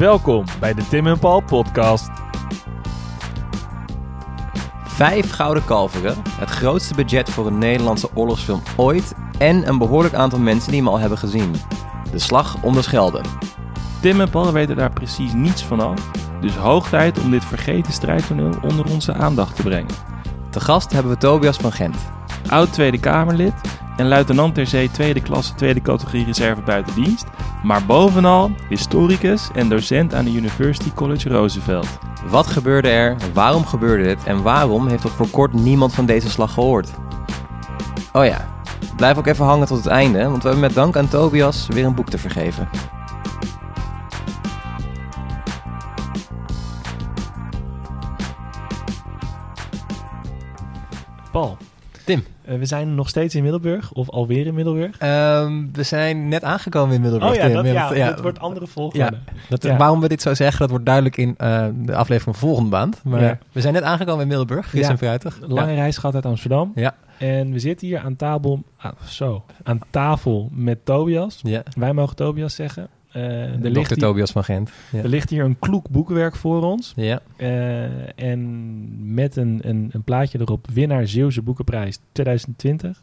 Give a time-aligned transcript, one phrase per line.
[0.00, 2.08] Welkom bij de Tim en Paul podcast.
[4.84, 10.38] Vijf gouden kalveren, het grootste budget voor een Nederlandse oorlogsfilm ooit en een behoorlijk aantal
[10.38, 11.54] mensen die hem al hebben gezien.
[12.12, 13.20] De Slag om de Schelde.
[14.00, 16.10] Tim en Paul weten daar precies niets van af.
[16.40, 19.94] Dus hoog tijd om dit vergeten strijdtoneel onder onze aandacht te brengen.
[20.50, 21.96] Te gast hebben we Tobias van Gent.
[22.48, 23.54] Oud Tweede Kamerlid
[23.96, 27.26] en luitenant ter zee tweede klasse tweede categorie reserve buiten dienst.
[27.62, 31.98] Maar bovenal historicus en docent aan de University College Roosevelt.
[32.28, 36.30] Wat gebeurde er, waarom gebeurde dit en waarom heeft tot voor kort niemand van deze
[36.30, 36.90] slag gehoord?
[38.12, 38.48] Oh ja,
[38.96, 41.84] blijf ook even hangen tot het einde, want we hebben met dank aan Tobias weer
[41.84, 42.68] een boek te vergeven.
[51.30, 51.56] Paul.
[52.04, 52.24] Tim.
[52.50, 54.98] Eh, we zijn nog steeds in Middelburg, of alweer in Middelburg.
[54.98, 57.30] Ehm, we zijn net aangekomen in Middelburg.
[57.32, 59.18] Oh ja, dat, ja, ja, dat wordt andere volgorde.
[59.48, 59.62] Dat.
[59.62, 63.00] Waarom we dit zo zeggen, dat wordt duidelijk in eh, de aflevering van volgende maand.
[63.04, 64.90] Maar we zijn net aangekomen in Middelburg, fris Ja.
[64.90, 65.38] en fruitig.
[65.46, 66.72] Lange reis gehad uit Amsterdam.
[66.74, 66.94] Ja.
[67.18, 71.40] En we zitten hier aan tafel, ah, zo, aan tafel met Tobias.
[71.42, 71.62] Ja.
[71.76, 72.88] Wij mogen Tobias zeggen.
[73.12, 73.68] Er, Dr.
[73.68, 74.70] ligt hier, Tobias van Gent.
[74.92, 75.02] Ja.
[75.02, 76.92] er ligt hier een kloek boekwerk voor ons.
[76.96, 77.20] ja.
[77.36, 82.98] Eh, en met een, een, een plaatje erop, winnaar Zeeuwse Boekenprijs 2020.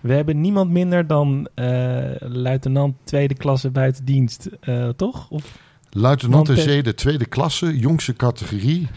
[0.00, 5.30] We hebben niemand minder dan eh, luitenant tweede klasse buitendienst, eh, toch?
[5.30, 5.58] Of,
[5.90, 8.88] Luitenant ter Want, zee, de tweede klasse, jongste categorie.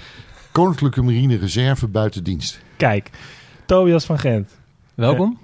[0.51, 2.59] Koninklijke Marine Reserve buiten dienst.
[2.77, 3.09] kijk,
[3.65, 4.57] Tobias van Gent.
[4.95, 5.39] Welkom.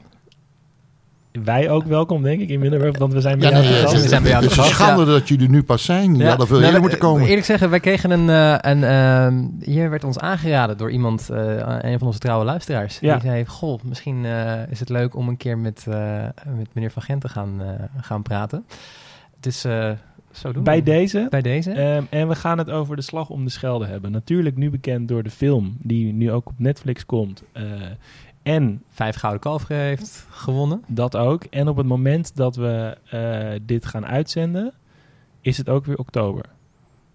[1.43, 3.89] Wij ook welkom, denk ik, in Middelburg, want we zijn bij Ja, jou nee, het
[3.89, 4.01] gast.
[4.01, 6.15] we zijn bij jou het te is een schande dat jullie nu pas zijn.
[6.15, 7.27] Ja, dat veel Nou, eerder we- moeten komen.
[7.27, 8.29] Eerlijk zeggen, wij kregen een...
[8.29, 12.99] eh, een ehm, hier werd ons aangeraden door iemand, eh, een van onze trouwe luisteraars.
[12.99, 13.13] Ja.
[13.17, 16.23] Die zei, goh, misschien eh, is het leuk om een keer met, eh,
[16.57, 17.67] met meneer Van Gent te gaan, eh,
[18.01, 18.65] gaan praten.
[19.39, 19.89] Dus eh,
[20.31, 20.83] zo doen Bij we.
[20.83, 21.27] deze.
[21.29, 21.71] Bij deze.
[21.71, 24.11] Ehm, en we gaan het over de slag om de Schelde hebben.
[24.11, 27.43] Natuurlijk nu bekend door de film die nu ook op Netflix komt.
[27.51, 27.63] Eh,
[28.45, 30.83] en Vijf gouden kalveren heeft gewonnen.
[30.87, 31.43] dat ook.
[31.43, 34.73] En op het moment dat we eh, dit gaan uitzenden,
[35.41, 36.43] is het ook weer oktober.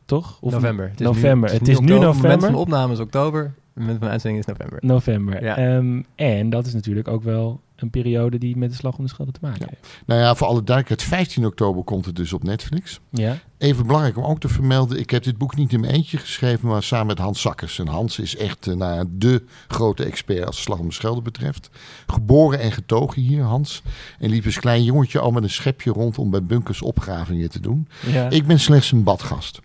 [0.05, 0.39] Toch?
[0.41, 0.89] Of november.
[0.91, 1.51] Het is november.
[1.51, 2.07] Nu, Het is nu oktober.
[2.07, 2.47] Het moment november.
[2.47, 3.43] van de opname is oktober.
[3.43, 4.79] Het moment van de uitzending is november.
[4.83, 5.45] November.
[5.45, 5.57] Ja.
[5.57, 9.11] Ehm, en dat is natuurlijk ook wel een periode die met de slag om de
[9.11, 9.67] Schelde te maken Ja.
[9.69, 10.03] heeft.
[10.07, 13.01] Nou ja, voor alle duidelijkheid, 15 oktober komt het dus op Netflix.
[13.11, 13.37] Ja.
[13.60, 16.69] Even belangrijk om ook te vermelden, ik heb dit boek niet in mijn eentje geschreven,
[16.69, 17.78] maar samen met Hans Sakkers.
[17.78, 21.70] En Hans is echt eh, nou de grote expert als Slag om de Schelde betreft.
[22.06, 23.82] Geboren en getogen hier, Hans.
[24.19, 27.60] En liep als klein jongetje al met een schepje rond om bij bunkers opgravingen te
[27.60, 27.88] doen.
[28.06, 28.31] ja.
[28.31, 29.60] Ik ben slechts een badgast.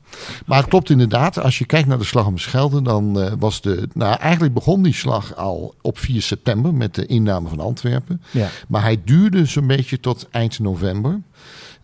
[0.46, 3.34] Maar het klopt inderdaad, als je kijkt naar de slag om de Schelde, dan eh,
[3.40, 3.88] was de.
[3.94, 8.22] Nou, eigenlijk begon die slag al op 4 september met de inname van Antwerpen.
[8.32, 8.50] ja.
[8.68, 11.22] Maar hij duurde zo'n beetje tot eind november.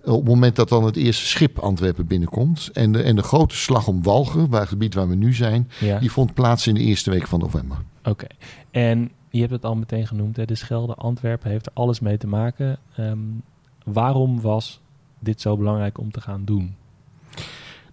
[0.04, 2.70] Op het moment dat dan het eerste schip Antwerpen binnenkomt.
[2.74, 5.70] En de, en de grote slag om Walger, waar het gebied waar we nu zijn,
[5.80, 6.00] ja.
[6.00, 7.78] die vond plaats in de eerste week van november.
[8.04, 8.28] Oké.
[8.72, 10.46] En je hebt het al meteen genoemd, hè?
[10.46, 12.78] de Schelde, Antwerpen heeft er alles mee te maken.
[12.96, 13.20] Ehm,
[13.84, 14.82] waarom was
[15.20, 16.76] dit zo belangrijk om te gaan doen?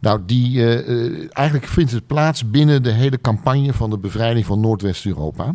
[0.01, 4.47] Nou, die, eh, eh, eigenlijk vindt het plaats binnen de hele campagne van de bevrijding
[4.47, 5.55] van Noordwest-Europa.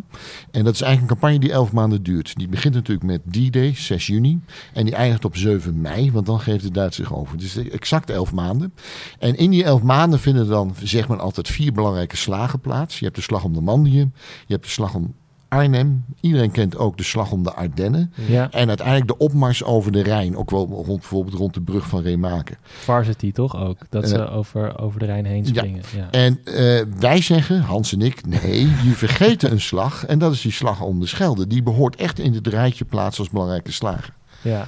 [0.50, 2.36] En dat is eigenlijk een campagne die elf maanden duurt.
[2.36, 4.40] Die begint natuurlijk met D-Day, 6 juni.
[4.72, 7.38] En die eindigt op 7 mei, want dan geeft de Duitsers zich over.
[7.38, 8.74] Dus exact elf maanden.
[9.18, 12.98] En in die elf maanden vinden dan, zegt men altijd, vier belangrijke slagen plaats.
[12.98, 14.12] Je hebt de slag om de Mandium,
[14.46, 15.14] je hebt de slag om
[15.54, 16.04] Arnhem.
[16.20, 18.12] Iedereen kent ook de slag om de Ardennen.
[18.26, 20.36] Ja, En uiteindelijk de opmars over de Rijn.
[20.36, 22.56] Ook wel rond, bijvoorbeeld rond de brug van Remaken.
[22.62, 23.78] Varsity toch ook?
[23.90, 25.82] Dat ze Eh, over, over de Rijn heen springen.
[25.96, 26.10] Ja.
[26.10, 30.06] En eh, wij zeggen, Hans en ik, nee, jullie vergeten een slag.
[30.06, 31.46] En dat is die slag om de Schelde.
[31.46, 34.14] Die behoort echt in het rijtje plaats als belangrijke slagen.
[34.42, 34.66] ja.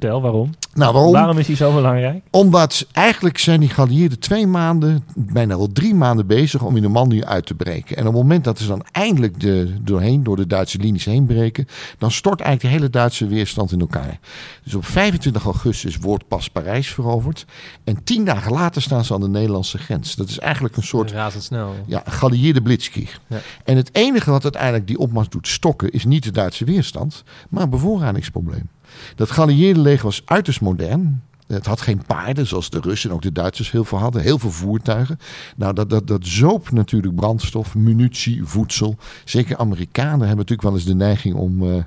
[0.00, 0.50] Vertel, waarom?
[0.74, 1.12] Nou, waarom?
[1.12, 2.22] Waarom is die zo belangrijk?
[2.30, 6.88] Omdat eigenlijk zijn die geallieerden twee maanden, bijna wel drie maanden bezig om in de
[6.88, 7.96] Mandië uit te breken.
[7.96, 11.26] En op het moment dat ze dan eindelijk de, doorheen, door de Duitse linies heen
[11.26, 11.66] breken,
[11.98, 14.18] dan stort eigenlijk de hele Duitse weerstand in elkaar.
[14.64, 17.44] Dus op 25 augustus wordt pas Parijs veroverd.
[17.84, 20.14] En tien dagen later staan ze aan de Nederlandse grens.
[20.14, 21.74] Dat is eigenlijk een soort Razendsnel.
[21.86, 23.20] ja, geallieerde blitzkrieg.
[23.26, 23.38] Ja.
[23.64, 27.62] En het enige wat uiteindelijk die opmars doet stokken, is niet de Duitse weerstand, maar
[27.62, 28.68] een bevoorradingsprobleem.
[29.14, 31.22] Dat geallieerde leger was uiterst modern.
[31.46, 34.22] Het had geen paarden, zoals de Russen en ook de Duitsers heel veel hadden.
[34.22, 35.18] Heel veel voertuigen.
[35.56, 38.96] Nou, dat, dat, dat zoop natuurlijk brandstof, munitie, voedsel.
[39.24, 41.82] Zeker Amerikanen hebben natuurlijk wel eens de neiging om eh,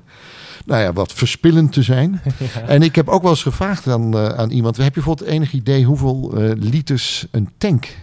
[0.66, 2.20] nou ja, wat verspillend te zijn.
[2.66, 4.76] En ik heb ook wel eens gevraagd aan, eh, aan iemand...
[4.76, 7.96] heb je bijvoorbeeld enig idee hoeveel eh, liters een tank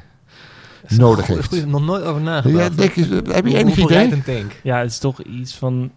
[0.87, 1.47] nodig Goed, heeft?
[1.47, 2.63] goed, nog nooit over nagedacht.
[2.63, 3.87] Ja, denk, je- heb je enig idee?
[3.87, 4.51] rijdt een tank?
[4.63, 5.91] Ja, het is toch iets van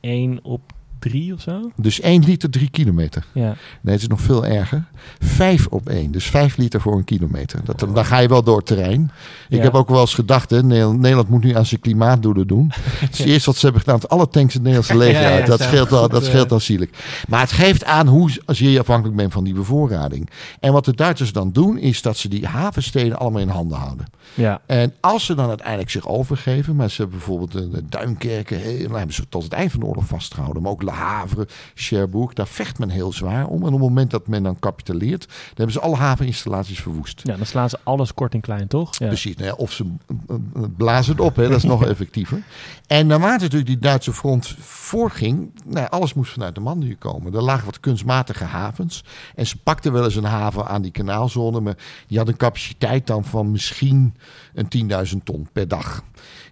[0.00, 1.70] 1 op drie of zo.
[1.76, 3.24] Dus 1 liter 3 kilometer.
[3.32, 3.56] Ja.
[3.80, 4.84] Nee, het is nog veel erger.
[5.18, 6.10] 5 op 1.
[6.10, 7.60] Dus 5 liter voor een kilometer.
[7.64, 9.10] Dat, dan ga je wel door het terrein.
[9.48, 9.62] Ik Ja.
[9.62, 12.72] heb ook wel eens gedacht, hè, Nederland, moet nu aan zijn klimaatdoelen doen.
[13.00, 14.08] Het is het eerste wat ze hebben gedaan.
[14.08, 15.46] Alle tanks in het Nederlandse leger uit.
[15.46, 16.98] Dat scheelt, wel, dat scheelt aanzienlijk.
[17.28, 20.30] Maar het geeft aan hoe zeer je afhankelijk bent van die bevoorrading.
[20.60, 24.06] En wat de Duitsers dan doen, is dat ze die havensteden allemaal in handen houden.
[24.34, 24.60] Ja.
[24.66, 29.14] En als ze dan uiteindelijk zich overgeven, maar ze hebben bijvoorbeeld een Duinkerken, nou, hebben
[29.14, 30.62] ze tot het eind van de oorlog vastgehouden.
[30.62, 33.60] Maar ook Le Havre, Cherbourg, daar vecht men heel zwaar om.
[33.60, 37.20] En op het moment dat men dan capituleert, dan hebben ze alle haveninstallaties verwoest.
[37.24, 38.98] ja, dan slaan ze alles kort en klein, toch?
[38.98, 39.06] Ja.
[39.06, 42.42] Precies, nou ja, of ze eh, eh, blazen het op, hè, dat is nog effectiever.
[42.86, 47.34] En naarmate natuurlijk die Duitse front voorging, nou, alles moest vanuit de Mandië komen.
[47.34, 49.04] Er lagen wat kunstmatige havens.
[49.34, 53.06] En ze pakten wel eens een haven aan die kanaalzone, maar die had een capaciteit
[53.06, 54.14] dan van misschien
[54.54, 56.02] een 10.000 ton per dag.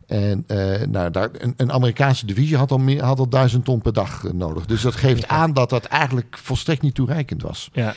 [0.07, 3.83] En eh, nou, daar, een, een Amerikaanse divisie had al, meer, had al 1000 ton
[3.83, 4.67] per dag eh, nodig.
[4.67, 7.71] Dus dat geeft aan dat dat eigenlijk volstrekt niet toereikend was.
[7.73, 7.95] Ja.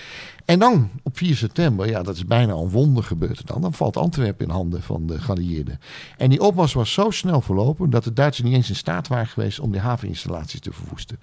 [0.47, 3.61] En dan op 4 september, ja, dat is bijna een wonder gebeurd dan.
[3.61, 5.79] Dan valt Antwerpen in handen van de geallieerden.
[6.17, 9.27] En die opmars was zo snel verlopen dat de Duitsers niet eens in staat waren
[9.27, 11.19] geweest om die haveninstallaties te verwoesten.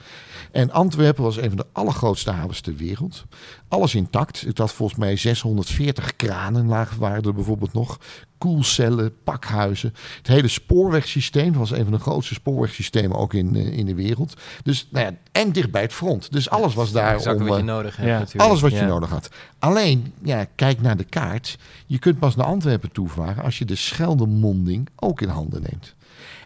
[0.53, 3.25] En Antwerpen was een van de allergrootste havens ter wereld.
[3.69, 4.41] Alles intact.
[4.41, 7.99] Het had volgens mij 640 kranen lagen waren er bijvoorbeeld nog.
[8.39, 9.95] Koelcellen, pakhuizen.
[10.17, 14.35] Het hele spoorwegsysteem was een van de grootste spoorwegsystemen ook in, eh, in de wereld.
[14.63, 16.33] Dus, nou ja, en dicht bij het front.
[16.33, 17.47] Dus alles was daar Exact om...
[17.47, 18.19] wat je eh, nodig hebt ja.
[18.19, 18.49] natuurlijk.
[18.49, 18.87] alles wat je Ja.
[18.87, 19.29] nodig had.
[19.59, 21.59] Alleen, ja, kijk naar de kaart.
[21.87, 25.95] Je kunt pas naar Antwerpen toevaren als je de Scheldemonding ook in handen neemt.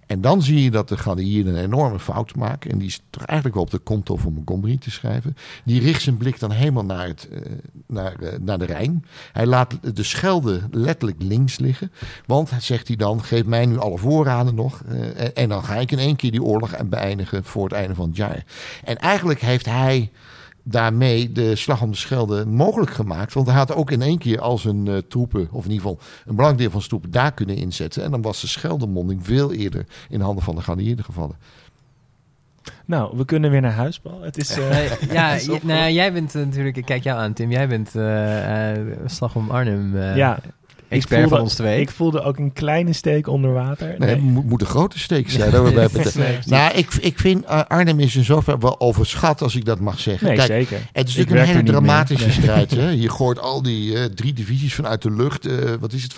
[0.08, 2.70] En dan zie je dat de geallieerden een enorme fout maken.
[2.70, 5.36] En die is toch eigenlijk wel op de konto van Montgomery te schrijven.
[5.64, 7.40] Die richt zijn blik dan helemaal naar, het, eh,
[7.86, 9.04] naar, eh, naar de Rijn.
[9.32, 11.92] Hij laat de Schelde letterlijk links liggen.
[12.26, 14.82] Want, zegt hij dan, geef mij nu alle voorraden nog.
[14.82, 18.08] eh, en dan ga ik in één keer die oorlog beëindigen voor het einde van
[18.08, 18.44] het jaar.
[18.84, 20.10] En eigenlijk heeft hij
[20.70, 23.32] daarmee de slag om de Schelde mogelijk gemaakt.
[23.32, 26.00] Want hij had ook in één keer al zijn eh, troepen, of in ieder geval
[26.26, 28.04] een belangrijk deel van zijn troepen, daar kunnen inzetten.
[28.04, 31.36] En dan was de Scheldemonding veel eerder in handen van de geallieerden gevallen.
[32.84, 34.22] Nou, we kunnen weer naar huis, Paul.
[34.22, 34.50] Het is...
[34.58, 37.94] eh, ja, het is nou, jij bent natuurlijk, ik kijk jou aan Tim, jij bent
[37.94, 40.38] eh, eh, Slag om Arnhem eh, ja,
[40.88, 41.80] expert voelde- van ons twee.
[41.80, 43.94] ik voelde ook een kleine steek onder water.
[43.98, 45.50] Nee, het moet, moet een grote steek zijn.
[45.52, 49.80] Nee, nou, ik, ik vind eh, Arnhem is in zover wel overschat, als ik dat
[49.80, 50.26] mag zeggen.
[50.26, 50.88] nee, Kijk, zeker.
[50.92, 51.72] Het is Ik natuurlijk een hele meer.
[51.72, 52.34] dramatische Nee.
[52.34, 52.70] strijd.
[52.70, 52.88] Hè?
[53.04, 55.46] Je gooit al die eh, drie divisies vanuit de lucht.
[55.46, 56.14] eh, wat is het,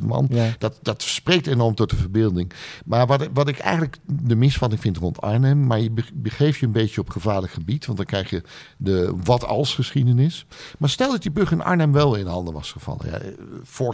[0.00, 0.26] 25.000 man.
[0.30, 0.48] Ja.
[0.58, 2.52] Dat, dat spreekt enorm tot de verbeelding.
[2.84, 5.66] Maar wat, wat ik eigenlijk de misvatting vind rond Arnhem...
[5.66, 7.86] maar je be- begeeft je een beetje op gevaarlijk gebied...
[7.86, 8.42] want dan krijg je
[8.76, 10.46] de wat-als geschiedenis.
[10.78, 13.06] Maar stel dat die brug in Arnhem wel in handen was gevallen.
[13.10, 13.28] Ja, eh,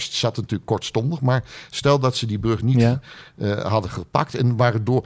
[0.01, 1.21] Forst zat natuurlijk kortstondig...
[1.21, 3.01] maar stel dat ze die brug niet Ja.
[3.39, 4.35] eh, hadden gepakt...
[4.35, 5.05] en waren door...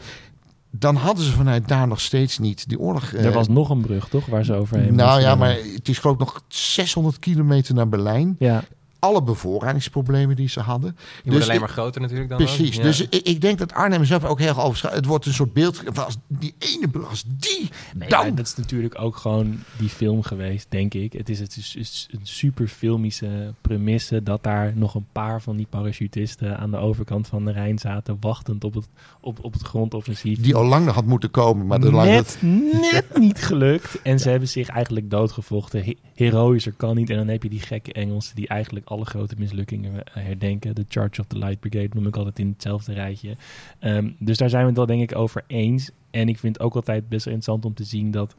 [0.71, 3.13] dan hadden ze vanuit daar nog steeds niet die oorlog...
[3.13, 4.27] eh, Er was nog een brug, toch?
[4.27, 8.37] Waar ze overheen nou ja, maar het is geloof ik nog 600 kilometer naar Berlijn.
[8.39, 8.65] Ja,
[9.05, 10.95] Alle bevoorradingsproblemen die ze hadden.
[10.97, 12.45] Je wordt Dus alleen ik- maar groter natuurlijk dan ook.
[12.47, 12.77] Precies.
[12.77, 12.83] Ja.
[12.83, 14.83] Dus ik, ik denk dat Arnhem zelf ook heel erg.
[14.83, 18.35] Het wordt een soort beeld van als die ene brug, als die Nee, dan.
[18.35, 21.13] dat is natuurlijk ook gewoon die film geweest, denk ik.
[21.13, 25.57] Het is, het is, is een super filmische premisse dat daar nog een paar van
[25.57, 28.89] die parachutisten aan de overkant van de Rijn zaten, wachtend op het,
[29.21, 30.41] op, op het grondoffensief.
[30.41, 31.67] Die al lang had moeten komen.
[31.67, 32.39] Maar de lang net,
[32.91, 34.03] net niet gelukt.
[34.03, 35.85] En ze hebben zich eigenlijk doodgevochten.
[35.85, 37.11] He- heroïscher kan niet.
[37.11, 40.75] En dan heb je die gekke Engelsen die eigenlijk alle grote mislukkingen eh, herdenken.
[40.75, 43.37] De Charge of the Light Brigade noem ik altijd in hetzelfde rijtje.
[43.79, 45.91] Ehm, dus daar zijn we het wel denk ik over eens.
[46.11, 48.35] En ik vind het ook altijd best wel interessant om te zien dat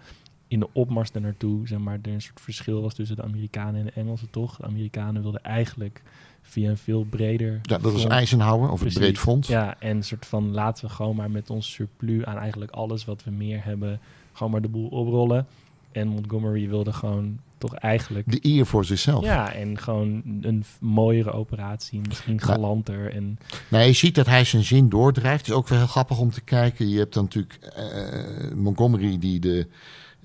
[0.48, 3.86] in de opmars naartoe, zeg maar, er een soort verschil was tussen de Amerikanen en
[3.86, 4.56] de Engelsen, toch?
[4.58, 6.02] De Amerikanen wilden eigenlijk
[6.42, 7.52] via een veel breder...
[7.52, 9.00] ja, dat was front- Eisenhower of het Precies.
[9.00, 9.48] breed front.
[9.48, 13.06] Ja, en een soort van laten we gewoon maar met ons surplus aan eigenlijk alles
[13.06, 14.00] wat we meer hebben,
[14.34, 15.48] gewoon maar de boel oprollen.
[15.92, 18.32] En Montgomery wilde gewoon toch eigenlijk...
[18.32, 19.24] De eer voor zichzelf.
[19.24, 23.14] Ja, en gewoon een mooiere operatie, misschien galanter.
[23.14, 25.40] En, Nou, je ziet dat hij zijn zin doordrijft.
[25.40, 26.90] Het is ook wel heel grappig om te kijken.
[26.90, 29.68] Je hebt dan natuurlijk eh, Montgomery die de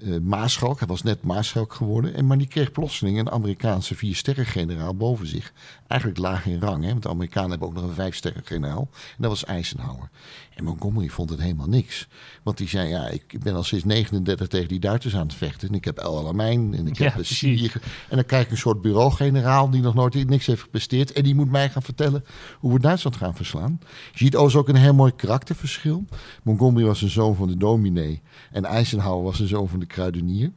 [0.03, 2.15] eh Maarschalk, hij was net Maarschalk geworden.
[2.15, 5.53] En, maar die kreeg plotseling een Amerikaanse viersterren-generaal boven zich.
[5.87, 8.89] Eigenlijk laag in rang, hè, want de Amerikanen hebben ook nog een vijfsterren-generaal.
[8.91, 10.11] En dat was Eisenhower.
[10.55, 12.09] En Montgomery vond het helemaal niks.
[12.43, 15.69] Want die zei, ja, ik ben al sinds 39 tegen die Duitsers aan het vechten.
[15.69, 17.39] En ik heb El Alamein en ik heb precies.
[17.39, 17.71] Syrië.
[18.09, 21.13] En dan krijg ik een soort bureaugeneraal die nog nooit niks heeft gepresteerd.
[21.13, 22.25] En die moet mij gaan vertellen
[22.59, 23.79] hoe we Duitsland gaan verslaan.
[24.13, 26.05] Je ziet ook een heel mooi karakterverschil.
[26.43, 28.23] Montgomery was een zoon van de dominee.
[28.51, 30.53] En Eisenhower was een zoon van de kruidenier.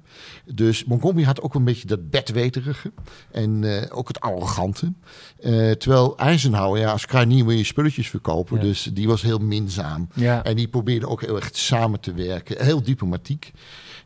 [0.46, 2.92] Dus Montgomery had ook een beetje dat bedweterige
[3.32, 4.94] en eh, ook het arrogante.
[5.40, 8.62] Eh, terwijl Eisenhower, ja, als kruidenier wil je spulletjes verkopen, Ja.
[8.64, 10.08] dus die was heel minzaam.
[10.16, 10.44] Ja.
[10.44, 13.52] En die probeerde ook heel erg samen te werken, heel diplomatiek.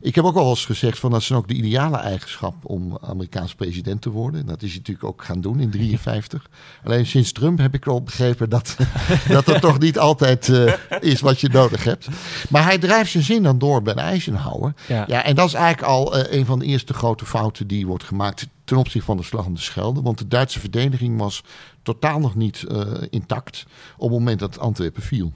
[0.00, 2.98] Ik heb ook al eens gezegd van dat is dan ook de ideale eigenschap om
[3.00, 4.40] Amerikaans president te worden.
[4.40, 6.50] En dat is hij natuurlijk ook gaan doen in 53.
[6.84, 8.76] Alleen sinds Trump heb ik al begrepen dat
[9.28, 12.08] dat, dat toch niet altijd eh, is wat je nodig hebt.
[12.50, 14.74] Maar hij drijft zijn zin dan door bij Eisenhower.
[14.86, 15.04] Ja.
[15.06, 18.04] Ja, en dat is eigenlijk al eh, een van de eerste grote fouten die wordt
[18.04, 20.02] gemaakt ten opzichte van de slag om de Schelde.
[20.02, 21.42] Want de Duitse verdediging was
[21.82, 25.32] totaal nog niet eh, intact op het moment dat Antwerpen viel.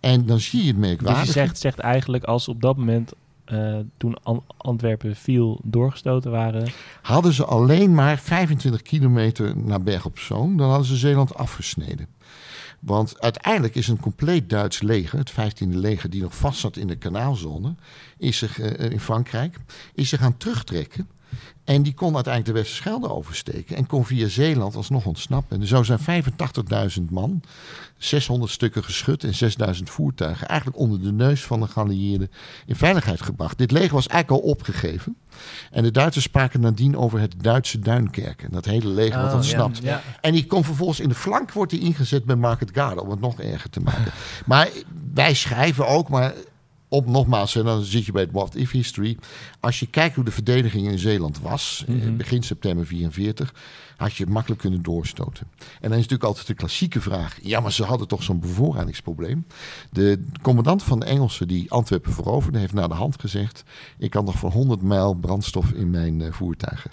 [0.00, 1.24] En dan zie je het Dus merkwaardig.
[1.26, 3.12] je zegt, zegt eigenlijk als op dat moment,
[3.48, 6.68] eh, toen An- Antwerpen viel, doorgestoten waren.
[7.02, 12.06] Hadden ze alleen maar 25 kilometer naar Berg op Zoom, dan hadden ze Zeeland afgesneden.
[12.80, 16.86] Want uiteindelijk is een compleet Duits leger, het 15e leger, die nog vast zat in
[16.86, 17.74] de kanaalzone,
[18.18, 19.56] is zich, eh, in Frankrijk,
[19.94, 21.08] is zich gaan terugtrekken.
[21.68, 25.60] En die kon uiteindelijk de Westerschelde oversteken en kon via Zeeland alsnog ontsnappen.
[25.60, 26.24] En zou zijn
[26.98, 27.40] 85.000 man,
[27.96, 32.30] 600 stukken geschut en 6000 voertuigen eigenlijk onder de neus van de geallieerden
[32.66, 33.58] in veiligheid gebracht.
[33.58, 35.16] Dit leger was eigenlijk al opgegeven.
[35.70, 38.50] En de Duitsers spraken nadien over het Duitse Duinkerken.
[38.50, 39.78] Dat hele leger wat Oh, ontsnapt.
[39.82, 40.02] ja.
[40.20, 43.40] En die komt vervolgens in de flank wordt ingezet bij Market Garden om het nog
[43.40, 44.12] erger te maken.
[44.46, 44.68] maar
[45.14, 46.34] wij schrijven ook, maar
[46.88, 49.18] op nogmaals, en dan zit je bij het What If History.
[49.60, 52.16] Als je kijkt hoe de verdediging in Zeeland was, eh, Mhm.
[52.16, 53.54] begin september 44,
[53.96, 55.46] had je het makkelijk kunnen doorstoten.
[55.58, 59.46] En dan is natuurlijk altijd de klassieke vraag: ja, maar ze hadden toch zo'n bevoorradingsprobleem.
[59.90, 63.62] De commandant van de Engelsen die Antwerpen veroverde, heeft na de hand gezegd:
[63.98, 66.90] ik had nog voor 100 mijl brandstof in mijn eh, voertuigen.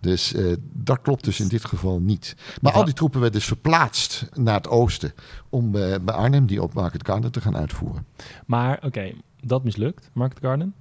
[0.00, 2.36] Dus eh, dat klopt dus in dit geval niet.
[2.60, 5.12] Maar al die troepen werden dus verplaatst naar het oosten
[5.48, 8.06] om bij Arnhem die op Market Garden te gaan uitvoeren.
[8.46, 9.12] Maar oké,
[9.48, 10.74] dat mislukt, Market Garden.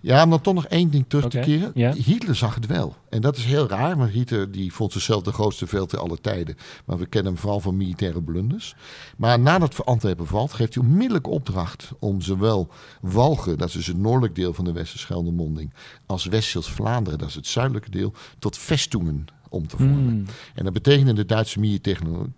[0.00, 1.70] Ja, om dan toch nog één ding terug te keren.
[1.74, 1.92] ja.
[1.92, 2.96] Hitler zag het wel.
[3.08, 6.20] En dat is heel raar, want Hitler die vond zichzelf de grootste veld in alle
[6.20, 6.56] tijden.
[6.84, 8.74] Maar we kennen hem vooral van militaire blunders.
[9.16, 12.68] Maar nadat Antwerpen valt, geeft hij onmiddellijk opdracht om zowel
[13.00, 15.72] Walgen, dat is dus het noordelijk deel van de Westerscheldemonding,
[16.06, 19.96] als West-Vlaanderen, dat is het zuidelijke deel, tot vestungen om te vormen.
[19.96, 20.26] Hmm.
[20.54, 22.28] En dat betekent in de Duitse militaire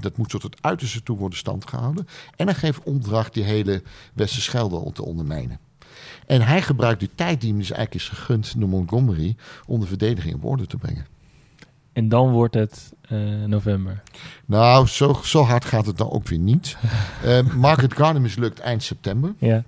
[0.00, 2.06] dat moet tot het uiterste toe worden standgehouden.
[2.36, 3.82] En hij geeft opdracht die hele
[4.14, 5.58] Westerschelde te ondermijnen.
[6.26, 9.36] En hij gebruikt de tijd die hem dus eigenlijk is gegund door Montgomery
[9.66, 11.06] om de verdediging op orde te brengen.
[11.92, 14.02] En dan wordt het eh, november.
[14.46, 16.76] Nou, zo, zo hard gaat het dan ook weer niet.
[17.24, 19.34] Eh Market Garden mislukt eind september.
[19.38, 19.64] Ja.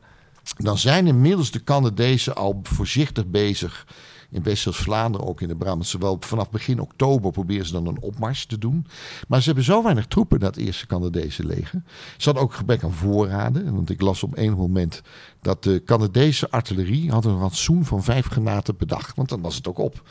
[0.57, 3.87] Dan zijn inmiddels de Canadezen al voorzichtig bezig.
[4.31, 8.47] In West-Vlaanderen, ook in de Brabantse wel vanaf begin oktober proberen ze dan een opmars
[8.47, 8.87] te doen.
[9.29, 11.83] Maar ze hebben zo weinig troepen, dat eerste Canadese leger.
[12.17, 13.75] Ze hadden ook gebrek aan voorraden.
[13.75, 15.03] Want ik las op enig moment
[15.49, 19.13] dat de Canadese artillerie had een rantsoen van vijf granaten per dag.
[19.15, 20.03] Want dan was het ook op.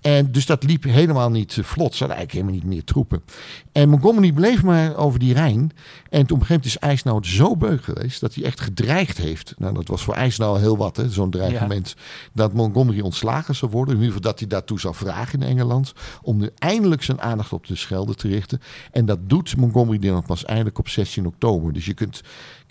[0.00, 1.94] En dus dat liep helemaal niet eh, vlot.
[1.94, 3.22] Ze hadden eigenlijk helemaal niet meer troepen.
[3.72, 5.58] En Montgomery bleef maar over die Rijn.
[6.10, 9.18] En toen op een gegeven moment is Eisenhower zo beuk geweest dat hij echt gedreigd
[9.18, 9.54] heeft.
[9.58, 11.94] Nou, dat was voor Eisenhower heel wat, hè, zo'n dreigement.
[12.32, 13.94] Dat Montgomery ontslagen zou worden.
[13.94, 15.92] In ieder geval dat hij daartoe zou vragen in Engeland.
[16.22, 18.60] Om nu eindelijk zijn aandacht op de Schelde te richten.
[18.90, 21.72] En dat doet Montgomery dan pas eindelijk op 16 oktober.
[21.72, 22.22] Dus je kunt.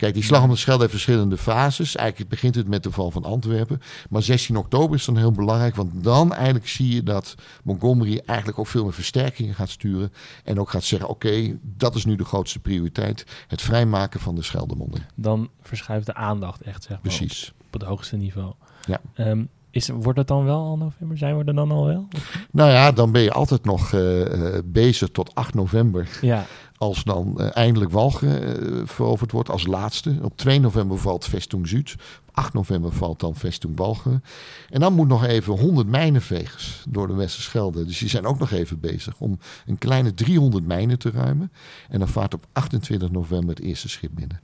[0.02, 1.96] Kijk, die slag om de Schelde heeft verschillende fases.
[1.96, 3.80] Eigenlijk begint het met de val van Antwerpen.
[4.10, 5.74] Maar 16 oktober is dan heel belangrijk.
[5.74, 10.12] Want dan eigenlijk zie je dat Montgomery eigenlijk ook veel meer versterkingen gaat sturen.
[10.44, 13.26] En ook gaat zeggen: oké, dat is nu de grootste prioriteit.
[13.48, 15.04] Het vrijmaken van de Scheldemonding.
[15.14, 17.48] Dan verschuift de aandacht echt, zeg maar, Precies.
[17.48, 18.52] Op, op het hoogste niveau.
[18.86, 19.00] Ja.
[19.14, 21.18] Ehm, is, wordt het dan wel al november?
[21.18, 22.08] Zijn we er dan al wel?
[22.50, 26.08] Nou ja, dan ben je altijd nog eh, eh, bezig tot 8 november.
[26.20, 26.46] Ja,
[26.82, 30.18] Als dan eh, eindelijk Walgen eh, veroverd wordt als laatste.
[30.22, 31.94] Op 2 november valt Vestung Zuid.
[32.26, 34.24] Op 8 november valt dan Vestung Walgen.
[34.70, 37.84] En dan moet nog even 100 mijnenvegers door de Westerschelde.
[37.84, 41.52] Dus die zijn ook nog even bezig om een kleine 300 mijnen te ruimen.
[41.88, 44.40] En dan vaart op 28 november het eerste schip binnen.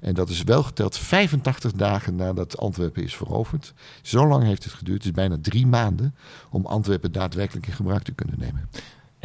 [0.00, 3.74] En dat is wel geteld 85 dagen nadat Antwerpen is veroverd.
[4.02, 4.98] Zo lang heeft het geduurd.
[4.98, 6.14] Het is bijna drie maanden
[6.50, 8.68] om Antwerpen daadwerkelijk in gebruik te kunnen nemen.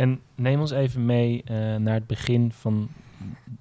[0.01, 2.89] En neem ons even mee eh, naar het begin van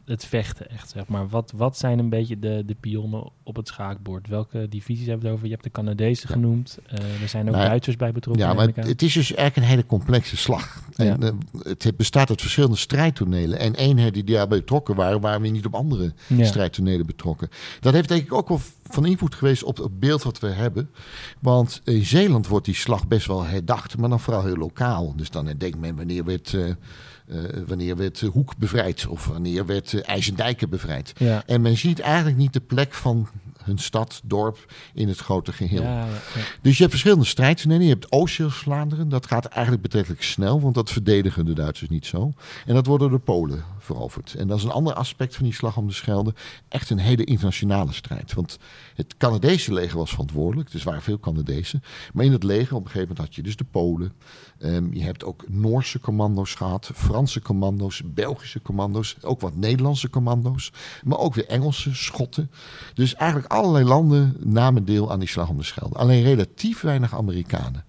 [0.04, 1.28] het vechten, echt zeg maar.
[1.28, 4.28] Wat, wat zijn een beetje de, de pionnen op het schaakbord?
[4.28, 5.46] Welke divisies hebben we het over?
[5.46, 6.34] Je hebt de Canadezen Ja.
[6.34, 6.78] genoemd.
[6.86, 8.46] Eh, er zijn ook Nou Duitsers bij betrokken.
[8.46, 10.82] Ja, maar het is dus eigenlijk een hele complexe slag.
[10.96, 11.30] En eh,
[11.62, 13.58] het bestaat uit verschillende strijdtonelen.
[13.58, 16.44] En eenheden die daarbij betrokken waren, waren weer niet op andere Ja.
[16.44, 17.48] strijdtonelen betrokken.
[17.80, 20.90] Dat heeft denk ik ook wel van invloed geweest op het beeld wat we hebben.
[21.40, 25.16] Want in Zeeland wordt die slag best wel herdacht, maar dan vooral heel lokaal.
[25.16, 26.64] Dus dan denkt men wanneer werd, eh,
[27.30, 31.12] eh, wanneer werd Hoek bevrijd of wanneer werd IJsendijken bevrijd.
[31.16, 31.42] Ja.
[31.46, 33.28] En men ziet eigenlijk niet de plek van
[33.64, 35.82] hun stad, dorp in het grote geheel.
[35.82, 36.06] Ja.
[36.62, 37.82] Dus je hebt verschillende strijdtonelen.
[37.82, 39.08] Je hebt Oost-Vlaanderen.
[39.08, 42.32] Dat gaat eigenlijk betrekkelijk snel, want dat verdedigen de Duitsers niet zo.
[42.66, 44.34] En dat worden de Polen veroverd.
[44.34, 46.34] En dat is een ander aspect van die slag om de Schelde.
[46.68, 48.34] Echt een hele internationale strijd.
[48.34, 48.58] Want
[49.00, 50.70] het Canadese leger was verantwoordelijk.
[50.70, 51.82] Dus waren veel Canadezen.
[52.12, 54.12] Maar in het leger op een gegeven moment had je dus de Polen.
[54.58, 60.72] Ehm, je hebt ook Noorse commando's gehad, Franse commando's, Belgische commando's, ook wat Nederlandse commando's,
[61.04, 62.50] maar ook weer Engelse, Schotten.
[62.94, 65.94] Dus eigenlijk allerlei landen namen deel aan die slag om de Schelde.
[65.94, 67.84] Alleen relatief weinig Amerikanen.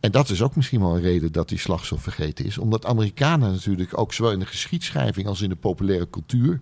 [0.00, 2.58] En dat is ook misschien wel een reden dat die slag zo vergeten is.
[2.58, 6.60] Omdat Amerikanen natuurlijk ook zowel in de geschiedschrijving als in de populaire cultuur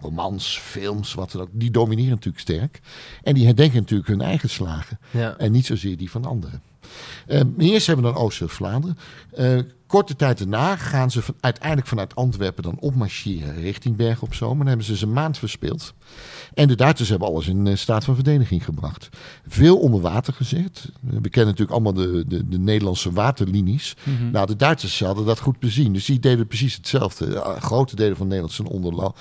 [0.00, 2.80] romans, films, wat dan ook, die domineren natuurlijk sterk.
[3.22, 4.98] En die herdenken natuurlijk hun eigen slagen.
[5.10, 5.36] Ja.
[5.36, 6.62] En niet zozeer die van anderen.
[7.28, 8.98] Uh, eerst hebben we dan Oost-Vlaanderen.
[9.38, 14.34] Uh, korte tijd daarna gaan ze van, uiteindelijk vanuit Antwerpen dan opmarcheren richting Bergen op
[14.34, 14.52] Zoom.
[14.52, 15.94] En dan hebben ze ze een maand verspeeld.
[16.58, 19.08] En de Duitsers hebben alles in uh, staat van verdediging gebracht.
[19.46, 20.90] Veel onder water gezet.
[21.00, 23.96] We kennen natuurlijk allemaal de, de, de Nederlandse waterlinies.
[24.02, 24.30] Mm -hmm.
[24.30, 25.92] Nou, de Duitsers hadden dat goed bezien.
[25.92, 27.56] Dus die deden precies hetzelfde.
[27.58, 29.12] grote delen van Nederland zijn onder,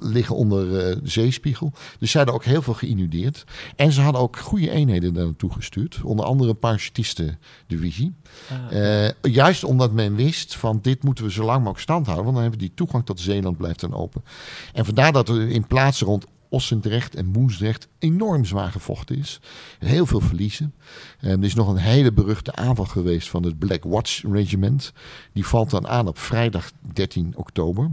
[0.00, 1.72] liggen onder de zeespiegel.
[1.98, 3.44] Dus ze hadden ook heel veel geïnudeerd.
[3.76, 6.00] En ze hadden ook goede eenheden daar naartoe gestuurd.
[6.02, 8.14] Onder andere een parachutistendivisie.
[8.50, 12.24] Ah, uh, juist omdat men wist van dit moeten we zo lang mogelijk stand houden.
[12.24, 14.24] Want dan hebben we die toegang tot Zeeland blijft dan open.
[14.72, 19.40] En vandaar dat er in plaatsen rond Ossendrecht en Moesdrecht enorm zwaar gevochten is.
[19.78, 20.74] Heel veel verliezen.
[21.20, 24.92] En er is nog een hele beruchte aanval geweest van het Black Watch Regiment.
[25.32, 27.90] Die valt dan aan op vrijdag 13 oktober.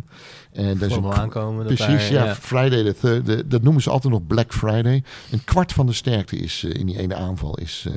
[0.51, 1.65] En dat is een, aankomen.
[1.65, 2.35] Precies, daar, ja, ja.
[2.35, 5.03] Friday the third, de, dat noemen ze altijd nog Black Friday.
[5.31, 7.93] Een kwart van de sterkte is uh, in die ene aanval is uh,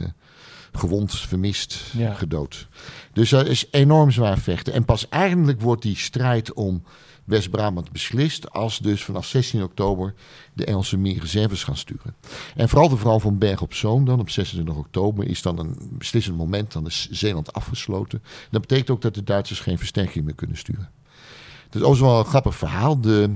[0.72, 2.14] gewond, vermist, Ja.
[2.14, 2.68] gedood.
[3.12, 4.72] Dus dat is enorm zwaar vechten.
[4.72, 6.82] En pas eigenlijk wordt die strijd om
[7.30, 10.14] West-Brabant beslist als dus vanaf 16 oktober
[10.52, 12.14] de Engelsen meer reserves gaan sturen.
[12.56, 15.76] En vooral de vrouw van Berg op Zoom dan op 26 oktober is dan een
[15.92, 16.72] beslissend moment.
[16.72, 18.22] Dan is Zeeland afgesloten.
[18.50, 20.90] Dat betekent ook dat de Duitsers geen versterking meer kunnen sturen.
[21.70, 23.00] Dat is ook wel een grappig verhaal.
[23.00, 23.34] De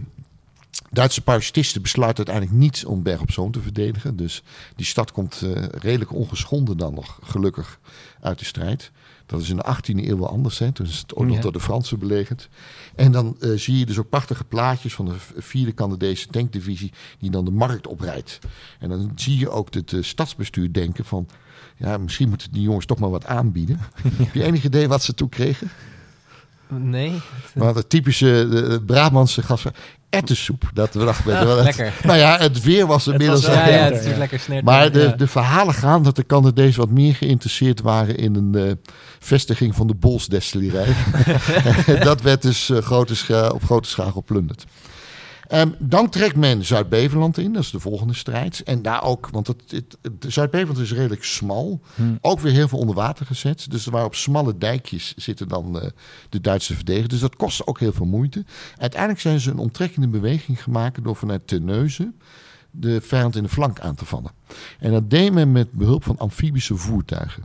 [0.90, 4.16] Duitse parachutisten besluiten uiteindelijk niet om Berg op Zoom te verdedigen.
[4.16, 4.42] Dus
[4.76, 7.78] die stad komt uh, redelijk ongeschonden dan nog, gelukkig,
[8.20, 8.90] uit de strijd.
[9.26, 10.59] Dat is in de 18e eeuw wel anders.
[10.59, 10.73] Hè?
[10.73, 11.40] Toen is het ook nog Ja.
[11.43, 12.49] door de Fransen belegerd.
[12.95, 16.93] En dan eh, zie je dus ook prachtige plaatjes van de vierde Canadese tankdivisie...
[17.19, 18.39] die dan de markt oprijdt.
[18.78, 21.26] En dan zie je ook het eh, stadsbestuur denken van...
[21.76, 23.80] ja, misschien moeten die jongens toch maar wat aanbieden.
[24.23, 25.69] Heb je enig idee wat ze toen kregen?
[26.69, 27.21] Nee?
[27.54, 29.65] Maar de typische de Brabantse gas...
[30.08, 31.39] Ettensoep, dat we dachten...
[31.39, 31.93] Het- lekker.
[32.04, 33.47] Nou ja, het weer was inmiddels...
[33.47, 34.17] wel Ja, ja, het is ja.
[34.17, 34.65] lekker snert.
[34.65, 35.08] maar de, ja.
[35.10, 38.73] de verhalen gaan dat de Canadezen wat meer geïnteresseerd waren in een eh,
[39.25, 40.95] vestiging van de Bolsdestillerij.
[42.04, 44.65] dat werd dus eh, grote scha- op grote schaal geplunderd.
[45.49, 48.63] Ehm, dan trekt men Zuid-Beveland in, dat is de volgende strijd.
[48.63, 51.80] En daar ook, want het, het, het- Zuid-Beveland is redelijk smal.
[51.95, 52.19] Hmm.
[52.21, 53.67] Ook weer heel veel onder water gezet.
[53.71, 55.89] Dus waren op smalle dijkjes zitten dan eh,
[56.28, 57.10] de Duitse verdedigers.
[57.13, 58.45] Dus dat kostte ook heel veel moeite.
[58.76, 62.19] Uiteindelijk zijn ze een omtrekkende beweging gemaakt door vanuit Terneuzen
[62.71, 64.30] de vijand in de flank aan te vallen.
[64.78, 67.45] En dat deed men met behulp van amfibische voertuigen.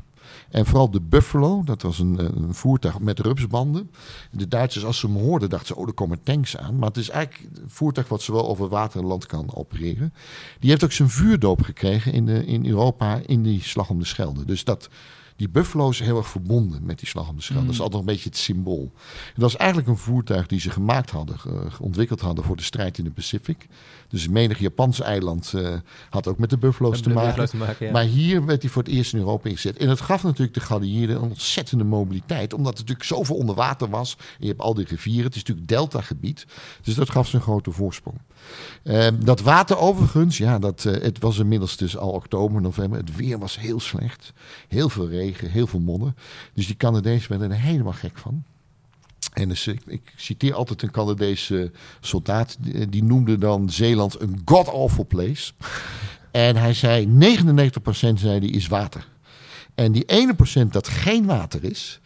[0.50, 3.92] En vooral de Buffalo, dat was een, eh, een voertuig met rupsbanden.
[4.32, 6.78] De Duitsers, als ze hem hoorden, dachten ze, oh, er komen tanks aan.
[6.78, 10.14] Maar het is eigenlijk een voertuig wat zowel over water en land kan opereren.
[10.60, 14.06] Die heeft ook zijn vuurdoop gekregen in, de, in Europa in die slag om de
[14.06, 14.46] Schelde.
[14.46, 14.90] Dus dat,
[15.40, 17.66] die Buffalo is heel erg verbonden met die slag om de Schelde.
[17.66, 18.92] Dat is altijd een beetje het symbool.
[19.26, 21.36] En dat is eigenlijk een voertuig die ze gemaakt hadden,
[21.80, 23.68] ontwikkeld hadden voor de strijd in de Pacific.
[24.08, 25.76] Dus menig Japanse eiland eh,
[26.10, 27.28] had ook met de Buffalo's te de maken.
[27.28, 27.92] Buffalo's te maken, ja.
[27.92, 29.78] Maar hier werd hij voor het eerst in Europa ingezet.
[29.78, 32.54] En het gaf natuurlijk de geallieerden een ontzettende mobiliteit.
[32.54, 34.16] Omdat er natuurlijk zoveel onder water was.
[34.18, 35.26] En je hebt al die rivieren.
[35.26, 36.46] Het is natuurlijk deltagebied.
[36.82, 38.18] Dus dat gaf ze een grote voorsprong.
[38.84, 43.00] Ehm, dat water overigens, ja, dat, eh, het was inmiddels dus al oktober, november.
[43.00, 44.34] Het weer was heel slecht.
[44.68, 46.14] Heel veel regen, heel veel modder.
[46.54, 48.44] Dus die Canadezen werden er helemaal gek van.
[49.34, 52.58] En dus, ik, citeer altijd een Canadese soldaat.
[52.60, 55.52] Die, die noemde dan Zeeland een god-awful place.
[56.32, 59.08] En hij zei, 99% zei die is water.
[59.76, 62.00] En die ene procent dat geen water is...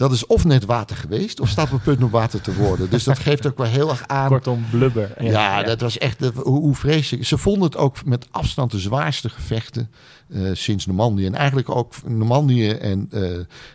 [0.00, 1.40] dat is of net water geweest...
[1.40, 2.90] of staat op het punt om water te worden.
[2.90, 4.28] Dus dat geeft ook wel heel erg aan...
[4.28, 5.24] Kortom, blubber.
[5.24, 7.26] Ja, dat was echt dat- hoe, hoe vreselijk.
[7.26, 9.90] Ze vonden het ook met afstand de zwaarste gevechten
[10.28, 11.26] eh, sinds Normandië.
[11.26, 13.20] En eigenlijk ook Normandië en eh,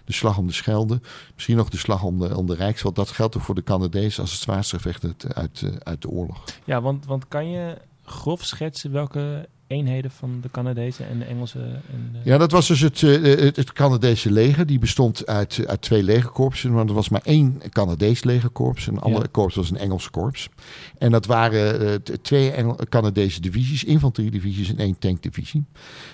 [0.05, 1.01] de slag om de Schelde.
[1.33, 2.95] Misschien nog de slag om de, om de Rijkswald.
[2.95, 6.09] Dat geldt ook voor de Canadezen als het zwaarste gevecht uit, uit, eh, uit de
[6.09, 6.43] oorlog.
[6.63, 11.65] Ja, want, want kan je grof schetsen welke eenheden van de Canadezen en de Engelsen?
[11.65, 12.19] En de...
[12.23, 14.65] Ja, dat was dus het, eh, het, het Canadese leger.
[14.65, 16.71] Die bestond uit, uit twee legerkorpsen.
[16.71, 18.87] Maar er was maar één Canadees legerkorps.
[18.87, 19.29] Een andere Ja.
[19.31, 20.49] korps was een Engels korps.
[20.97, 23.83] En dat waren eh, t- twee Engel Canadese divisies.
[23.83, 25.65] Infanteriedivisies en één tankdivisie.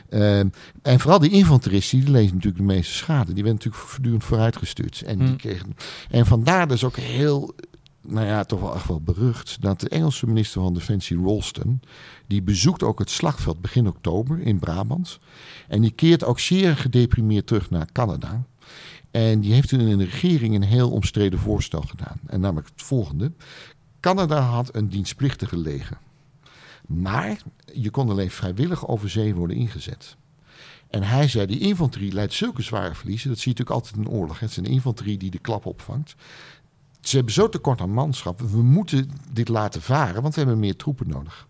[0.09, 0.47] Ehm,
[0.81, 3.33] en vooral die infanteristen, die lezen natuurlijk de meeste schade.
[3.33, 5.01] Die werden natuurlijk voortdurend vooruitgestuurd.
[5.05, 5.37] En, die Hmm.
[5.37, 5.75] kregen,
[6.09, 7.55] en vandaar dus ook heel,
[8.01, 9.61] nou ja, toch wel echt wel berucht...
[9.61, 11.81] dat de Engelse minister van Defensie, Rolston...
[12.27, 15.19] die bezoekt ook het slagveld begin oktober in Brabant...
[15.67, 18.43] En die keert ook zeer gedeprimeerd terug naar Canada.
[19.11, 22.19] En die heeft toen in de regering een heel omstreden voorstel gedaan.
[22.25, 23.31] En namelijk het volgende.
[23.99, 25.97] Canada had een dienstplichtige leger.
[26.87, 27.41] Maar
[27.73, 30.15] je kon alleen vrijwillig over zee worden ingezet.
[30.89, 33.29] En hij zei, die infanterie leidt zulke zware verliezen.
[33.29, 34.39] Dat zie je natuurlijk altijd in oorlog.
[34.39, 34.45] hè.
[34.45, 36.15] Het is een infanterie die de klap opvangt.
[37.01, 38.39] Ze hebben zo tekort aan manschap.
[38.39, 41.47] We moeten dit laten varen, want we hebben meer troepen nodig.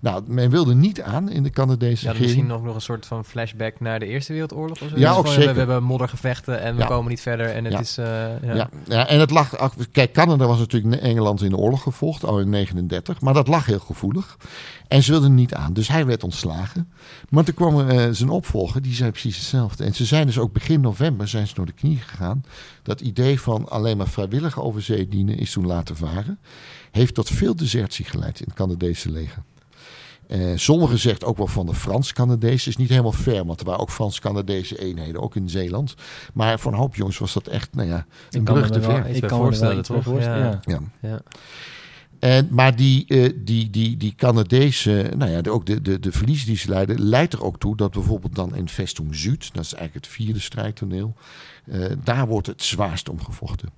[0.00, 2.18] Nou, men wilde niet aan in de Canadese Ja, regering.
[2.20, 4.98] misschien nog, nog een soort van flashback naar de Eerste Wereldoorlog of zo.
[4.98, 5.52] Ja, Dus ook zeker.
[5.52, 6.86] We, hebben moddergevechten en we Ja.
[6.86, 7.46] komen niet verder.
[7.46, 7.80] En het Ja.
[7.80, 7.98] is...
[7.98, 8.06] eh,
[8.42, 8.54] ja.
[8.54, 8.68] Ja.
[8.84, 9.72] Ja, en het lag.
[9.92, 13.20] Kijk, Canada was natuurlijk Engeland in de oorlog gevolgd, al in 39.
[13.20, 14.36] Maar dat lag heel gevoelig.
[14.88, 15.72] En ze wilden niet aan.
[15.72, 16.92] Dus hij werd ontslagen.
[17.28, 19.84] Maar toen kwam eh, zijn opvolger, die zei precies hetzelfde.
[19.84, 22.44] En ze zijn dus ook begin november zijn ze door de knie gegaan.
[22.82, 26.38] Dat idee van alleen maar vrijwillig over zee dienen is toen laten varen.
[26.90, 29.42] Heeft tot veel desertie geleid in het Canadese leger.
[30.30, 32.70] Eh, sommigen zegt ook wel van de Frans-Canadezen.
[32.70, 35.94] Is niet helemaal fair, want er waren ook Frans-Canadese eenheden, ook in Zeeland.
[36.34, 38.72] Maar voor een hoop jongens was dat echt, nou ja, een Ik kan brug me
[38.72, 39.06] te er ver.
[39.06, 40.02] Ik kan me wel voorstellen, toch?
[40.02, 40.60] voorstellen.
[40.64, 40.80] Ja.
[41.00, 41.22] Ja.
[42.18, 46.12] En, maar die, eh, die, die, die Canadese, nou ja, de, ook de, de, de
[46.12, 49.64] verliezen die ze leiden, leidt er ook toe dat bijvoorbeeld dan in Vestum Zuid, dat
[49.64, 51.14] is eigenlijk het vierde strijdtoneel,
[51.64, 53.68] eh, daar wordt het zwaarst om gevochten.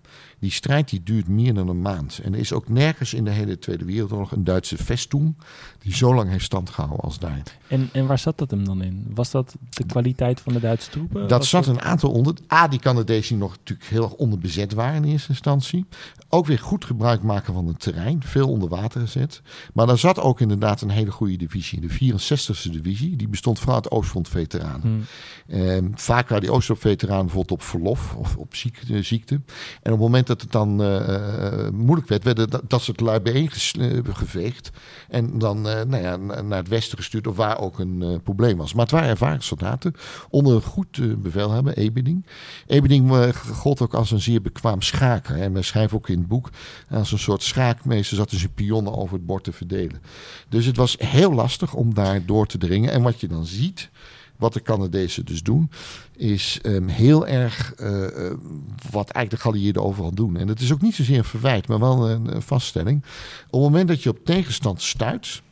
[0.43, 2.21] Die strijd die duurt meer dan een maand.
[2.23, 5.37] En er is ook nergens in de hele Tweede Wereldoorlog een Duitse Vestum
[5.79, 7.43] die zo lang heeft stand gehouden als daar.
[7.67, 9.07] En, en waar zat dat hem dan in?
[9.15, 11.29] Was dat de kwaliteit van de Duitse troepen?
[11.29, 12.35] Dat Was zat een aantal onder.
[12.53, 15.87] A, die Canadezen die nog natuurlijk heel erg onderbezet waren in eerste instantie.
[16.29, 18.23] Ook weer goed gebruik maken van het terrein.
[18.23, 19.43] Veel onder water gezet.
[19.75, 21.81] Maar daar zat ook inderdaad een hele goede divisie.
[21.81, 23.17] De 64e divisie.
[23.17, 24.81] Die bestond vooral uit Oostfront veteranen.
[24.81, 25.05] Hmm.
[25.49, 29.03] Ehm, vaak waren die Oostfront-veteranen bijvoorbeeld op verlof of op ziekte.
[29.03, 29.35] ziekte.
[29.35, 33.01] En op het moment dat het dan eh, eh, moeilijk werd, werden dat, dat soort
[33.01, 34.71] lui bijeengeveegd.
[35.09, 38.09] En dan eh, nou ja, na- naar het westen gestuurd of waar ook een eh,
[38.23, 38.73] probleem was.
[38.75, 39.95] Maar het waren ervaren soldaten
[40.31, 42.27] onder een goed eh, bevelhebber, Ebening.
[42.67, 45.41] Eh, gold ook als een zeer bekwaam schaker.
[45.41, 46.51] En we schrijven ook in het boek
[46.91, 50.03] als een soort schaakmeester zat hij zijn pionnen over het bord te verdelen.
[50.49, 52.91] Dus het was heel lastig om daar door te dringen.
[52.93, 53.91] En wat je dan ziet,
[54.43, 55.71] wat de Canadezen dus doen,
[56.17, 58.37] is ehm, heel erg eh, eh,
[58.91, 60.37] wat eigenlijk de geallieerden overal doen.
[60.37, 63.05] En het is ook niet zozeer een verwijt, maar wel een, een vaststelling.
[63.51, 65.43] Op het moment dat je op tegenstand stuit,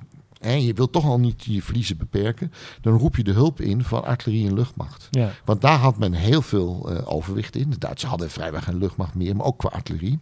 [0.40, 3.84] en je wilt toch al niet je verliezen beperken, dan roep je de hulp in
[3.84, 5.08] van artillerie en luchtmacht.
[5.10, 5.32] Ja.
[5.44, 7.70] Want daar had men heel veel eh, overwicht in.
[7.70, 10.18] De Duitsers hadden vrijwel geen luchtmacht meer, maar ook qua artillerie.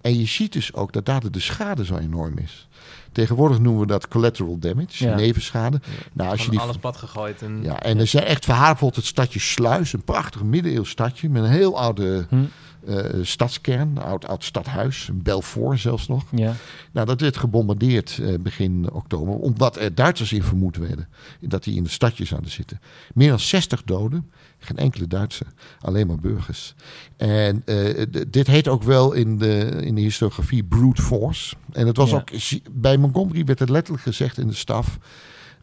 [0.00, 2.68] En je ziet dus ook dat daar de schade zo enorm is.
[3.12, 5.14] Tegenwoordig noemen we dat collateral damage, Ja.
[5.14, 5.80] nevenschade.
[6.12, 7.42] Nou, als je die alles pad gegooid.
[7.42, 11.28] En, ja, en er zijn echt verhalen, bijvoorbeeld het stadje Sluis, een prachtig middeleeuws stadje
[11.28, 12.36] met een heel oude Hm.
[12.86, 16.24] Eh, stadskern, oud, oud stadhuis, Belfort zelfs nog.
[16.34, 16.54] Ja.
[16.92, 21.08] Nou, dat werd gebombardeerd eh, begin oktober, omdat er Duitsers in vermoed werden
[21.40, 22.80] dat die in het stadje zouden zitten.
[23.14, 25.46] Meer dan 60 doden, geen enkele Duitser,
[25.80, 26.74] alleen maar burgers.
[27.16, 31.56] En eh, dit heet ook wel in de, in de historiografie brute force.
[31.72, 32.16] En het was Ja.
[32.16, 32.30] ook,
[32.72, 34.98] bij Montgomery werd het letterlijk gezegd in de staf.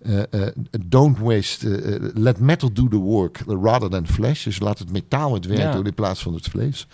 [0.01, 0.47] Eh, eh,
[0.85, 4.43] don't waste, eh, let metal do the work rather than flesh.
[4.43, 5.71] Dus laat het metaal het werk Ja.
[5.71, 6.87] doen in plaats van het vlees.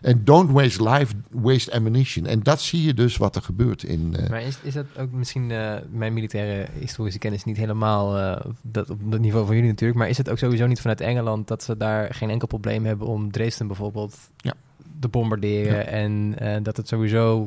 [0.00, 2.26] En don't waste life, waste ammunition.
[2.26, 4.14] En dat zie je dus wat er gebeurt in.
[4.30, 5.46] Maar is, is dat ook misschien
[5.90, 10.08] mijn militaire historische kennis niet helemaal eh, dat, op het niveau van jullie natuurlijk, maar
[10.08, 13.30] is het ook sowieso niet vanuit Engeland dat ze daar geen enkel probleem hebben om
[13.32, 14.54] Dresden bijvoorbeeld Ja.
[15.00, 17.46] te bombarderen en dat het sowieso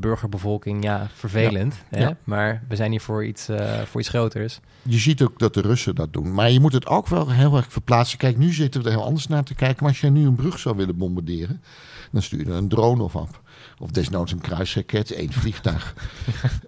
[0.00, 2.00] burgerbevolking, ja, vervelend, Hè?
[2.00, 2.16] Ja.
[2.24, 4.60] maar we zijn hier voor iets, eh, voor iets groters.
[4.82, 6.34] Je ziet ook dat de Russen dat doen.
[6.34, 8.18] Maar je moet het ook wel heel erg verplaatsen.
[8.18, 9.76] Kijk, nu zitten we er heel anders naar te kijken.
[9.80, 11.62] Maar als je nu een brug zou willen bombarderen,
[12.12, 13.40] dan stuur je er een drone of op.
[13.78, 15.94] Of desnoods een kruisraket, één vliegtuig.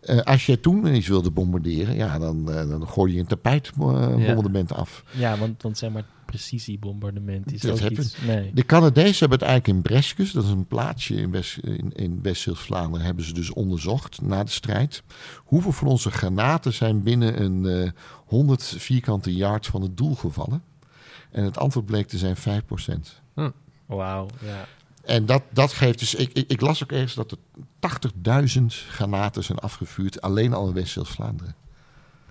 [0.01, 4.73] Eh, als je toen iets wilde bombarderen, ja, dan, eh, dan gooi je een tapijtbombardement
[4.73, 5.05] af.
[5.11, 8.17] ja, want, want zeg maar precisiebombardement is Dat ook iets...
[8.27, 8.51] Nee.
[8.55, 12.19] De Canadezen hebben het eigenlijk in Breskes, dat is een plaatsje in West- in, in
[12.23, 15.03] West-Vlaanderen, hebben ze dus onderzocht na de strijd.
[15.45, 17.91] Hoeveel van onze granaten zijn binnen een eh
[18.27, 20.63] 100 vierkante yard van het doel gevallen?
[21.31, 22.41] En het antwoord bleek te zijn 5%.
[23.87, 24.67] Wauw, ja.
[25.09, 26.15] En dat, dat geeft dus.
[26.15, 27.39] Ik, ik, ik las ook ergens dat er
[28.59, 31.55] 80.000 granaten zijn afgevuurd alleen al in West-Vlaanderen.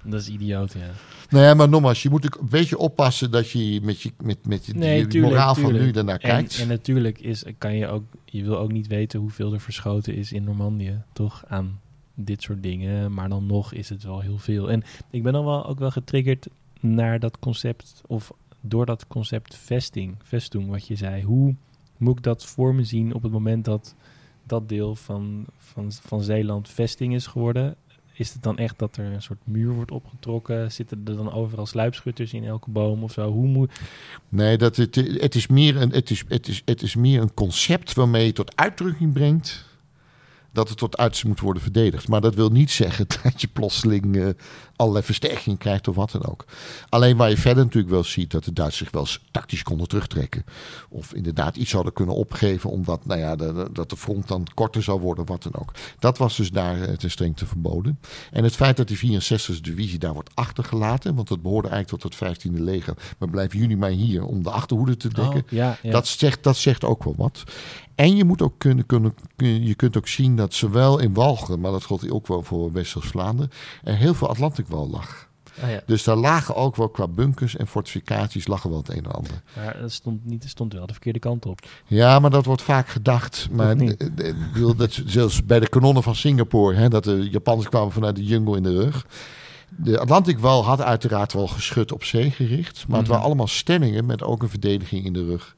[0.03, 0.89] Dat is idioot, ja.
[1.29, 4.47] Nou ja, maar nogmaals, je moet ook een beetje oppassen dat je met je, met,
[4.47, 6.59] met Nee, die tuurlijk, moraal van nu daarnaar En, kijkt.
[6.59, 10.31] en natuurlijk is, kan je ook, je wil ook niet weten hoeveel er verschoten is
[10.31, 11.43] in Normandië, toch?
[11.47, 11.79] Aan
[12.13, 13.13] dit soort dingen.
[13.13, 14.71] Maar dan nog is het wel heel veel.
[14.71, 16.47] En ik ben dan wel ook wel getriggerd
[16.79, 21.23] naar dat concept, of door dat concept vesting, vestung, wat je zei.
[21.23, 21.55] Hoe
[21.97, 23.95] moet ik dat voor me zien op het moment dat
[24.43, 27.75] dat deel van, van, van Zeeland vesting is geworden?
[28.13, 30.71] Is het dan echt dat er een soort muur wordt opgetrokken?
[30.71, 33.31] Zitten er dan overal sluipschutters in elke boom of zo?
[33.31, 33.79] Hoe moet...
[34.29, 37.33] Nee, dat het, het, is meer een, het, is, het, is, het is meer een
[37.33, 39.66] concept waarmee je tot uitdrukking brengt
[40.57, 42.07] dat het tot uiterste moet worden verdedigd.
[42.07, 44.27] Maar dat wil niet zeggen dat je plotseling eh,
[44.75, 46.45] allerlei versterking krijgt of wat dan ook.
[46.89, 49.87] Alleen waar je verder natuurlijk wel ziet dat de Duitsers zich wel eens tactisch konden
[49.87, 50.43] terugtrekken.
[50.89, 54.83] Of inderdaad iets zouden kunnen opgeven omdat nou ja, de, dat de front dan korter
[54.83, 55.71] zou worden, wat dan ook.
[55.99, 57.99] Dat was dus daar eh, ten strengte verboden.
[58.31, 62.19] En het feit dat die 64e divisie daar wordt achtergelaten, want het behoorde eigenlijk tot
[62.19, 62.93] het 15e leger.
[63.17, 65.43] Maar blijven jullie maar hier om de achterhoede te dekken.
[65.43, 65.91] Oh, ja, ja.
[65.91, 67.43] Dat, zegt, dat zegt ook wel wat.
[67.95, 71.59] En je moet ook kunnen, kunnen, kun- je kunt ook zien dat zowel in Walcheren,
[71.59, 73.51] maar dat geldt ook wel voor West-Vlaanderen,
[73.83, 75.25] er heel veel Atlantikwal lag.
[75.63, 75.81] Ah, ja.
[75.85, 79.41] Dus daar lagen ook wel qua bunkers en fortificaties lagen wel het een en ander.
[79.55, 81.59] Maar het stond, niet, stond wel de verkeerde kant op.
[81.87, 83.47] Ja, maar dat wordt vaak gedacht.
[83.51, 83.97] Maar niet?
[84.19, 88.15] eh, eh, dat, zelfs bij de kanonnen van Singapore, hè, dat de Japanners kwamen vanuit
[88.15, 89.05] de jungle in de rug.
[89.69, 92.85] De Atlantikwal had uiteraard wel geschut op zee gericht.
[92.87, 93.11] Maar het Mhm.
[93.11, 95.55] waren allemaal stellingen met ook een verdediging in de rug.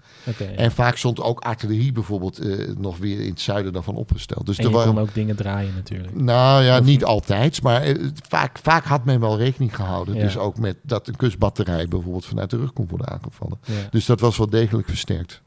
[0.56, 4.46] En vaak stond ook artillerie bijvoorbeeld eh, nog weer in het zuiden daarvan opgesteld.
[4.46, 6.16] Dus En er je waren, kon ook dingen draaien natuurlijk.
[6.16, 7.62] nou ja, Of- niet altijd.
[7.62, 7.96] Maar eh,
[8.28, 10.16] vaak, vaak had men wel rekening gehouden.
[10.16, 10.22] Ja.
[10.22, 13.58] Dus ook met dat een kustbatterij bijvoorbeeld vanuit de rug kon worden aangevallen.
[13.66, 13.74] Ja.
[13.90, 15.42] Dus dat was wel degelijk versterkt.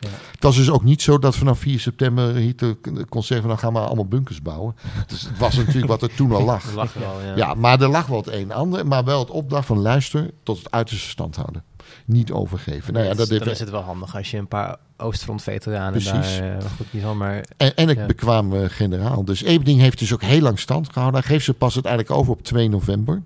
[0.00, 0.08] Ja.
[0.32, 2.76] Het was dus ook niet zo dat vanaf 4 september Hitler
[3.08, 3.46] kon zeggen...
[3.48, 4.74] nou gaan we allemaal bunkers bouwen.
[5.06, 6.76] Dus het was natuurlijk wat er toen al lag.
[6.76, 6.86] Al,
[7.26, 7.36] ja.
[7.36, 8.86] Ja, maar er lag wel het een en ander.
[8.86, 11.64] Maar wel het opdracht van luister tot het uiterste stand houden.
[12.08, 12.92] Niet overgeven.
[12.92, 16.40] Nou ja, dat dan heeft, is het wel handig als je een paar Oostfront-veteranen daar...
[16.40, 17.44] eh, goed, niet zomaar...
[17.56, 18.06] En, en ik Ja.
[18.06, 19.24] bekwaam eh, generaal.
[19.24, 21.20] Dus Ebening heeft dus ook heel lang stand gehouden.
[21.20, 23.22] Hij geeft ze pas uiteindelijk over op 2 november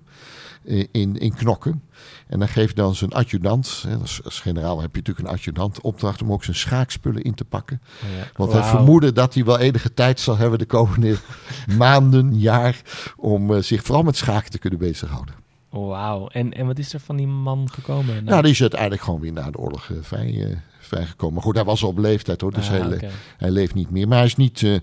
[0.65, 1.83] eh, in, in Knokken.
[2.27, 5.81] En dan geeft dan zijn adjudant, hè, als, als generaal heb je natuurlijk een adjudant,
[5.81, 7.81] opdracht om ook zijn schaakspullen in te pakken.
[8.17, 8.27] Ja.
[8.35, 11.17] Want hij vermoedde dat hij wel enige tijd zal hebben de komende
[11.77, 12.81] maanden, jaar,
[13.17, 15.42] om zich vooral met schaken te kunnen bezighouden.
[15.81, 16.27] Wauw.
[16.27, 18.23] En, en wat is er van die man gekomen?
[18.23, 21.33] Nou, die is uiteindelijk gewoon weer na de oorlog vrij, eh, vrijgekomen.
[21.33, 24.07] Maar goed, hij was al op leeftijd hoor, dus Ah, hij, hij leeft niet meer.
[24.07, 24.75] Maar hij is niet, eh,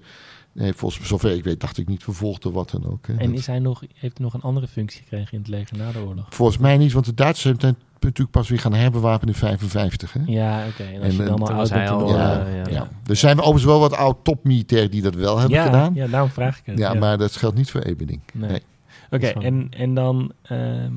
[0.53, 3.07] nee, volgens zover ik weet, dacht ik niet vervolgd of wat dan ook.
[3.07, 3.14] hè.
[3.16, 5.92] En is hij nog, heeft hij nog een andere functie gekregen in het leger na
[5.92, 6.26] de oorlog?
[6.31, 10.12] Volgens mij niet, want de Duitsers zijn het natuurlijk pas weer gaan herbewapenen in 55.
[10.12, 10.20] Hè?
[10.26, 10.83] Ja, oké.
[10.83, 12.68] En als En, je dan al oud bent al, ja, ja.
[12.70, 12.88] ja.
[13.07, 15.94] Er zijn overigens wel wat oud topmilitairen die dat wel hebben ja, gedaan.
[15.94, 16.79] Ja, daarom vraag ik het.
[16.79, 18.20] Ja, maar dat geldt niet voor Ebening.
[18.33, 18.50] Nee.
[18.50, 18.61] Nee.
[19.11, 20.92] Oké, en, en dan ehm,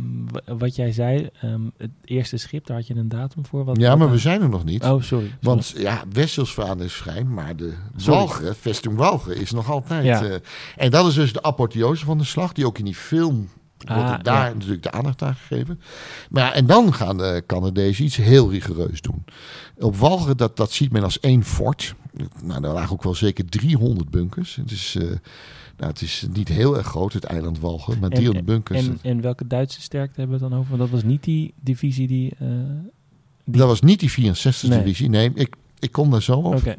[0.58, 3.66] wat jij zei, ehm, het eerste schip, daar had je een datum voor?
[3.66, 4.84] Wat, Ja, wat maar we zijn er nog niet.
[4.84, 5.36] Oh, sorry.
[5.42, 7.74] Want ja, Westelsvaarder is vrij, maar de.
[8.06, 10.04] Walgen, Vesting Walgen, is nog altijd.
[10.06, 10.24] Ja.
[10.24, 10.36] eh,
[10.78, 14.04] en dat is dus de apotheose van de slag, die ook in die film wordt
[14.04, 14.54] Ah, er daar ja.
[14.54, 15.82] natuurlijk de aandacht aan gegeven.
[16.30, 19.24] Maar ja, en dan gaan de Canadezen iets heel rigoureus doen.
[19.78, 21.96] Op Walgen, dat, dat ziet men als één fort.
[22.44, 24.56] Nou, daar lagen ook wel zeker 300 bunkers.
[24.56, 25.08] Het is, eh,
[25.78, 28.88] nou, het is niet heel erg groot, het eiland Walgen, maar En- 300 bunkers.
[28.88, 30.78] En, en welke Duitse sterkte hebben we het dan over?
[30.78, 32.32] Want dat was niet die divisie die...
[32.40, 32.48] eh,
[33.46, 34.84] die- Dat was niet die 64e Nee.
[34.84, 35.10] divisie.
[35.10, 36.76] Nee, ik, ik kom daar zo op.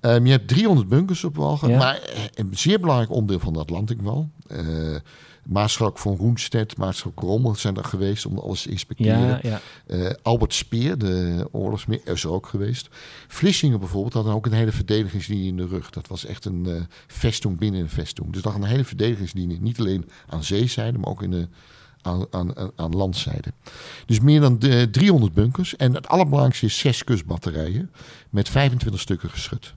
[0.00, 1.78] Ehm, je hebt 300 bunkers op Walgen, Ja.
[1.78, 4.28] maar eh, een zeer belangrijk onderdeel van de Atlantikwal.
[4.46, 4.96] Eh
[5.46, 9.20] Maarschalk van Roenstedt, Maarschalk Rommel zijn er geweest om alles te inspecteren.
[9.28, 9.60] ja, ja.
[9.86, 12.88] Eh, Albert Speer, de oorlogsmeer, is er ook geweest.
[13.28, 15.90] Vlissingen bijvoorbeeld hadden ook een hele verdedigingslinie in de rug.
[15.90, 16.74] Dat was echt een eh
[17.06, 18.32] vestung binnen een vestung.
[18.32, 21.48] Dus dat een hele verdedigingslinie, niet alleen aan zeezijde, maar ook in de,
[22.02, 23.52] aan, aan, aan- aan landzijde.
[24.06, 25.76] Dus meer dan de 300 bunkers.
[25.76, 27.90] En het allerbelangrijkste is zes kustbatterijen
[28.30, 29.74] met 25 stukken geschut.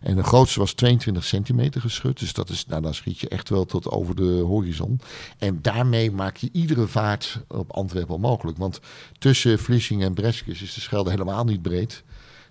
[0.00, 2.18] En de grootste was 22 centimeter geschut.
[2.18, 5.00] Dus dat is, nou, dan schiet je echt wel tot over de horizon.
[5.38, 8.58] En daarmee maak je iedere vaart op Antwerpen onmogelijk.
[8.58, 8.80] Want
[9.18, 12.02] tussen Vlissingen en Breskes is de Schelde helemaal niet breed.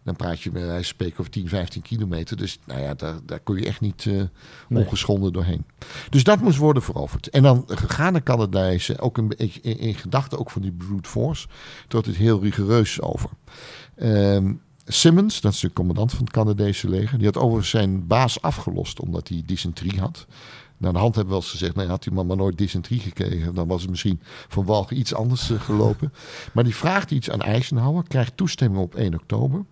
[0.03, 2.37] Dan praat je bij wijze van spreken over 10, 15 kilometer.
[2.37, 4.83] Dus nou ja, daar, daar kun je echt niet eh, Nee.
[4.83, 5.65] ongeschonden doorheen.
[6.09, 7.29] Dus dat moest worden veroverd.
[7.29, 11.09] En dan gegaan de Canadezen, ook een beetje in, in gedachten ook van die brute
[11.09, 11.47] force,
[11.87, 13.29] tot het heel rigoureus over.
[13.95, 14.53] Ehm,
[14.91, 18.99] Simmons, dat is de commandant van het Canadese leger, die had overigens zijn baas afgelost
[18.99, 20.25] omdat hij dysenterie had.
[20.77, 22.99] Nou, de hand hebben we wel eens gezegd, nee, had die man maar nooit dysenterie
[22.99, 26.13] gekregen, dan was het misschien van Walgen iets anders eh, gelopen.
[26.53, 29.65] Maar die vraagt iets aan Eisenhower, krijgt toestemming op 1 oktober.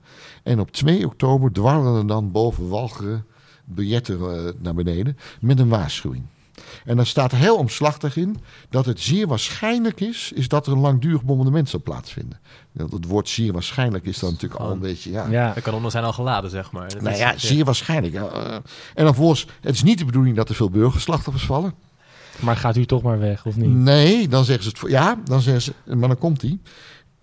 [0.44, 3.26] En op 2 oktober dwarrelen er dan boven Walcheren
[3.66, 6.24] biljetten eh, naar beneden met een waarschuwing.
[6.86, 8.38] En dan staat heel omslachtig in
[8.70, 12.40] dat het zeer waarschijnlijk is, is dat er een langdurig bombardement zal plaatsvinden.
[12.78, 15.28] Dat Het woord zeer waarschijnlijk is dan natuurlijk al een beetje, ja.
[15.30, 16.90] Ja, De kanonnen zijn al geladen, zeg maar.
[16.90, 18.14] Dat Nou is- ja, zeer waarschijnlijk.
[18.14, 18.54] ja, eh.
[18.96, 21.74] en dan volgens, het is niet de bedoeling dat er veel burgerslachtoffers vallen.
[22.40, 23.70] maar gaat u toch maar weg, of niet?
[23.70, 24.80] Nee, dan zeggen ze het.
[24.80, 25.96] voor- Ja, dan zeggen ze.
[25.96, 26.62] Maar dan komt die.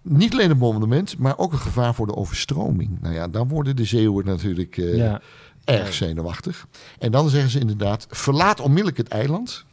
[0.03, 2.99] Niet alleen een bombardement, maar ook een gevaar voor de overstroming.
[3.01, 5.21] Nou ja, dan worden de Zeeuwen natuurlijk eh, Ja,
[5.65, 6.67] erg zenuwachtig.
[6.99, 9.65] En dan zeggen ze inderdaad: verlaat onmiddellijk het eiland.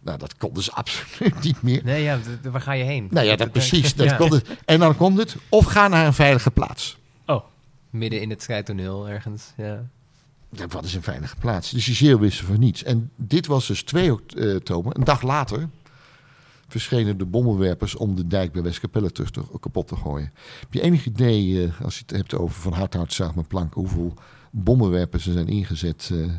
[0.00, 1.84] Nou, dat komt dus absoluut niet meer.
[1.84, 3.08] Nee, ja, waar ga je heen?
[3.10, 3.94] Nou ja, dat precies.
[3.94, 4.28] Dat Ja.
[4.28, 4.48] het.
[4.64, 6.96] En dan komt het: of ga naar een veilige plaats.
[7.90, 9.52] Midden in het strijdtoneel ergens.
[9.56, 9.84] Ja.
[10.50, 11.70] Ja, wat is een veilige plaats?
[11.70, 12.82] Dus die Zeeuwen wisten van niets.
[12.82, 14.96] En dit was dus 2 oktober.
[14.96, 15.68] Een dag later
[16.68, 20.32] verschenen de bommenwerpers om de dijk bij Westkapelle terug te, kapot te gooien.
[20.60, 23.48] Heb je enig idee, eh, als je het hebt over van hard hout zaag met
[23.48, 24.14] planken, hoeveel
[24.50, 26.10] bommenwerpers er zijn ingezet?
[26.12, 26.30] eh?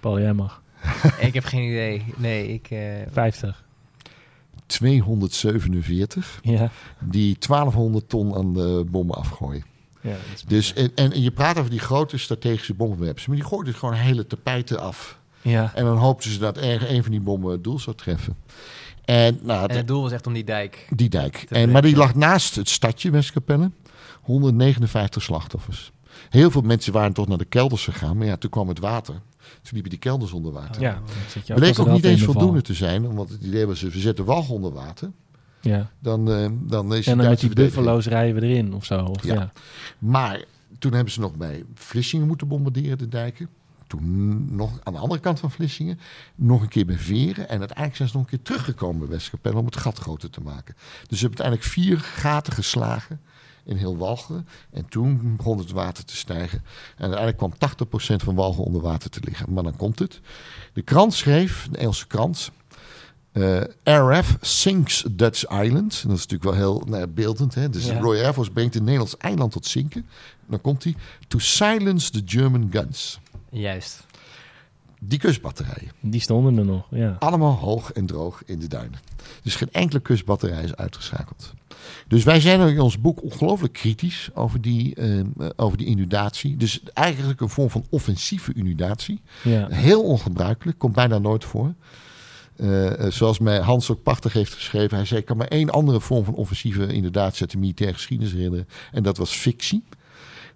[0.00, 0.62] Paul, jij mag.
[1.18, 2.04] ik heb geen idee.
[2.16, 2.70] Nee, ik...
[2.70, 2.78] eh,
[3.12, 3.64] 50.
[4.66, 6.38] 247.
[6.42, 6.70] Ja.
[7.00, 9.64] Die 1200 ton aan de bommen afgooien.
[10.00, 13.26] ja Dus, en, en je praat over die grote strategische bommenwerpers.
[13.26, 15.18] Maar die gooiden gewoon hele tapijten af.
[15.42, 15.72] ja.
[15.74, 18.36] En dan hoopten ze dat erg een van die bommen het doel zou treffen.
[19.04, 20.86] En, nou, en het doel was echt om die dijk.
[20.90, 21.46] Die dijk.
[21.48, 23.70] En, maar die lag naast het stadje Westkapelle.
[24.22, 25.92] 159 slachtoffers.
[26.30, 28.16] Heel veel mensen waren toch naar de kelders gegaan.
[28.16, 29.14] Maar ja, toen kwam het water.
[29.62, 30.82] Toen liepen die kelders onder water.
[30.82, 31.00] ja.
[31.48, 33.14] ook Bleek ook niet eens voldoende te zijn.
[33.14, 35.10] Want het idee was, we zetten walgen onder water.
[35.60, 35.90] Ja.
[35.98, 39.04] Dan, eh, dan is En de dan met die buffalo's rijden we erin of zo.
[39.04, 39.34] Of, Ja.
[39.34, 39.52] ja.
[39.98, 40.44] Maar
[40.78, 43.48] toen hebben ze nog bij Vlissingen moeten bombarderen, de dijken.
[43.86, 45.98] Toen nog aan de andere kant van Vlissingen.
[46.34, 47.48] Nog een keer bij Veren.
[47.48, 50.40] En uiteindelijk zijn ze nog een keer teruggekomen bij Westkapelle om het gat groter te
[50.40, 50.74] maken.
[51.08, 53.20] Dus ze hebben uiteindelijk vier gaten geslagen
[53.66, 54.48] in heel Walcheren.
[54.70, 56.62] En toen begon het water te stijgen.
[56.96, 57.52] En uiteindelijk kwam
[58.20, 59.52] 80% van Walcheren onder water te liggen.
[59.52, 60.20] Maar dan komt het.
[60.72, 62.50] De krant schreef, de Engelse krant...
[63.32, 65.90] eh, RF sinks Dutch Island.
[65.90, 67.54] Dat is natuurlijk wel heel nou ja, beeldend.
[67.54, 67.70] Hè?
[67.70, 67.92] Dus Ja.
[67.94, 70.06] de Royal Air Force brengt een Nederlands eiland tot zinken.
[70.46, 70.94] Dan komt hij.
[71.28, 73.20] To silence the German guns.
[73.50, 74.04] Juist.
[75.00, 75.90] Die kustbatterijen.
[76.00, 76.86] Die stonden er nog.
[76.90, 77.16] Ja.
[77.18, 78.98] Allemaal hoog en droog in de duinen.
[79.42, 81.52] Dus geen enkele kustbatterij is uitgeschakeld.
[82.08, 85.20] Dus wij zijn in ons boek ongelooflijk kritisch over die, eh,
[85.56, 86.56] over die inundatie.
[86.56, 89.20] Dus eigenlijk een vorm van offensieve inundatie.
[89.42, 89.68] Ja.
[89.70, 91.74] Heel ongebruikelijk, komt bijna nooit voor.
[92.56, 94.96] Eh, eh, zoals mij Hans ook prachtig heeft geschreven.
[94.96, 98.68] Hij zei, ik kan maar één andere vorm van offensieve inderdaad de militaire geschiedenis herinneren.
[98.92, 99.82] En dat was fictie.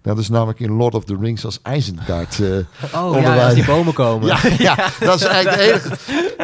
[0.03, 2.39] Dat is namelijk in Lord of the Rings als IJzendgaard.
[2.39, 4.27] eh Oh ja, als die bomen komen.
[4.27, 5.97] ja, ja, dat is eigenlijk de enige.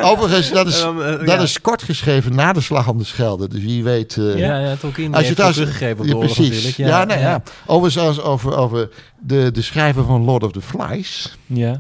[0.12, 3.48] Overigens, dat is, dan, eh, dat is kort geschreven na de slag om de Schelde.
[3.48, 4.18] Dus wie weet...
[4.18, 6.76] eh, Ja, ja, Tolkien als je veel teruggegeven op ja, de oorlog precies.
[6.76, 7.42] Ja, ja.
[7.66, 8.90] Overigens over, over
[9.20, 11.38] de, de schrijver van Lord of the Flies.
[11.46, 11.78] ja.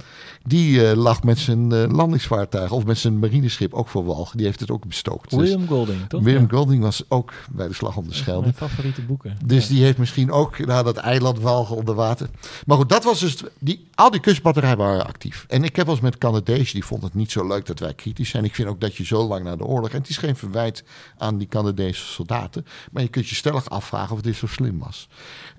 [0.47, 4.27] Die eh, lag met zijn eh, landingsvaartuig of met zijn marineschip ook voor wal.
[4.33, 5.29] Die heeft het ook bestookt.
[5.29, 6.23] Dus William Golding, toch?
[6.23, 6.57] William Ja.
[6.57, 8.41] Golding was ook bij de slag om de Schelde.
[8.41, 9.37] Mijn favoriete boeken.
[9.45, 9.73] Dus Ja.
[9.73, 12.29] die heeft misschien ook naar dat eiland walgen onder water.
[12.65, 13.43] Maar goed, dat was dus.
[13.59, 15.45] Die, al die kustbatterijen waren actief.
[15.47, 17.93] En ik heb wel eens met Canadezen, die vond het niet zo leuk dat wij
[17.93, 18.43] kritisch zijn.
[18.43, 19.89] Ik vind ook dat je zo lang na de oorlog.
[19.89, 20.83] En het is geen verwijt
[21.17, 22.65] aan die Canadese soldaten.
[22.91, 25.07] Maar je kunt je stellig afvragen of dit zo slim was.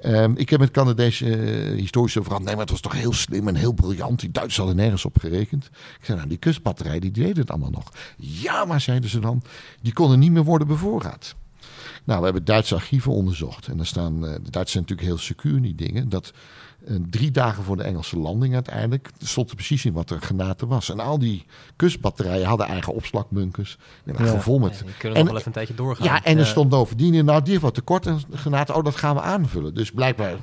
[0.01, 2.45] Ehm, ik heb met Canadese eh, historici over gehad.
[2.47, 4.21] Nee, maar het was toch heel slim en heel briljant.
[4.21, 5.65] Die Duitsers hadden nergens op gerekend.
[5.99, 7.93] Ik zei, nou, die kustbatterij, die deden het allemaal nog.
[8.17, 9.43] Ja, maar zeiden ze dan,
[9.81, 11.35] die konden niet meer worden bevoorraad.
[12.05, 13.67] Nou, we hebben Duitse archieven onderzocht.
[13.67, 16.09] En daar staan, eh, de Duitsers zijn natuurlijk heel secuur in die dingen.
[16.09, 16.33] Dat
[16.87, 20.69] eh, drie dagen voor de Engelse landing uiteindelijk stond er precies in wat er genaten
[20.69, 20.91] was.
[20.91, 21.45] En al die
[21.77, 23.79] kustbatterijen hadden eigen opslagbunkers.
[24.05, 24.41] Ja.
[24.41, 26.07] vol met kunnen En- nog wel even een tijdje doorgaan.
[26.07, 28.75] ja, en er stond bovendien in, nou, die heeft wat tekort en genaten.
[28.75, 29.75] Oh, dat gaan we aanvullen.
[29.75, 30.37] Dus blijkbaar,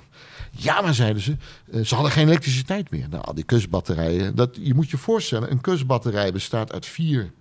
[0.57, 1.37] ja, maar zeiden ze,
[1.71, 3.09] eh, ze hadden geen elektriciteit meer.
[3.09, 7.31] Nou, die kustbatterijen, dat, je moet je voorstellen, een kustbatterij bestaat uit vier,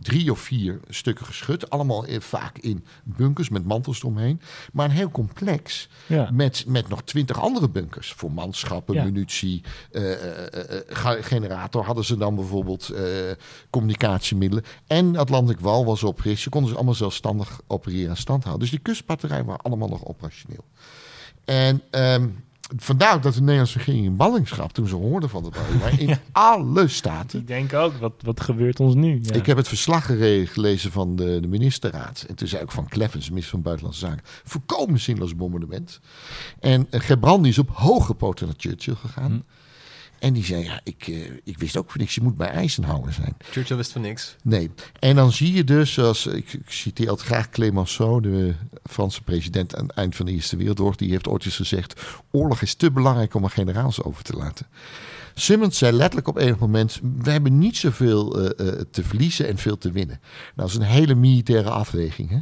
[0.00, 1.70] drie of vier stukken geschut.
[1.70, 4.40] Allemaal in- vaak in bunkers met mantels eromheen.
[4.72, 6.30] Maar een heel complex Ja.
[6.32, 8.12] met, met nog twintig andere bunkers.
[8.12, 9.04] Voor manschappen, Ja.
[9.04, 9.62] munitie,
[9.92, 10.80] eh, eh, eh,
[11.16, 13.04] eh, generator hadden ze dan bijvoorbeeld eh,
[13.70, 14.64] communicatiemiddelen.
[14.86, 16.40] En Atlantic Wal was opgericht.
[16.42, 18.62] Ze konden ze allemaal zelfstandig opereren en stand houden.
[18.62, 20.64] Dus die kustbatterijen waren allemaal nog operationeel.
[21.44, 22.28] En ehm,
[22.76, 26.18] vandaar ook dat de Nederlandse regering in ballingschap, toen ze hoorden van de batterij, in
[26.32, 29.20] alle staten Ik denk ook, wat, wat gebeurt ons nu?
[29.22, 29.34] Ja.
[29.34, 30.06] ik heb het verslag
[30.44, 32.24] gelezen van de, de ministerraad.
[32.28, 34.24] En toen zei ook van Kleffens, minister van Buitenlandse Zaken...
[34.44, 36.00] volkomen zinloos bombardement.
[36.60, 39.30] En uh, Gebrandi is op hoge poten naar Churchill gegaan.
[39.30, 39.40] Hm.
[40.24, 43.12] En die zei, ja, ik, eh, ik wist ook van niks, je moet bij Eisenhower
[43.12, 43.36] zijn.
[43.50, 44.36] Churchill wist van niks.
[44.42, 44.70] Nee.
[44.98, 45.96] En dan zie je dus,
[46.26, 50.56] ik, ik citeer altijd graag Clemenceau, de Franse president aan het eind van de Eerste
[50.56, 54.36] Wereldoorlog, die heeft ooit eens gezegd: oorlog is te belangrijk om er generaals over te
[54.36, 54.66] laten.
[55.34, 59.58] Simmons zei letterlijk op enig moment: we hebben niet zoveel eh, eh, te verliezen en
[59.58, 60.20] veel te winnen.
[60.22, 62.30] Nou, dat is een hele militaire afweging.
[62.30, 62.38] Hè?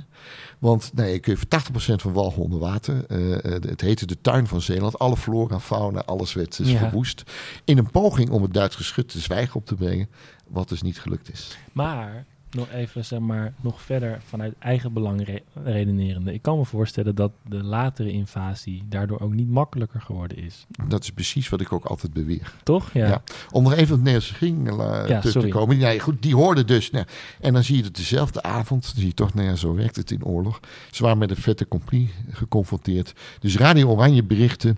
[0.63, 1.59] Want nee, kun je
[1.93, 3.05] 80% van Walgen onder water.
[3.09, 4.99] Eh, eh, het heette de tuin van Zeeland.
[4.99, 6.79] Alle flora, fauna, alles werd dus Ja.
[6.79, 7.23] verwoest.
[7.65, 10.09] In een poging om het Duits geschut te zwijgen op te brengen.
[10.49, 11.59] Wat dus niet gelukt is.
[11.73, 12.25] Maar
[12.55, 16.33] nog even, zeg maar, nog verder vanuit eigen belang re- redenerende.
[16.35, 20.67] Ik kan me voorstellen dat de latere invasie daardoor ook niet makkelijker geworden is.
[20.89, 22.55] Dat is precies wat ik ook altijd beweer.
[22.63, 22.93] Toch?
[22.93, 23.07] Ja.
[23.07, 23.23] Ja.
[23.51, 25.79] Om nog even op het Nederlandse ging eh, Ja, te komen.
[25.79, 26.91] Ja, goed, die hoorden dus.
[26.91, 27.07] Nou,
[27.41, 29.97] en dan zie je dat dezelfde avond, dan zie je toch, nou ja, zo werkt
[29.97, 30.61] het in oorlog.
[30.91, 33.13] Ze waren met een vette accompli geconfronteerd.
[33.41, 34.77] Dus Radio Oranje berichtte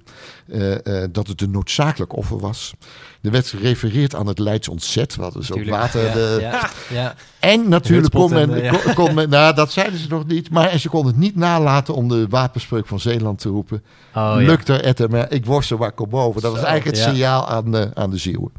[0.48, 2.74] eh, eh, dat het een noodzakelijk offer was.
[3.24, 6.04] Er werd gerefereerd aan het Leids ontzet, wat dus ook water...
[6.04, 7.14] Ja, de- ja, ja.
[7.38, 10.80] En natuurlijk kon men, eh, kon, men, nou dat zeiden ze nog niet, maar en
[10.80, 13.82] ze konden het niet nalaten om de wapenspreuk van Zeeland te roepen.
[14.08, 14.34] Oh, ja.
[14.36, 16.42] Lukt er et maar ik worstel waar kom boven.
[16.42, 18.52] Dat was eigenlijk het signaal aan de, aan de Zeeuwen.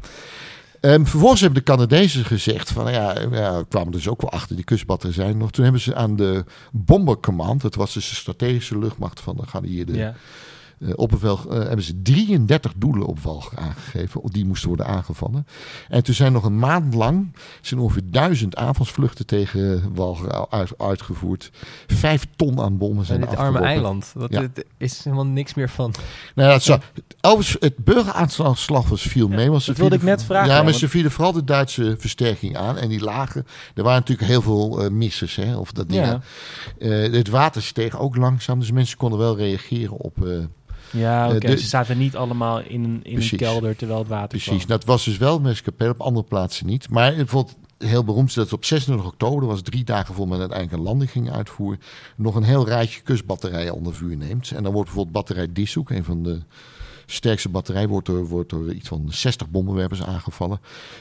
[0.80, 4.64] Ehm, vervolgens hebben de Canadezen gezegd van ja, ja, kwamen dus ook wel achter die
[4.64, 5.50] kustbatterij zijn nog.
[5.50, 9.46] Toen hebben ze aan de Bomber Command, dat was dus de strategische luchtmacht van de
[9.46, 10.14] geallieerde
[10.80, 14.20] Eh, oppervel, eh, hebben ze 33 doelen op Walger aangegeven.
[14.24, 15.46] Die moesten worden aangevallen.
[15.88, 21.50] En toen zijn nog een maand lang zijn ongeveer duizend aanvalsvluchten tegen Walger uit- uitgevoerd.
[21.86, 24.14] Vijf ton aan bommen zijn En dit arme eiland.
[24.28, 24.40] Ja.
[24.42, 25.94] Er is helemaal niks meer van.
[26.34, 26.80] Nou ja, het, zou-
[27.20, 29.50] overigens, het burgeraanslag was viel mee.
[29.50, 31.96] Want ze dat wilde ik net vragen, Ja, maar want- ze vielen vooral de Duitse
[31.98, 32.76] versterking aan.
[32.78, 33.46] En die lagen.
[33.74, 35.36] Er waren natuurlijk heel veel eh missers.
[35.36, 36.22] Hè, of dat dingen.
[36.78, 37.04] Ja.
[37.06, 38.58] Eh, het water steeg ook langzaam.
[38.58, 40.24] Dus mensen konden wel reageren op.
[40.26, 40.38] eh,
[40.90, 41.34] Ja, oké.
[41.34, 44.46] Eh, de- Ze zaten niet allemaal in een, in een kelder terwijl het water precies.
[44.64, 44.66] kwam.
[44.66, 46.88] Dat was dus wel Meskapel, op andere plaatsen niet.
[46.90, 47.56] Maar bijvoorbeeld.
[47.78, 50.84] Heel beroemd is dat op 26 oktober, dat was drie dagen voor men uiteindelijk een
[50.86, 51.80] landing ging uitvoeren,
[52.16, 54.50] nog een heel rijtje kustbatterijen onder vuur neemt.
[54.50, 56.40] En dan wordt bijvoorbeeld batterij Dishoek, een van de
[57.06, 60.60] sterkste batterij, wordt door, wordt door iets van 60 bommenwerpers aangevallen.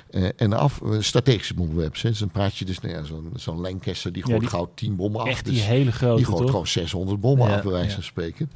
[0.10, 2.02] Eh, en af, eh, strategische bommenwerpers.
[2.02, 2.10] Hè.
[2.10, 4.72] Dus dan praat je dus, nou ja, zo'n zo'n Lancaster, die Ja, gooit die- gauw
[4.76, 5.28] 10 bommen af.
[5.28, 6.50] Echt die dus hele grote, die gooit toch?
[6.50, 7.94] gewoon 600 bommen Ja, af, bij wijze ja.
[7.94, 8.52] van spreken.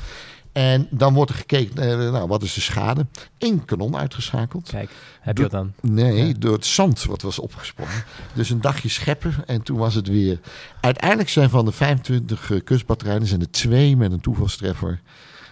[0.52, 3.06] En dan wordt er gekeken, eh, nou, wat is de schade?
[3.38, 4.70] Eén kanon uitgeschakeld.
[4.70, 4.90] Kijk,
[5.22, 5.74] heb je dat dan?
[5.82, 6.34] Nee, Ja.
[6.40, 8.04] door het zand wat was opgesprongen.
[8.34, 10.40] Dus een dagje scheppen en toen was het weer.
[10.82, 15.02] Uiteindelijk zijn van de 25 eh, kustbatterijen zijn er twee met een toevalstreffer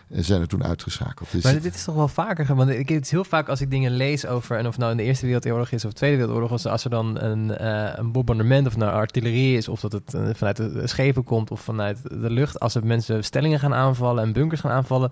[0.10, 1.32] zijn er toen uitgeschakeld.
[1.32, 3.72] Dus Maar dit, is toch wel vaker, want ik het is heel vaak als ik
[3.72, 6.52] dingen lees over, en of nou in de Eerste Wereldoorlog is of de Tweede Wereldoorlog,
[6.52, 10.14] als, als er dan een, eh, een bombardement of nou artillerie is, of dat het
[10.14, 14.24] eh, vanuit de schepen komt of vanuit de lucht, als er mensen stellingen gaan aanvallen
[14.24, 15.12] en bunkers gaan aanvallen,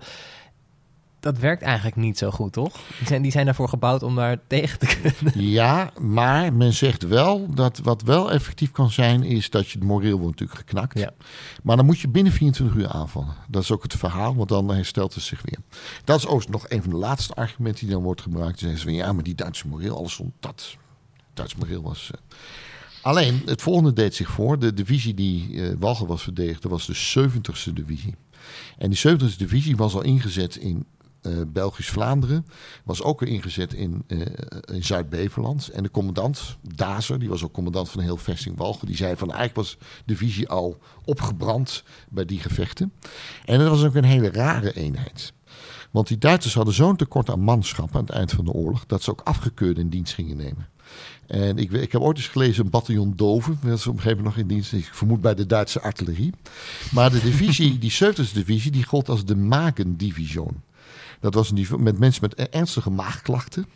[1.20, 2.72] dat werkt eigenlijk niet zo goed, toch?
[2.98, 5.48] Die zijn, die zijn daarvoor gebouwd om daar tegen te kunnen.
[5.50, 9.86] Ja, maar men zegt wel dat wat wel effectief kan zijn, is dat je het
[9.88, 10.98] moreel wordt natuurlijk geknakt.
[10.98, 11.10] Ja.
[11.62, 13.34] Maar dan moet je binnen 24 uur aanvallen.
[13.48, 15.58] Dat is ook het verhaal, want dan herstelt het zich weer.
[16.04, 18.50] Dat is ook nog een van de laatste argumenten die dan wordt gebruikt.
[18.50, 20.76] Dan zeggen ze van ja, maar die Duitse moreel, alles om dat.
[21.34, 22.10] Duits moreel was.
[22.12, 22.20] eh.
[23.02, 24.58] Alleen, het volgende deed zich voor.
[24.58, 28.14] De divisie die eh Walger was verdedigd, was de 70ste divisie.
[28.78, 30.84] En die 70ste divisie was al ingezet in
[31.26, 32.46] eh, Belgisch-Vlaanderen.
[32.84, 34.20] Was ook al ingezet in, eh,
[34.72, 35.68] in Zuid-Beverland.
[35.68, 38.86] En de commandant, Dazer, die was ook commandant van heel vesting Walger.
[38.86, 42.92] Die zei van eigenlijk was de divisie al opgebrand bij die gevechten.
[43.44, 45.32] En dat was ook een hele rare eenheid.
[45.90, 48.86] Want die Duitsers hadden zo'n tekort aan manschap aan het eind van de oorlog...
[48.86, 50.68] dat ze ook afgekeurd in dienst gingen nemen.
[51.26, 53.58] En ik, ik heb ooit eens gelezen een bataljon Doven.
[53.62, 54.72] Dat is op een gegeven moment nog in dienst.
[54.72, 56.32] Ik vermoed bij de Duitse artillerie.
[56.92, 60.62] Maar de divisie, die 70 divisie, die gold als de Magen-division.
[61.20, 63.66] Dat was een div- met mensen met ernstige maagklachten.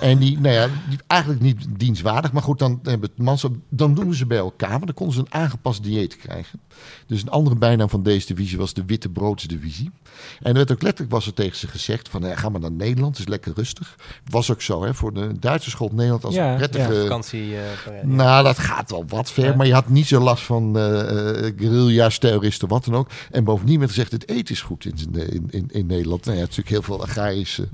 [0.00, 2.32] En die, nou ja, die eigenlijk niet dienstwaardig.
[2.32, 4.70] Maar goed, dan, hebben het manschap, dan doen we ze bij elkaar.
[4.70, 6.60] Want dan konden ze een aangepast dieet krijgen.
[7.06, 9.90] Dus een andere bijnaam van deze divisie was de Witte Broodsdivisie.
[10.38, 12.72] En er werd ook letterlijk was er tegen ze gezegd van ja, ga maar naar
[12.72, 13.96] Nederland, het is lekker rustig.
[14.30, 17.00] Was ook zo, hè, voor de Duitsers gold Nederland als Ja, een prettige...
[17.00, 17.56] Vakantie.
[17.56, 17.62] eh,
[18.00, 18.06] ja.
[18.06, 19.54] Nou, dat gaat wel wat ver, Ja.
[19.56, 23.08] maar je had niet zo last van eh eh, guerrilla's, terroristen, wat dan ook.
[23.30, 26.24] En bovendien werd gezegd, het eten is goed in, in, in, in Nederland.
[26.24, 27.68] Nou ja, het is natuurlijk heel veel agrarische.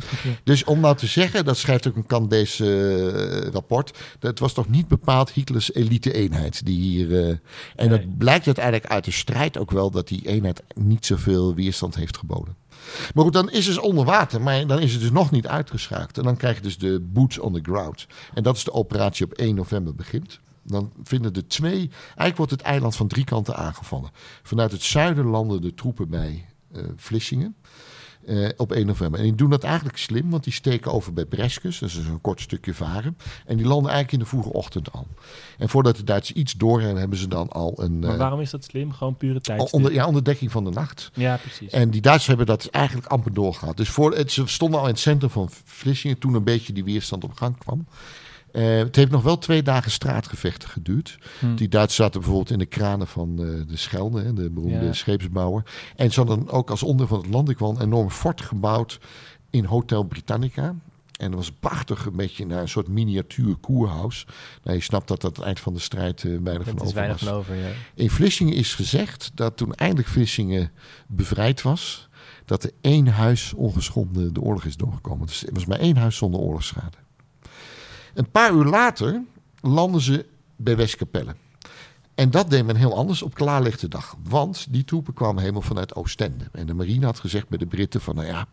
[0.45, 4.69] Dus om nou te zeggen, dat schrijft ook een Canadees eh, rapport, dat was toch
[4.69, 7.13] niet bepaald Hitlers elite-eenheid die hier...
[7.13, 7.41] eh, en
[7.77, 7.89] Nee.
[7.89, 12.17] dat blijkt uiteindelijk uit de strijd ook wel, dat die eenheid niet zoveel weerstand heeft
[12.17, 12.57] geboden.
[13.15, 16.19] Maar goed, dan is het onder water, maar dan is het dus nog niet uitgeschakeld.
[16.19, 18.07] En dan krijg je dus de boots on the ground.
[18.35, 20.41] En dat is de operatie op 1 november begint.
[20.63, 24.11] Dan vinden de twee, eigenlijk wordt het eiland van drie kanten aangevallen.
[24.43, 27.57] Vanuit het zuiden landen de troepen bij eh Vlissingen.
[28.29, 29.21] Eh, op 1 november.
[29.21, 31.79] En die doen dat eigenlijk slim, want die steken over bij Breskus.
[31.79, 33.17] Dat is een kort stukje varen.
[33.47, 35.07] En die landen eigenlijk in de vroege ochtend al.
[35.59, 37.99] En voordat de Duitsers iets doorhebben, hebben ze dan al een...
[37.99, 38.93] Maar eh, waarom is dat slim?
[38.93, 39.73] Gewoon pure tijd.
[39.73, 41.11] onder, ja, onder dekking van de nacht.
[41.15, 41.73] Ja, precies.
[41.73, 43.77] En die Duitsers hebben dat eigenlijk amper doorgehad.
[43.77, 46.85] Dus voor, het, ze stonden al in het centrum van Vlissingen toen een beetje die
[46.85, 47.87] weerstand op gang kwam.
[48.53, 51.19] Eh, het heeft nog wel twee dagen straatgevechten geduurd.
[51.39, 51.55] Hm.
[51.55, 54.93] Die Duitsers zaten bijvoorbeeld in de kranen van eh, de Schelde, hè, de beroemde Ja.
[54.93, 55.63] scheepsbouwer.
[55.97, 58.99] En ze hadden ook als onderdeel van het landing wel een enorm fort gebouwd
[59.51, 60.75] in Hotel Britannica.
[61.19, 64.27] En dat was prachtig, een beetje naar een soort miniatuur koerhuis.
[64.63, 66.81] Nou, je snapt dat dat het eind van de strijd eh weinig Er van is
[66.83, 67.29] over weinig was.
[67.29, 67.69] van over, ja.
[67.95, 70.71] In Vlissingen is gezegd dat toen eindelijk Vlissingen
[71.09, 72.09] bevrijd was,
[72.45, 75.27] dat er één huis ongeschonden de oorlog is doorgekomen.
[75.27, 76.97] Dus er was maar één huis zonder oorlogsschade.
[78.19, 79.23] Een paar uur later
[79.61, 81.35] landen ze bij Westkapelle.
[82.15, 84.17] En dat deed men heel anders op klaarlichte dag.
[84.23, 86.45] Want die troepen kwamen helemaal vanuit Oostende.
[86.53, 88.47] En de marine had gezegd bij de Britten van, nou ja,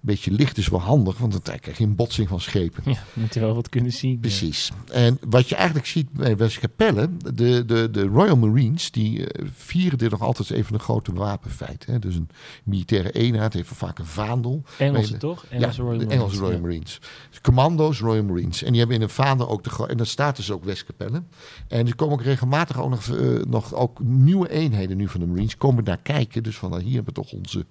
[0.00, 2.82] beetje licht is wel handig, want dan krijg je een botsing van schepen.
[2.86, 4.12] Ja, moet je wel wat kunnen zien.
[4.12, 4.18] ja.
[4.18, 4.70] Precies.
[4.92, 9.98] En wat je eigenlijk ziet bij Westkapelle, de, de, de Royal Marines, die eh, vieren
[9.98, 11.86] dit nog altijd even een grote wapenfeit.
[11.86, 11.98] Hè?
[11.98, 12.28] Dus een
[12.64, 14.62] militaire eenheid heeft vaak een vaandel.
[14.78, 15.44] Engelse toch?
[15.44, 16.60] Engelse ja, Royal Marines, Engelse Royal ja.
[16.60, 17.00] Marines.
[17.42, 18.62] Commando's Royal Marines.
[18.62, 21.22] En die hebben in een vaandel ook de En dat staat dus ook Westkapelle.
[21.68, 25.26] En er komen ook regelmatig ook nog, eh, nog ook nieuwe eenheden nu van de
[25.26, 26.42] Marines komen daar kijken.
[26.42, 27.66] Dus van nou, hier hebben we toch onze,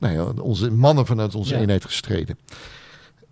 [0.00, 1.60] nou ja, onze mannen vanuit onze Ja.
[1.60, 2.38] eenheid gestreden.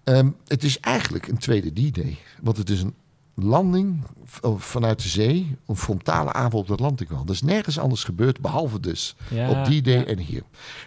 [0.05, 2.19] Ehm, het is eigenlijk een tweede D-Day.
[2.43, 2.95] Want het is een
[3.35, 4.03] landing
[4.41, 7.09] oh, vanuit de zee, een frontale aanval op de Atlantic.
[7.09, 10.05] Dat is nergens anders gebeurd, behalve dus Ja, op D-Day ja.
[10.05, 10.43] en hier.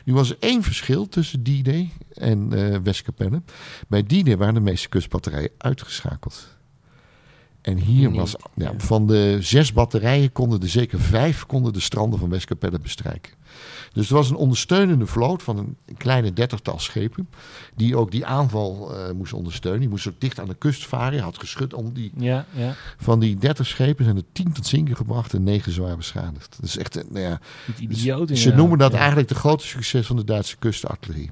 [0.05, 3.41] Nu was er één verschil tussen D-Day en eh Westkapelle.
[3.87, 6.47] Bij D-Day waren de meeste kustbatterijen uitgeschakeld.
[7.61, 12.19] En hier was, ja, van de zes batterijen konden er zeker vijf konden de stranden
[12.19, 13.33] van Westkapelle bestrijken.
[13.93, 17.29] Dus er was een ondersteunende vloot van een kleine dertigtal schepen.
[17.75, 19.79] Die ook die aanval eh moest ondersteunen.
[19.81, 21.15] Die moest ook dicht aan de kust varen.
[21.15, 22.11] Je had geschud om die.
[22.17, 22.73] Ja, ja.
[22.97, 26.55] Van die dertig schepen zijn er tien tot zinken gebracht en negen zwaar beschadigd.
[26.59, 27.39] Dat is echt, een- nou ja,
[27.75, 28.37] Die idioten.
[28.37, 31.31] ze noemen dat eigenlijk de grote succes van de Duitse kustartillerie.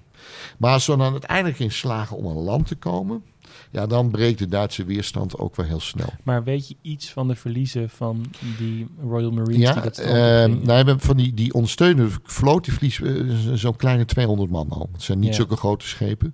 [0.58, 3.24] Maar als ze dan uiteindelijk in slagen om aan land te komen,
[3.72, 6.10] ja, dan breekt de Duitse weerstand ook wel heel snel.
[6.24, 8.26] Maar weet je iets van de verliezen van
[8.58, 10.66] die Royal Marines die Ja, dat strand ehm opgingen?
[10.66, 14.70] nou, hebben van die, die ondersteunende vloot, die verliest eh, zo- zo'n kleine 200 man
[14.70, 14.90] al.
[14.92, 15.36] Het zijn niet Ja.
[15.36, 16.34] zulke grote schepen.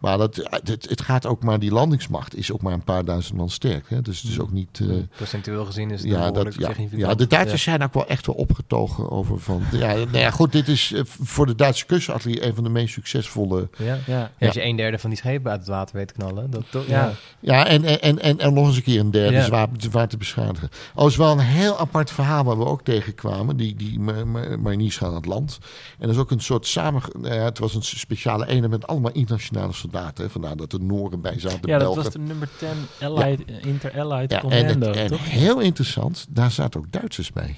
[0.00, 3.36] Maar dat, het, het gaat ook maar, die landingsmacht is ook maar een paar duizend
[3.36, 3.88] man sterk.
[3.90, 4.02] Hè?
[4.02, 4.80] Dus het is ook niet...
[4.82, 8.26] eh, Procentueel gezien is het ja, dat, ja, ja, de Duitsers zijn ook wel echt
[8.26, 9.62] wel opgetogen over van...
[9.72, 12.92] Ja, nou ja, goed, dit is eh, voor de Duitse kustartillerie een van de meest
[12.92, 13.68] succesvolle...
[13.78, 13.98] Ja.
[14.06, 14.30] Ja.
[14.40, 17.12] Als je een derde van die schepen uit het water weet knallen, dat, dat, Ja.
[17.40, 17.66] ja.
[17.66, 19.44] En, en, en, en, nog eens een keer een derde Ja.
[19.44, 20.68] zwaar, zwaar te beschadigen.
[20.94, 23.56] Oh, is wel een heel apart verhaal waar we ook tegenkwamen.
[23.56, 25.58] Die, die ma- ma- mariniers gaan aan het land.
[25.98, 27.02] En dat is ook een soort samen...
[27.22, 30.24] ja, het was een speciale eenheid met allemaal internationale soldaten.
[30.24, 30.30] Hè.
[30.30, 32.02] Vandaar dat de Nooren bij zaten, de Ja, dat Belgen.
[32.02, 32.68] was de nummer 10
[33.08, 35.30] Allied, Inter-Allied ja, en, Commando, het- en toch?
[35.30, 37.56] heel interessant, daar zaten ook Duitsers bij.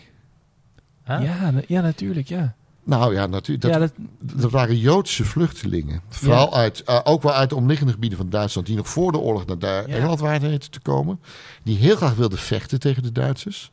[1.07, 1.23] Huh?
[1.23, 2.55] Ja, ja, natuurlijk, ja.
[2.87, 3.61] Nou ja, natuurlijk.
[3.61, 3.93] Dat, ja, dat,
[4.41, 6.01] dat waren Joodse vluchtelingen.
[6.09, 8.67] Vooral uit, eh, ook wel uit de omliggende gebieden van Duitsland.
[8.67, 9.95] Die nog voor de oorlog naar daar Ja.
[9.95, 11.21] Engeland waren te komen.
[11.63, 13.71] Die heel graag wilden vechten tegen de Duitsers.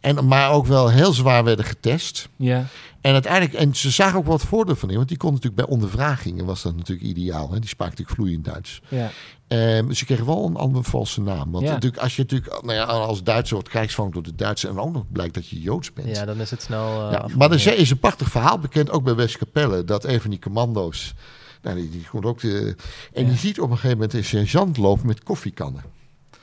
[0.00, 2.28] En, maar ook wel heel zwaar werden getest.
[2.36, 2.64] ja.
[3.00, 4.96] En uiteindelijk, en ze zagen ook wat voordeel van in.
[4.96, 7.50] Want die kon natuurlijk bij ondervragingen was dat natuurlijk ideaal.
[7.52, 7.58] Hè?
[7.58, 8.80] Die spraken natuurlijk vloeiend Duits.
[8.88, 9.10] ja.
[9.48, 11.50] Ehm, ze kregen wel een andere valse naam.
[11.50, 11.72] Want Ja.
[11.72, 14.72] natuurlijk, als je natuurlijk nou ja, als Duitser wordt krijgsvangen door de Duitsers.
[14.72, 16.16] En ook nog blijkt dat je Joods bent.
[16.16, 16.86] ja, dan is het snel.
[16.86, 17.38] eh, Ja, afgelopen.
[17.38, 21.14] maar er is een prachtig verhaal bekend, ook bij Westkapelle, dat een van die commando's,
[21.62, 22.76] nou, die, die komt ook de,
[23.12, 25.82] en je ziet op een gegeven moment een sergeant lopen met koffiekannen.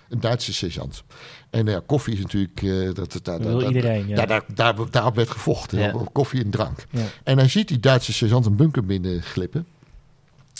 [0.09, 1.03] Een Duitse sergeant.
[1.55, 4.15] En nou ja, koffie is natuurlijk, eh, dat, dat, wil daar- iedereen, ja.
[4.15, 5.93] daar, daar, daar, daarop werd gevochten, Ja.
[6.11, 6.85] koffie en drank.
[6.89, 7.01] Ja.
[7.23, 9.65] En hij ziet die Duitse sergeant een bunker binnen glippen.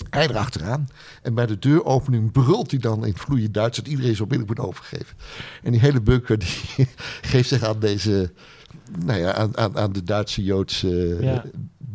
[0.10, 0.90] Hij erachteraan.
[1.22, 4.46] En bij de deuropening brult hij dan in het vloeiend Duits dat iedereen zo billig
[4.46, 5.16] moet overgeven.
[5.64, 6.48] En die hele bunker die
[7.32, 8.32] geeft zich aan deze,
[9.06, 11.44] nou ja, aan, aan, aan de Duitse, Joodse, Ja.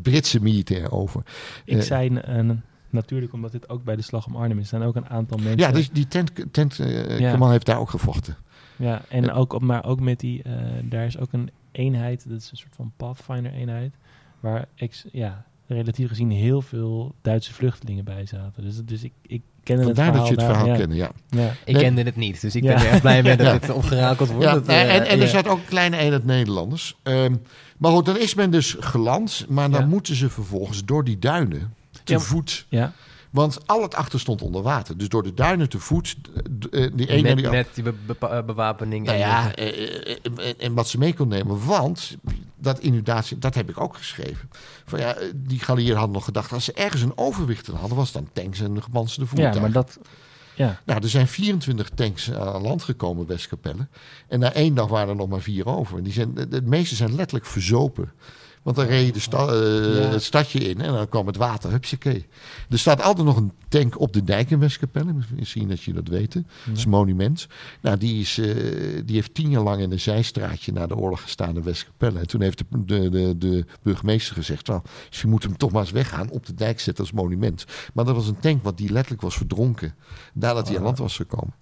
[0.03, 1.23] Britse militair over.
[1.65, 2.51] Ik Eh, zei eh,
[2.93, 5.59] natuurlijk, omdat dit ook bij de slag om Arnhem is, zijn ook een aantal mensen.
[5.59, 6.77] Ja, dus die tent, tent
[7.19, 7.31] Ja.
[7.31, 8.37] command heeft daar ook gevochten.
[8.77, 9.33] Ja, en Ja.
[9.33, 10.53] ook op, maar ook met die, eh,
[10.85, 13.95] daar is ook een eenheid, dat is een soort van Pathfinder-eenheid,
[14.41, 18.63] waar ex, ja, relatief gezien heel veel Duitse vluchtelingen bij zaten.
[18.63, 20.29] Dus, dus ik, ik kende het Vandaar verhaal.
[20.29, 20.77] dat je het verhaal ja.
[20.77, 21.11] kende, ja.
[21.29, 21.51] Ja.
[21.65, 21.83] Ik Nee.
[21.83, 23.53] kende het niet, dus ik ben er echt blij mee dat Ja.
[23.53, 24.45] het opgerakeld wordt.
[24.45, 25.23] Ja, Dat, en, eh, en, en ja.
[25.23, 26.97] er zat ook een kleine eenheid Nederlanders.
[27.03, 27.37] Ehm,
[27.79, 29.47] maar goed, dan is men dus geland.
[29.49, 29.87] Maar dan Ja.
[29.87, 31.75] moeten ze vervolgens door die duinen
[32.05, 32.19] te Ja.
[32.19, 32.67] voet.
[32.69, 32.93] Ja,
[33.31, 34.97] Want al het achter stond onder water.
[34.99, 36.17] Dus door de duinen te voet.
[36.71, 39.05] eh, Die ene met, die met die be- be- eh, bewapening.
[39.07, 41.65] Nou en ja, eh, eh, en, en wat ze mee kon nemen.
[41.67, 42.17] Want
[42.57, 44.51] dat inundatie, dat heb ik ook geschreven.
[44.85, 47.97] Van ja, eh, die geallieerden hadden nog gedacht, als ze ergens een overwicht in hadden,
[47.97, 49.57] was het dan tanks en gepantserde voertuigen.
[49.61, 49.99] Ja, maar dat...
[50.55, 53.87] Ja, Nou, er zijn 24 tanks aan land gekomen, Westkapelle.
[54.29, 55.97] En na één dag waren er nog maar vier over.
[55.99, 58.13] En die zijn, de, de meeste zijn letterlijk verzopen.
[58.63, 60.09] Want dan reed je de sta- eh, Ja.
[60.11, 61.71] het stadje in en dan kwam het water.
[61.71, 62.27] Hupsakee.
[62.71, 65.15] Er staat altijd nog een tank op de dijk in Westkapelle.
[65.37, 66.33] Misschien dat je dat weet.
[66.33, 66.43] Dat
[66.75, 67.47] is een monument.
[67.81, 68.47] Nou, die, is, eh,
[69.05, 72.19] die heeft tien jaar lang in een zijstraatje na de oorlog gestaan in Westkapelle.
[72.19, 74.67] En toen heeft de, de, de, de burgemeester gezegd...
[74.67, 74.81] Nou,
[75.11, 77.65] je moet hem toch maar eens weggaan, op de dijk zetten als monument.
[77.95, 79.95] Maar dat was een tank wat die letterlijk was verdronken.
[80.33, 81.55] Nadat hij aan land was gekomen.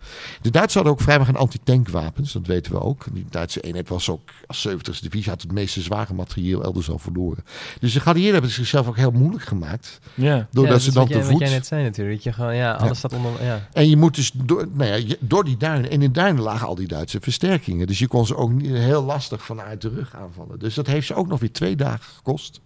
[0.43, 3.05] De Duitsers hadden ook vrijwel geen antitankwapens, dat weten we ook.
[3.13, 6.99] Die Duitse eenheid was ook als 70ste divisie, had het meeste zware materieel elders al
[6.99, 7.45] verloren.
[7.81, 9.99] Dus de geallieerden hebben het zichzelf ook heel moeilijk gemaakt.
[10.15, 10.47] ja.
[10.51, 11.31] Doordat Ja, ze dan te voet...
[11.33, 12.15] Wat jij net zei natuurlijk.
[12.17, 12.95] Dat je gewoon, ja, alles Ja.
[12.95, 13.45] staat onder...
[13.45, 13.69] Ja.
[13.73, 15.91] En je moet dus door, nou ja, je- door die duinen.
[15.91, 17.87] En in duinen lagen al die Duitse versterkingen.
[17.87, 20.59] Dus je kon ze ook niet heel lastig vanuit de rug aanvallen.
[20.59, 22.61] Dus dat heeft ze ook nog weer twee dagen gekost.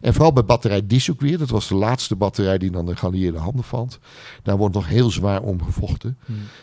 [0.00, 1.38] En vooral bij batterij Dishoek weer.
[1.38, 3.98] Dat was de laatste batterij die dan de geallieerde handen valt.
[4.42, 6.18] Daar wordt nog heel zwaar om gevochten.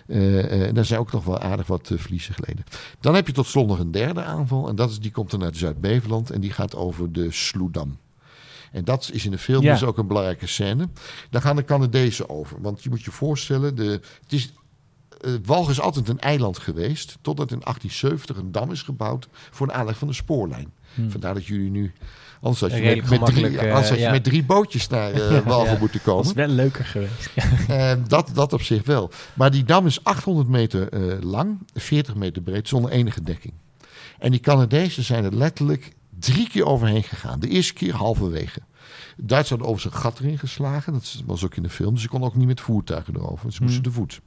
[0.08, 2.64] Eh, en daar zijn ook nog wel aardig wat eh, verliezen geleden.
[3.00, 4.68] Dan heb je tot slot nog een derde aanval.
[4.68, 6.30] En dat is, die komt dan uit Zuid-Beveland.
[6.30, 7.98] En die gaat over de Sloedam.
[8.72, 9.72] En dat is in de film Ja.
[9.72, 10.90] dus ook een belangrijke scène.
[11.30, 12.62] Daar gaan de Canadezen over.
[12.62, 14.54] Want je moet je voorstellen, de, het is,
[15.46, 17.18] Walg is altijd een eiland geweest.
[17.22, 20.72] Totdat in 1870 een dam is gebouwd voor de aanleg van de spoorlijn.
[20.94, 21.10] Hm.
[21.10, 21.94] Vandaar dat jullie nu...
[22.42, 24.12] Anders had je, met, drie, eh, anders had je ja.
[24.12, 25.80] met drie bootjes naar eh Walgen Ja.
[25.80, 26.26] moeten Dat komen.
[26.26, 27.30] is wel leuker geweest.
[27.68, 29.12] Eh, dat, dat op zich wel.
[29.34, 33.54] Maar die dam is 800 meter eh, lang, 40 meter breed, zonder enige dekking.
[34.20, 37.40] En die Canadezen zijn er letterlijk drie keer overheen gegaan.
[37.40, 38.60] De eerste keer halverwege.
[39.16, 40.94] De hadden overigens een gat erin geslagen.
[40.94, 41.94] Dat was ook in de film.
[41.94, 43.54] Dus ze konden ook niet met voertuigen erover.
[43.54, 43.92] Ze moesten Hmm.
[43.92, 44.22] te voet.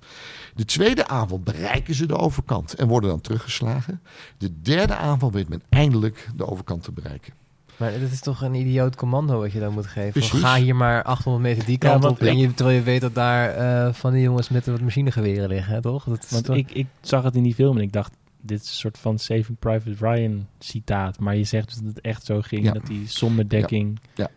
[0.54, 4.00] De tweede aanval bereiken ze de overkant en worden dan teruggeslagen.
[4.38, 7.32] De derde aanval weet men eindelijk de overkant te bereiken.
[7.76, 10.22] Maar dat is toch een idioot commando wat je dan moet geven.
[10.22, 12.18] Ga hier maar 800 meter die kant op.
[12.20, 15.74] En je, terwijl je weet dat daar eh, van die jongens met wat machinegeweren liggen,
[15.74, 16.04] hè, toch?
[16.04, 18.68] Dat Want toch- ik, ik zag het in die film en ik dacht, dit is
[18.68, 21.18] een soort van Saving Private Ryan citaat.
[21.18, 22.72] Maar je zegt dus dat het echt zo ging, Ja.
[22.72, 24.28] dat die zonder dekking Ja.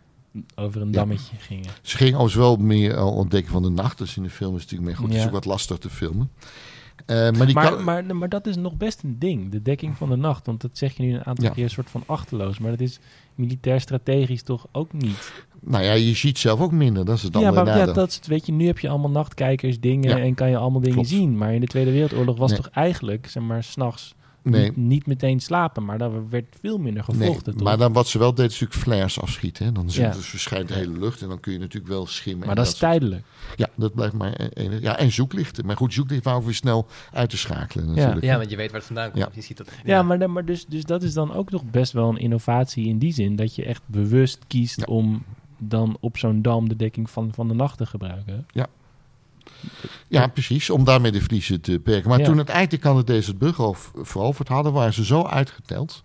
[0.55, 0.93] Over een Ja.
[0.93, 1.69] dammetje gingen.
[1.81, 3.97] Ze ging overigens wel meer al ontdekken van de nacht.
[3.97, 5.07] Dus in de film is het natuurlijk meer goed.
[5.07, 5.27] Het is Ja.
[5.27, 6.31] ook wat lastig te filmen.
[7.05, 9.97] Eh, maar die Maar, kan- maar, maar dat is nog best een ding, de dekking
[9.97, 10.45] van de nacht.
[10.45, 11.51] Want dat zeg je nu een aantal Ja.
[11.51, 12.57] keer een soort van achterloos.
[12.59, 12.99] Maar dat is
[13.35, 15.33] militair strategisch toch ook niet.
[15.59, 17.05] Nou ja, je ziet zelf ook minder.
[17.05, 18.89] Dat is het ja, andere maar ja, dat is het, weet je, nu heb je
[18.89, 20.23] allemaal nachtkijkers, dingen Ja.
[20.23, 21.09] en kan je allemaal dingen Klopt.
[21.09, 21.37] zien.
[21.37, 22.59] Maar in de Tweede Wereldoorlog was Nee.
[22.61, 25.85] toch eigenlijk, zeg maar, s'nachts Nee, niet, niet meteen slapen.
[25.85, 27.19] Maar daar werd veel minder nee.
[27.19, 27.53] gevochten.
[27.53, 27.63] toch?
[27.63, 29.65] maar dan, wat ze wel deed is natuurlijk flares afschieten.
[29.65, 29.71] Hè.
[29.71, 30.11] Dan Ja.
[30.11, 32.39] dus verschijnt de hele lucht en dan kun je natuurlijk wel schimmen.
[32.47, 33.23] maar en dat is soort- tijdelijk.
[33.55, 34.81] Ja, dat blijft maar één.
[34.81, 35.65] Ja, en zoeklichten.
[35.65, 38.23] Maar goed, zoeklichten waren weer snel uit te schakelen natuurlijk.
[38.25, 39.23] ja, want je weet waar het vandaan komt.
[39.23, 39.29] Ja.
[39.33, 39.67] Je ziet dat.
[39.83, 42.97] Ja, maar, maar dus, dus dat is dan ook nog best wel een innovatie in
[42.97, 43.35] die zin.
[43.35, 44.85] Dat je echt bewust kiest Ja.
[44.85, 45.23] om
[45.57, 48.45] dan op zo'n dam de dekking van, van de nacht te gebruiken.
[48.51, 48.67] Ja,
[50.27, 50.69] precies.
[50.69, 52.09] Om daarmee de verliezen te beperken.
[52.09, 52.25] Maar Ja.
[52.25, 56.03] toen uiteindelijk de Canadezen het Brughof veroverd hadden, waren ze zo uitgeteld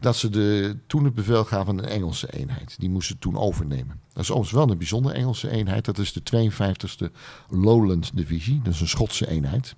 [0.00, 2.74] dat ze de, toen het bevel gaven aan een Engelse eenheid.
[2.78, 4.00] Die moesten toen overnemen.
[4.18, 5.84] Dat is overigens wel een bijzondere Engelse eenheid.
[5.84, 7.12] Dat is de 52e
[7.48, 8.60] Lowland Divisie.
[8.62, 9.74] Dat is een Schotse eenheid.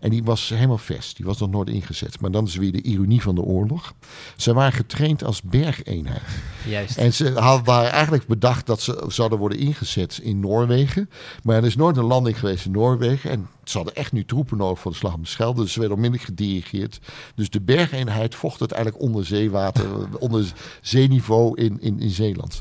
[0.00, 1.14] En die was helemaal vers.
[1.14, 2.20] Die was nog nooit ingezet.
[2.20, 3.94] Maar dan is weer de ironie van de oorlog.
[4.36, 6.22] Ze waren getraind als bergeenheid.
[6.66, 6.96] Juist.
[6.96, 11.10] En ze hadden eigenlijk bedacht dat ze zouden worden ingezet in Noorwegen.
[11.42, 13.30] Maar er is nooit een landing geweest in Noorwegen.
[13.30, 15.62] En ze hadden echt nu troepen nodig voor de slag om de Schelde.
[15.62, 17.00] Dus ze werden onmiddellijk gedirigeerd.
[17.34, 19.26] Dus de bergeenheid vocht uiteindelijk onder
[20.18, 20.52] onder
[20.82, 22.60] zeeniveau in, in, in Zeeland.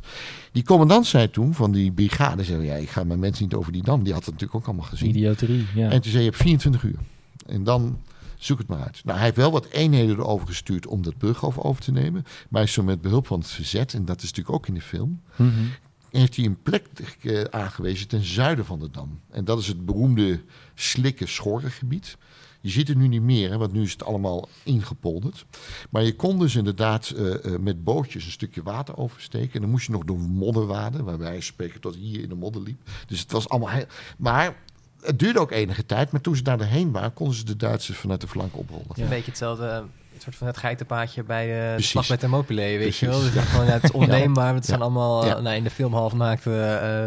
[0.52, 3.72] Die commandant zei toen van die brigade, zei, ja, ik ga mijn mensen niet over
[3.72, 4.04] die dam.
[4.04, 5.10] Die had het natuurlijk ook allemaal gezien.
[5.10, 5.90] Idioterie, ja.
[5.90, 7.00] En toen zei je, hebt 24 uur.
[7.46, 8.00] En dan
[8.38, 9.02] zoek het maar uit.
[9.04, 12.26] Nou, hij heeft wel wat eenheden erover gestuurd om dat brughof over te nemen.
[12.50, 14.82] Maar is zo met behulp van het verzet, en dat is natuurlijk ook in de
[14.82, 15.50] film, Mhm.
[16.12, 16.86] heeft hij een plek
[17.22, 19.20] eh, aangewezen ten zuiden van de dam.
[19.30, 20.40] En dat is het beroemde
[20.76, 22.18] slikken-schorrengebied.
[22.62, 25.46] Je ziet het nu niet meer, hè, want nu is het allemaal ingepolderd.
[25.90, 29.54] Maar je kon dus inderdaad eh, eh, met bootjes een stukje water oversteken.
[29.54, 32.62] En dan moest je nog door modderwaden, waarbij je spreken tot hier in de modder
[32.62, 32.78] liep.
[33.08, 33.86] Dus het was allemaal heel...
[34.18, 34.56] Maar
[35.02, 36.12] het duurde ook enige tijd.
[36.12, 38.86] Maar toen ze daar doorheen waren, konden ze de Duitsers vanuit de flank oprollen.
[38.96, 39.76] Een beetje hetzelfde, eh,
[40.16, 41.90] een soort van het geitenpaadje bij de Precies.
[41.90, 43.20] slag bij Thermopylae, weet je wel.
[43.22, 44.84] Dus gewoon, ja, het is onneembaar, het zijn Ja.
[44.84, 45.36] allemaal Ja.
[45.36, 46.62] eh, nou, in de film halfnaakte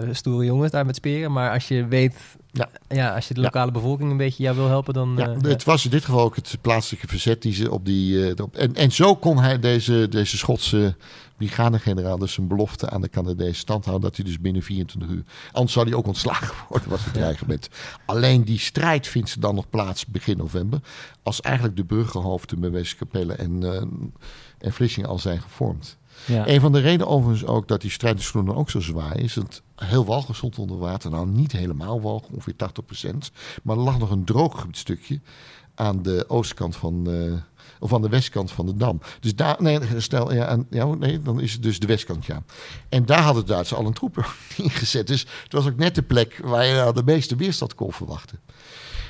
[0.05, 1.33] eh stoere jongens daar met speren.
[1.33, 2.15] Maar als je weet
[2.53, 2.69] Ja.
[2.89, 3.47] ja, als je de Ja.
[3.47, 5.15] lokale bevolking een beetje jou wil helpen, dan...
[5.17, 8.31] Ja, eh, het was in dit geval ook het plaatselijke verzet die ze op die.
[8.35, 10.97] eh, op, en, en zo kon hij deze, deze Schotse
[11.37, 14.09] brigadegeneraal dus zijn belofte aan de Canadezen stand houden.
[14.09, 15.23] Dat hij dus binnen 24 uur.
[15.53, 17.69] Anders zou hij ook ontslagen worden, was het dreigement.
[18.07, 20.81] Alleen die strijd vindt ze dan nog plaats begin november.
[21.23, 23.83] Als eigenlijk de burgerhoofden bij Westkapelle en, eh
[24.59, 25.99] en Vlissingen al zijn gevormd.
[26.27, 29.35] Een van de redenen overigens ook dat die strijdensgroenen ook zo zwaar is.
[29.35, 31.11] Dat heel Walgen stond onder water.
[31.11, 33.17] Nou, niet helemaal Walgen, ongeveer 80%.
[33.63, 35.21] Maar er lag nog een drooggebiedsstukje
[35.75, 37.11] aan de oostkant van...
[37.11, 37.33] eh,
[37.83, 39.01] of aan de westkant van de dam.
[39.21, 42.43] Dus daar, nee, stel, ja, ja, nee, dan is het dus de westkant, ja.
[42.89, 44.25] En daar hadden de Duitsers al een troepen
[44.57, 45.07] ingezet.
[45.07, 48.41] Dus het was ook net de plek waar je nou de meeste weerstand kon verwachten.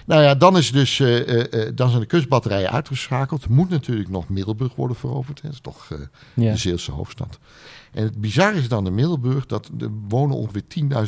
[0.06, 3.48] Nou ja, dan, is dus, eh, eh, eh, dan zijn de kustbatterijen uitgeschakeld.
[3.48, 5.42] Moet natuurlijk nog Middelburg worden veroverd.
[5.42, 5.48] Hè.
[5.48, 5.88] Dat is toch
[6.34, 6.50] Ja.
[6.50, 7.38] de Zeelse hoofdstad.
[7.92, 10.62] En het bizarre is dan in Middelburg dat er wonen ongeveer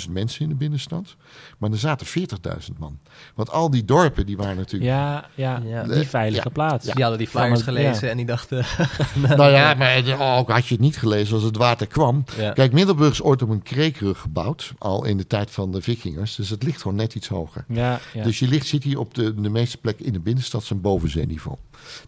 [0.06, 1.16] 10.000 mensen in de binnenstad.
[1.58, 2.98] Maar er zaten 40.000 man.
[3.34, 4.90] Want al die dorpen die waren natuurlijk...
[4.90, 5.82] Ja, ja, Ja.
[5.82, 6.50] die veilige Ja.
[6.52, 6.84] plaats.
[6.84, 8.10] Die hadden die flyers het- gelezen ja.
[8.10, 8.64] en die dachten...
[9.36, 12.24] Nou ja, maar oh, ook had je het niet gelezen als het water kwam.
[12.36, 12.52] Ja.
[12.52, 14.72] Kijk, Middelburg is ooit op een kreekrug gebouwd.
[14.78, 16.34] Al in de tijd van de vikingers.
[16.34, 17.64] Dus het ligt gewoon net iets hoger.
[17.68, 18.22] Ja, ja.
[18.22, 21.56] Dus je ligt, zit hier op de, de meeste plekken in de binnenstad zijn bovenzeeniveau.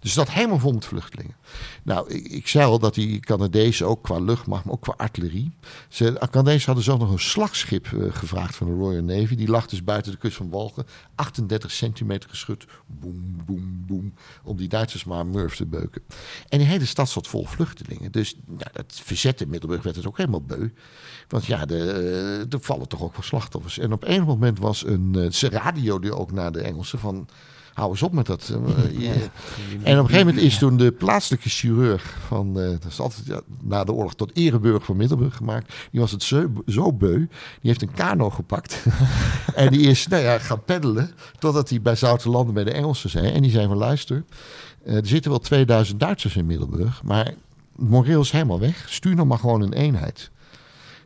[0.00, 1.36] Dus dat helemaal vol met vluchtelingen.
[1.82, 5.52] Nou, ik, ik zei al dat die Canadezen ook qua luchtmacht, maar ook qua artillerie.
[5.88, 9.34] Ze, de Canadezen hadden zelf nog een slagschip eh, gevraagd van de Royal Navy.
[9.34, 10.86] Die lag dus buiten de kust van Walgen.
[11.14, 12.66] 38 centimeter geschud.
[12.86, 14.14] Boem, boem, boem.
[14.42, 16.02] Om die Duitsers maar murf te beuken.
[16.48, 18.12] En die hele stad zat vol vluchtelingen.
[18.12, 20.68] Dus nou, dat verzet in Middelburg werd het ook helemaal beu.
[21.28, 23.78] Want ja, de, eh, er vallen toch ook wel slachtoffers.
[23.78, 27.28] En op een moment was een uh, ze radioode ook naar de Engelsen van...
[27.76, 28.48] Hou eens op met dat.
[28.48, 29.10] eh,
[29.82, 33.26] En op een gegeven moment is toen de plaatselijke chirurg van, eh, dat is altijd
[33.26, 35.74] ja, na de oorlog tot ereburg van Middelburg gemaakt.
[35.90, 37.16] Die was het zo, zo beu.
[37.16, 37.28] Die
[37.60, 38.84] heeft een kano gepakt.
[39.54, 43.32] en die is nou ja, gaan peddelen totdat hij bij Zoutelanden bij de Engelsen zei.
[43.32, 44.24] En die zei van luister,
[44.84, 47.02] eh, er zitten wel 2000 Duitsers in Middelburg.
[47.02, 47.34] Maar
[47.76, 48.86] moreel is helemaal weg.
[48.88, 50.30] Stuur nog maar gewoon een eenheid.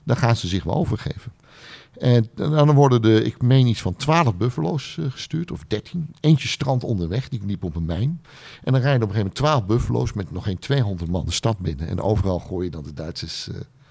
[0.05, 1.33] Dan gaan ze zich wel overgeven.
[2.01, 6.15] En dan worden er, ik meen iets van 12 buffalo's eh, gestuurd, of 13.
[6.21, 8.21] Eentje strand onderweg, die liep op een mijn.
[8.65, 11.33] En dan rijden op een gegeven moment 12 buffalo's met nog geen 200 man de
[11.33, 11.89] stad binnen.
[11.89, 13.49] En overal gooien dan de Duitsers.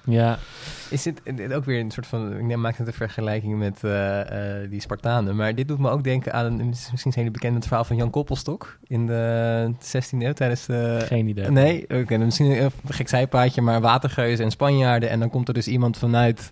[0.09, 0.39] Ja.
[0.89, 2.37] Is dit dit ook weer een soort van...
[2.37, 5.35] Ik neem- maak net een vergelijking met eh, eh, die Spartanen.
[5.35, 6.45] Maar dit doet me ook denken aan...
[6.45, 8.77] een- Misschien zijn jullie bekend het verhaal van Jan Koppelstok.
[8.87, 10.99] In de 16e eeuw tijdens de...
[11.05, 11.49] Geen idee.
[11.51, 15.09] Nee, oké, misschien een gek zijpaadje, maar watergeuzen en Spanjaarden.
[15.09, 16.51] En dan komt er dus iemand vanuit,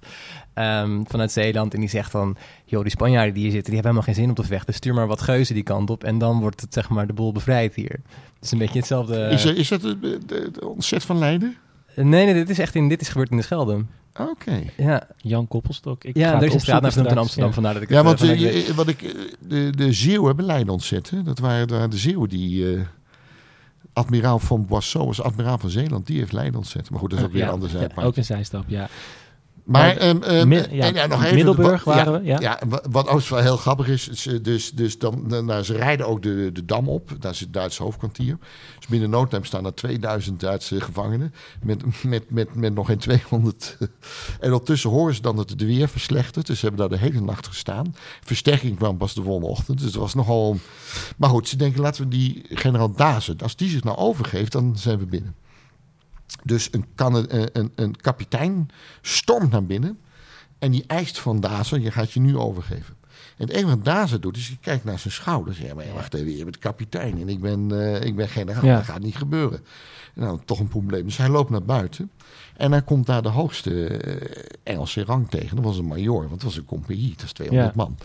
[0.53, 2.38] ehm, vanuit Zeeland en die zegt dan...
[2.66, 4.74] joh, die Spanjaarden die hier zitten, die hebben helemaal geen zin om te vechten.
[4.74, 7.32] Stuur maar wat geuzen die kant op en dan wordt het zeg maar de boel
[7.32, 7.99] bevrijd hier.
[8.36, 9.30] Het is een beetje hetzelfde...
[9.30, 11.55] is, er- is dat de ontzet van Leiden?
[12.04, 13.86] Nee, nee, dit is echt in, dit is gebeurd in de Schelde.
[14.20, 14.64] Oké.
[14.78, 16.04] Ja, Jan Koppelstok.
[16.04, 17.18] Ik ja ga er is een straat naar in.
[17.18, 19.93] Amsterdam, vandaar dat ik Ja, het, want eh, eh, je- wat ik, eh, de, de
[19.93, 21.10] Zeeuwen hebben Leiden ontzet.
[21.10, 21.24] Hè?
[21.24, 22.74] Dat waren, waren de Zeeuwen die...
[22.76, 22.82] eh,
[23.93, 26.08] admiraal van Boisseau was admiraal van Zeeland.
[26.08, 26.89] Die heeft Leiden ontzet.
[26.89, 28.89] Maar goed, dat is ook weer Ja, een ander Ja, ook een zijstap, ja.
[29.68, 32.39] Maar, Maar, ehm, ehm, Mid- ja, en ja, nog even, Middelburg waren we, ja.
[32.39, 35.74] Ja, wa- wat ook wel heel grappig is, is, eh, dus, dus dan, nou, ze
[35.74, 37.11] rijden ook de, de dam op.
[37.20, 38.38] Daar is het Duitse hoofdkwartier.
[38.78, 41.34] Dus binnen no time staan er 2000 Duitse gevangenen.
[41.63, 43.78] Met, met, met, met nog geen 200.
[44.39, 46.47] En ondertussen horen ze dan dat het weer verslechtert.
[46.47, 47.95] Dus ze hebben daar de hele nacht gestaan.
[48.24, 49.78] Versterking kwam pas de volgende ochtend.
[49.78, 50.57] Dus het was nogal...
[51.18, 53.38] Maar goed, ze denken laten we die generaal Dazen...
[53.43, 55.36] Als die zich nou overgeeft, dan zijn we binnen.
[56.44, 56.86] Dus een,
[57.28, 58.70] eh, een, een kapitein
[59.02, 60.00] stormt naar binnen.
[60.60, 62.96] En die eist van Dazen, je gaat je nu overgeven.
[63.38, 65.57] En het enige wat Dazen doet, is hij kijkt naar zijn schouders.
[65.59, 68.65] Ja, maar wacht even, je bent kapitein en ik ben, eh, ik ben generaal.
[68.65, 68.76] Ja.
[68.76, 69.59] Dat gaat niet gebeuren.
[70.13, 71.03] Nou, toch een probleem.
[71.05, 72.11] Dus hij loopt naar buiten.
[72.57, 75.55] En hij komt daar de hoogste eh, Engelse rang tegen.
[75.55, 77.13] Dat was een major, want het was een compagnie.
[77.15, 77.84] Dat is 200 Ja.
[77.84, 77.97] man.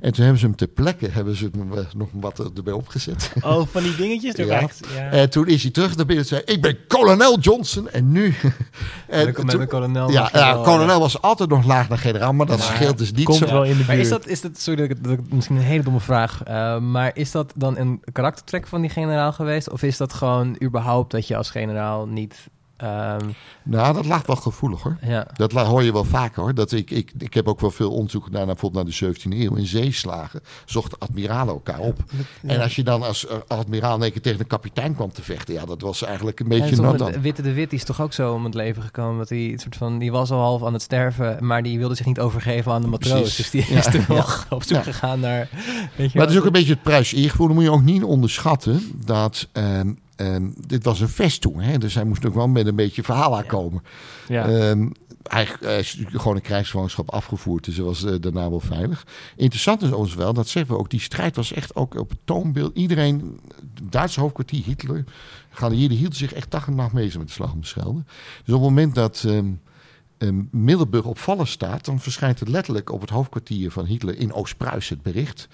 [0.00, 3.32] En toen hebben ze hem ter plekke hebben ze hem, eh, nog wat erbij opgezet.
[3.42, 4.68] Oh, van die dingetjes Ja.
[4.94, 5.10] Ja.
[5.10, 6.42] En toen is hij terug naar binnen en zei...
[6.44, 8.34] Ik ben kolonel Johnson en nu...
[9.08, 10.10] en toen- een kolonel.
[10.10, 13.38] ja, ja, kolonel was altijd nog laag naar generaal, maar dat scheelt dus niet Komt
[13.38, 13.46] zo.
[13.46, 13.98] wel in de Maar buurt.
[14.00, 17.30] is dat, is dat, sorry, dat ik, misschien een hele domme vraag, eh, maar is
[17.30, 19.70] dat dan een karaktertrek van die generaal geweest?
[19.70, 22.48] Of is dat gewoon überhaupt dat je als generaal niet...
[22.80, 23.28] ehm,
[23.62, 24.96] Nou, dat lag wel gevoelig hoor.
[25.02, 25.26] ja.
[25.34, 26.54] Dat hoor je wel vaker hoor.
[26.54, 29.38] Dat ik, ik, ik heb ook wel veel onderzoek gedaan naar, bijvoorbeeld naar de 17e
[29.38, 29.54] eeuw.
[29.54, 31.98] In zeeslagen zochten admiralen elkaar op.
[32.46, 35.22] En als je dan als eh, admiraal in één keer tegen een kapitein kwam te
[35.22, 37.20] vechten, ja, dat was eigenlijk een En beetje toch nat.
[37.20, 39.18] Witte de Wit is toch ook zo om het leven gekomen.
[39.18, 41.94] Dat hij, het soort van, die was al half aan het sterven, maar die wilde
[41.94, 43.20] zich niet overgeven aan de matroos.
[43.20, 43.36] Precies.
[43.36, 44.06] Dus die Ja, is toen ja.
[44.14, 44.82] wel op zoek Ja.
[44.82, 45.48] gegaan naar...
[45.96, 47.46] Weet je Maar het is ook een beetje het prijs eergevoel.
[47.46, 51.78] Dan moet je ook niet onderschatten dat ehm, ehm, dit was een vesting, hè?
[51.78, 53.82] dus hij moest ook wel met een beetje verhaal aankomen.
[54.28, 54.48] Ja.
[54.48, 54.88] Ehm,
[55.22, 59.06] hij, hij is natuurlijk gewoon een krijgsgevangenschap afgevoerd, dus hij was eh, daarna wel veilig.
[59.36, 62.18] Interessant is ons wel, dat zeggen we ook, die strijd was echt ook op het
[62.24, 62.76] toonbeeld.
[62.76, 63.40] Iedereen,
[63.74, 65.04] het Duitse hoofdkwartier, Hitler,
[65.50, 68.02] geallieerden hielden zich echt dag en nacht mee met de slag om de Schelde.
[68.44, 73.00] Dus op het moment dat ehm, Middelburg op vallen staat, dan verschijnt het letterlijk op
[73.00, 75.48] het hoofdkwartier van Hitler in Oost-Pruis het bericht.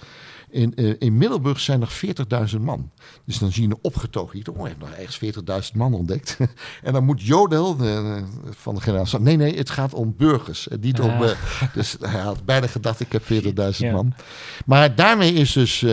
[0.49, 2.91] In, eh, in Middelburg zijn nog 40.000 man.
[3.25, 4.55] Dus dan zie je een opgetogen Hitler.
[4.57, 5.17] Oh, heeft nog ergens
[5.71, 6.37] 40.000 man ontdekt.
[6.83, 10.13] en dan moet Jodel de, de- van de generaal zeggen: nee, nee, het gaat om
[10.17, 10.67] burgers.
[10.67, 11.09] en Niet om.
[11.09, 11.29] Ah.
[11.31, 11.37] eh,
[11.73, 13.91] dus hij had bijna gedacht: ik heb 40.000 Ja.
[13.91, 14.13] man.
[14.65, 15.91] Maar daarmee is dus eh,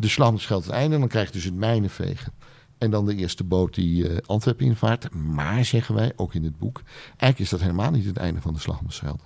[0.00, 0.94] de slag om het einde.
[0.94, 2.32] En dan krijg je dus het mijnenvegen.
[2.78, 5.14] En dan de eerste boot die Antwerpen invaart.
[5.14, 8.52] Maar zeggen wij, ook in het boek, eigenlijk is dat helemaal niet het einde van
[8.54, 9.22] de slag om de Schelde.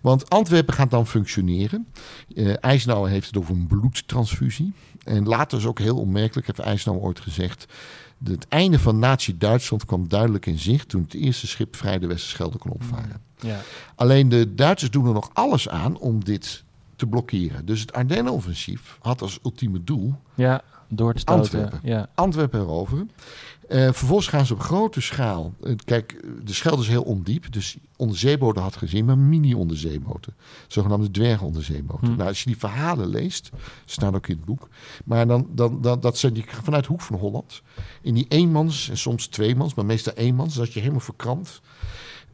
[0.00, 1.86] Want Antwerpen gaat dan functioneren.
[2.60, 4.72] Eisenhower heeft het over een bloedtransfusie.
[5.04, 7.66] En later is ook heel onmerkelijk, heeft Eisenhower ooit gezegd...
[8.24, 10.88] Het einde van Nazi-Duitsland kwam duidelijk in zicht...
[10.88, 13.20] toen het eerste schip vrij de Westerschelde kon opvaren.
[13.40, 13.60] ja.
[13.94, 16.64] Alleen de Duitsers doen er nog alles aan om dit
[16.96, 17.66] te blokkeren.
[17.66, 21.42] Dus het Ardennenoffensief had als ultieme doel ja, door te stoten.
[21.42, 21.80] Antwerpen.
[21.82, 22.08] Ja.
[22.14, 23.10] Antwerpen heroveren.
[23.68, 25.52] Eh, vervolgens gaan ze op grote schaal.
[25.62, 27.52] eh, kijk, de Schelde is heel ondiep.
[27.52, 30.34] Dus onderzeeboten had gezien, maar mini-onderzeeboten.
[30.68, 32.06] Zogenaamde dwergonderzeeboten.
[32.08, 32.16] Hm.
[32.16, 33.50] Nou, als je die verhalen leest,
[33.84, 34.68] staan ook in het boek.
[35.04, 37.62] Maar dan, dan, dan dat zijn die vanuit Hoek van Holland.
[38.02, 40.54] In die eenmans en soms tweemans, maar meestal eenmans.
[40.54, 41.60] Dat je helemaal verkrampt.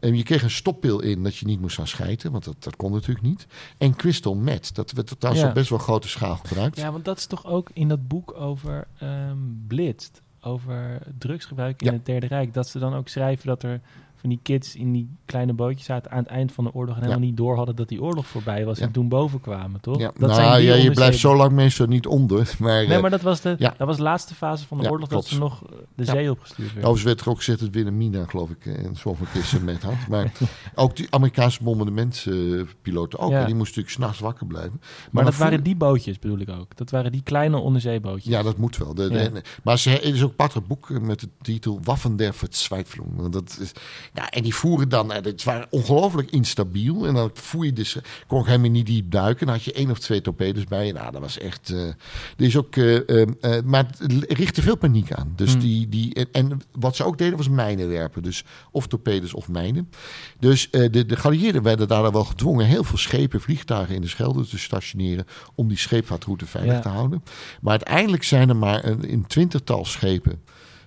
[0.05, 2.77] En je kreeg een stoppil in dat je niet moest gaan schijten, want dat, dat
[2.77, 3.47] kon natuurlijk niet.
[3.79, 5.51] En crystal meth, dat werd trouwens Ja.
[5.51, 6.77] op best wel grote schaal gebruikt.
[6.77, 9.37] ja, want dat is toch ook in dat boek over ehm
[9.67, 11.93] Blitz, over drugsgebruik in Ja.
[11.93, 13.81] het Derde Rijk, dat ze dan ook schrijven dat er
[14.25, 17.01] van die kids in die kleine bootjes zaten aan het eind van de oorlog en
[17.03, 18.85] helemaal niet door hadden dat die oorlog voorbij was Ja.
[18.85, 19.99] en toen boven kwamen, toch?
[19.99, 22.53] Ja, Dat nou, zijn ja, je blijft zo lang meestal niet onder.
[22.59, 25.09] Maar, Nee, eh, maar dat was de, dat was de laatste fase van de oorlog
[25.09, 25.25] klopt.
[25.25, 26.91] dat ze nog eh, de zee opgestuurd werden.
[26.91, 29.95] Overigens werd er ook gezegd dat Wilhelmina, geloof ik, eh, een zwavelkisten met had.
[30.09, 30.33] Maar
[30.75, 33.31] ook die Amerikaanse bombardementpiloten ook.
[33.33, 34.81] En die moesten natuurlijk s'nachts wakker blijven.
[35.11, 36.77] maar dat waren die bootjes, bedoel ik ook.
[36.77, 38.33] Dat waren die kleine onderzeebootjes.
[38.33, 38.95] Ja, dat moet wel.
[38.95, 42.35] De, de- en- maar ze, er is ook een boek met de titel Waffen der
[42.35, 43.09] Verzweiflung.
[43.17, 43.73] Want Dat is,
[44.15, 47.07] ja, en die voeren dan, eh, het waren ongelooflijk instabiel.
[47.07, 47.97] En dan voer je dus,
[48.27, 49.47] kon ik helemaal niet diep duiken.
[49.47, 50.93] Dan had je één of twee torpedo's bij je.
[50.93, 51.71] Nou, dat was echt...
[51.71, 51.95] eh, er
[52.37, 55.33] is ook, eh, eh, eh, maar het richtte veel paniek aan.
[55.37, 55.61] Dus Hmm.
[55.61, 58.23] die, die, en, en wat ze ook deden was mijnen werpen.
[58.23, 59.91] Dus of torpedo's of mijnen.
[60.39, 64.09] Dus eh, de, de geallieerden werden daar wel gedwongen heel veel schepen, vliegtuigen in de
[64.09, 66.81] Schelde te stationeren om die scheepvaartroute veilig Ja.
[66.81, 67.23] te houden.
[67.61, 70.43] Maar uiteindelijk zijn er maar een, een twintigtal schepen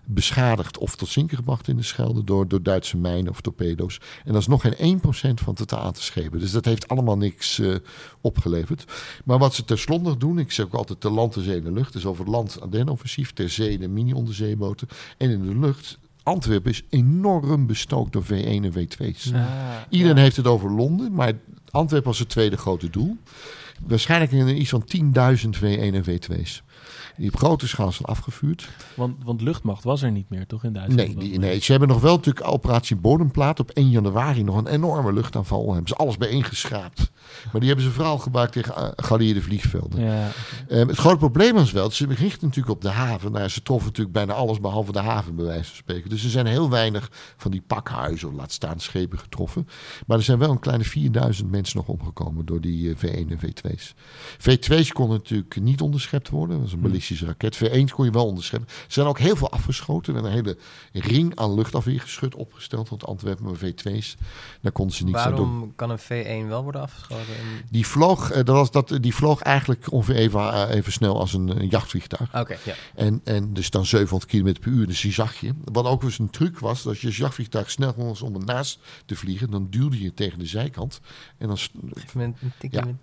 [0.10, 4.00] beschadigd of tot zinken gebracht in de Schelde door, door Duitse mijnen of torpedo's.
[4.26, 6.40] En dat is nog geen 1% van het totaal aantal schepen.
[6.40, 7.76] Dus dat heeft allemaal niks eh,
[8.22, 8.86] opgeleverd.
[9.26, 11.64] Maar wat ze tenslotte nog doen, ik zeg ook altijd ter land, ter zee en
[11.64, 14.88] de lucht, is over het land Ardennen-offensief, ter zee de mini-onderzeeboten
[15.18, 15.98] en in de lucht.
[16.24, 19.34] Antwerpen is enorm bestookt door V1 en V2's.
[19.34, 19.46] Ah,
[19.90, 20.22] Iedereen ja.
[20.22, 21.34] heeft het over Londen, maar
[21.72, 23.18] Antwerpen was het tweede grote doel.
[23.86, 26.64] Waarschijnlijk in iets van 10.000 V1 en V2's.
[27.18, 28.70] Die op grote schaal zijn afgevuurd.
[28.96, 31.16] Want, want luchtmacht was er niet meer, toch, in Duitsland?
[31.16, 34.68] Nee, die, nee, ze hebben nog wel natuurlijk operatie Bodemplaat op 1 januari nog een
[34.68, 35.72] enorme luchtaanval.
[35.72, 37.07] Hebben ze alles bijeengeschraapt.
[37.52, 40.02] Maar die hebben ze vooral gebruikt tegen uh, geallieerde vliegvelden.
[40.02, 40.32] Ja,
[40.70, 43.32] Um, het grote probleem was wel, ze richten natuurlijk op de haven.
[43.32, 46.10] Nou, ze troffen natuurlijk bijna alles behalve de haven, bij wijze van spreken.
[46.10, 49.68] Dus er zijn heel weinig van die pakhuizen, laat staan schepen getroffen.
[50.08, 53.40] Maar er zijn wel een kleine 4000 mensen nog omgekomen door die uh, V1 en
[53.40, 53.94] V2's.
[54.40, 56.56] V2's konden natuurlijk niet onderschept worden.
[56.56, 57.58] Dat was een ballistische raket.
[57.58, 58.70] V1's kon je wel onderscheppen.
[58.70, 60.16] Er zijn ook heel veel afgeschoten.
[60.16, 60.58] Er werd een hele
[60.92, 63.46] ring aan luchtafweergeschut opgesteld rond Antwerpen.
[63.46, 64.18] Maar V2's,
[64.62, 65.52] daar konden ze niets aan doen.
[65.52, 66.00] Waarom kan een
[66.46, 67.17] V1 wel worden afgeschoten?
[67.20, 71.20] En- Die vloog, eh, dat was dat, die vloog eigenlijk ongeveer even, eh, even snel
[71.20, 72.36] als een, een jachtvliegtuig.
[72.36, 72.74] Oké, ja.
[72.96, 75.54] En, en dus dan 700 km per uur, dus die zag je.
[75.72, 79.16] Wat ook eens een truc was, dat je als jachtvliegtuig snel was om ernaast te
[79.16, 81.00] vliegen, dan duwde je tegen de zijkant.
[81.38, 81.58] En dan,
[81.94, 82.86] Even met een tikje Ja.
[82.86, 82.96] met-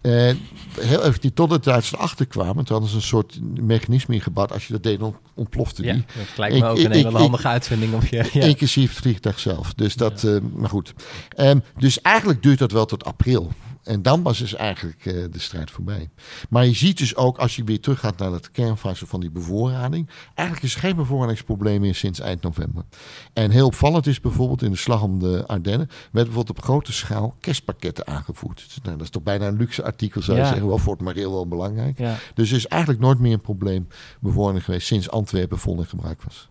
[0.00, 4.14] eh, heel even, die tot het Duitsers erachter kwamen, toen hadden ze een soort mechanisme
[4.14, 4.52] ingebouwd.
[4.52, 6.04] Als je dat deed, dan ontplofte Ja, die.
[6.06, 7.94] dat lijkt Ik- me ook ik- een hele ik- handige uitvinding.
[7.94, 8.40] Of je, ja.
[8.46, 9.74] Inclusief het vliegtuig zelf.
[9.74, 10.94] Dus dat, maar goed.
[11.28, 13.52] Ehm, dus eigenlijk duurt dat wel tot april.
[13.86, 16.10] En dan was dus eigenlijk eh, de strijd voorbij.
[16.48, 20.08] Maar je ziet dus ook, als je weer teruggaat naar het kernfase van die bevoorrading.
[20.34, 22.84] Eigenlijk is er geen bevoorradingsprobleem meer sinds eind november.
[23.32, 25.86] En heel opvallend is bijvoorbeeld in de slag om de Ardennen.
[25.88, 28.56] werd bijvoorbeeld op grote schaal kerstpakketten aangevoerd.
[28.56, 30.48] Dus, nou, dat is toch bijna een luxe artikel, zou je Ja.
[30.48, 30.68] zeggen.
[30.68, 31.98] Wel voor het mareel wel belangrijk.
[31.98, 32.16] ja.
[32.34, 33.88] Dus er is eigenlijk nooit meer een probleem
[34.20, 36.48] bevoorrading geweest sinds Antwerpen vol in gebruik was.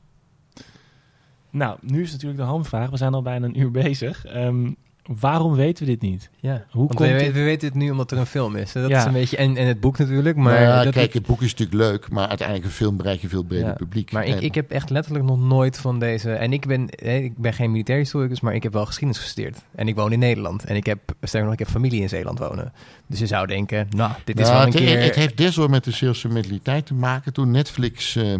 [1.49, 2.89] Nou, nu is natuurlijk de hamvraag.
[2.89, 4.25] We zijn al bijna een uur bezig.
[4.25, 4.71] Ehm,
[5.07, 6.29] waarom weten we dit niet?
[6.39, 6.51] Ja.
[6.69, 8.71] Hoe Want komt we, het- we, we weten het nu omdat er een film is.
[8.71, 8.97] Dat Ja.
[8.99, 10.35] is een beetje, en, en het boek natuurlijk.
[10.35, 13.21] Maar, Maar ja, dat- kijk, het boek is natuurlijk leuk, maar uiteindelijk een film bereik
[13.21, 14.11] je veel breder Ja, publiek.
[14.11, 16.31] Maar ik, En- ik heb echt letterlijk nog nooit van deze...
[16.31, 19.57] En ik ben, hè, ik ben geen militair historicus, maar ik heb wel geschiedenis gestudeerd.
[19.75, 20.63] En ik woon in Nederland.
[20.63, 22.73] En ik heb, sterker nog, ik heb familie in Zeeland wonen.
[23.07, 25.03] Dus je zou denken, nou, dit is Nou, wel een het, keer...
[25.03, 27.33] het heeft des wel met de Zeeuwse mentaliteit te maken.
[27.33, 28.33] Toen Netflix eh,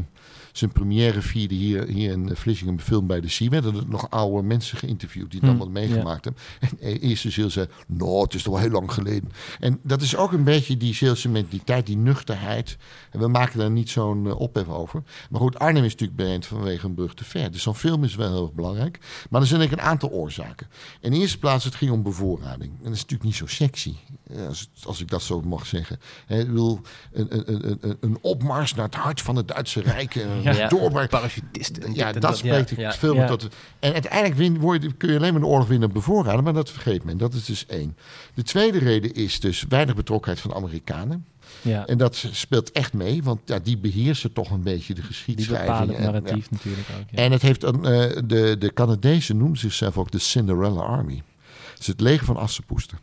[0.58, 4.10] zijn première vierde hier, hier in Vlissingen, een film bij de Sea, werden er nog
[4.10, 6.44] oude mensen geïnterviewd die het Hm, allemaal meegemaakt hebben.
[6.60, 9.32] En de eerste Zeeuw zei, nou, het is toch wel heel lang geleden.
[9.60, 12.78] En dat is ook een beetje die Zeeuwse mentaliteit, die nuchterheid.
[13.12, 15.04] En we maken daar niet zo'n eh, ophef over.
[15.30, 17.52] Maar goed, Arnhem is natuurlijk bereid vanwege een brug te ver.
[17.52, 19.00] Dus zo'n film is wel heel erg belangrijk.
[19.30, 20.68] Maar er zijn denk ik een aantal oorzaken.
[21.00, 22.72] In de eerste plaats, het ging om bevoorrading.
[22.72, 23.94] En dat is natuurlijk niet zo sexy,
[24.32, 26.00] eh, als, als ik dat zo mag zeggen.
[26.26, 29.82] Hè, ik bedoel, een, een, een, een, een opmars naar het hart van het Duitse
[29.82, 30.16] Rijk.
[30.16, 30.64] en Ja.
[30.64, 31.10] een doorbraak.
[31.10, 31.84] Parachutisten.
[31.84, 33.48] en Ja, en dat spreekt veel meer tot...
[33.80, 37.04] En uiteindelijk win, word kun je alleen maar de oorlog winnen bevoorraden, maar dat vergeet
[37.04, 37.18] men.
[37.18, 37.98] Dat is dus één.
[38.34, 41.26] De tweede reden is dus weinig betrokkenheid van Amerikanen.
[41.62, 45.10] Ja, En dat speelt echt mee, want ja, die beheersen toch een beetje de die
[45.10, 45.68] geschiedschrijving.
[45.70, 46.12] bepalen het En, ja.
[46.12, 47.06] narratief natuurlijk ook.
[47.12, 47.18] Ja.
[47.18, 51.24] En het heeft een, eh, de, de Canadezen noemen zichzelf ook de Cinderella Army.
[51.72, 52.98] Het is het leger van Assepoester.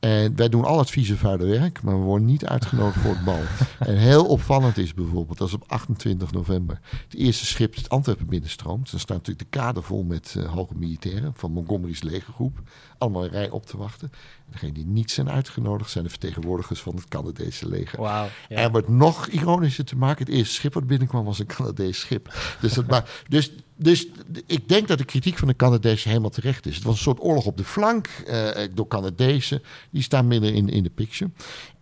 [0.00, 3.24] En wij doen al het vieze vuile werk, maar we worden niet uitgenodigd voor het
[3.24, 3.40] bal.
[3.78, 8.26] En heel opvallend is bijvoorbeeld, dat is op 28 november, het eerste schip het Antwerpen
[8.26, 8.90] binnenstroomt.
[8.90, 12.58] Dan staat natuurlijk de kade vol met eh, hoge militairen van Montgomery's legergroep.
[12.98, 14.12] Allemaal in rij op te wachten.
[14.50, 18.00] En degenen die niet zijn uitgenodigd zijn de vertegenwoordigers van het Canadese leger.
[18.00, 18.28] Wauw.
[18.48, 18.56] Ja.
[18.56, 22.34] En wat nog ironischer te maken, het eerste schip wat binnenkwam was een Canadees schip.
[22.60, 24.06] Dus, dat, maar, dus, dus
[24.46, 26.74] ik denk dat de kritiek van de Canadezen helemaal terecht is.
[26.74, 29.62] Het was een soort oorlog op de flank eh, door Canadezen.
[29.90, 31.30] Die staan midden in, in de picture.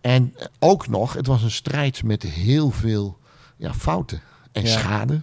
[0.00, 3.18] En eh, ook nog, het was een strijd met heel veel
[3.56, 4.20] ja, fouten
[4.52, 4.78] en Ja.
[4.78, 5.22] schade.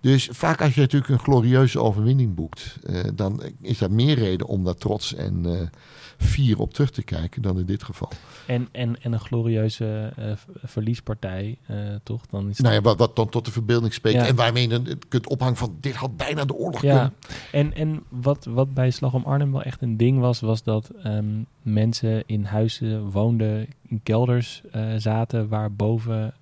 [0.00, 4.46] Dus vaak als je natuurlijk een glorieuze overwinning boekt, eh, dan is er meer reden
[4.46, 5.70] om daar trots en
[6.16, 8.10] fier op terug te kijken dan in dit geval.
[8.46, 10.32] En, en, en een glorieuze eh,
[10.64, 12.26] verliespartij, eh, toch?
[12.26, 14.16] Dan is Nou ja, wat, wat dan tot de verbeelding spreekt.
[14.16, 14.26] Ja.
[14.26, 17.14] En waarmee je dan het kunt ophangen van dit had bijna de oorlog Ja, kunnen.
[17.52, 20.90] en, en wat, wat bij Slag om Arnhem wel echt een ding was, was dat
[21.02, 26.34] ehm, mensen in huizen woonden, in kelders eh, zaten waar boven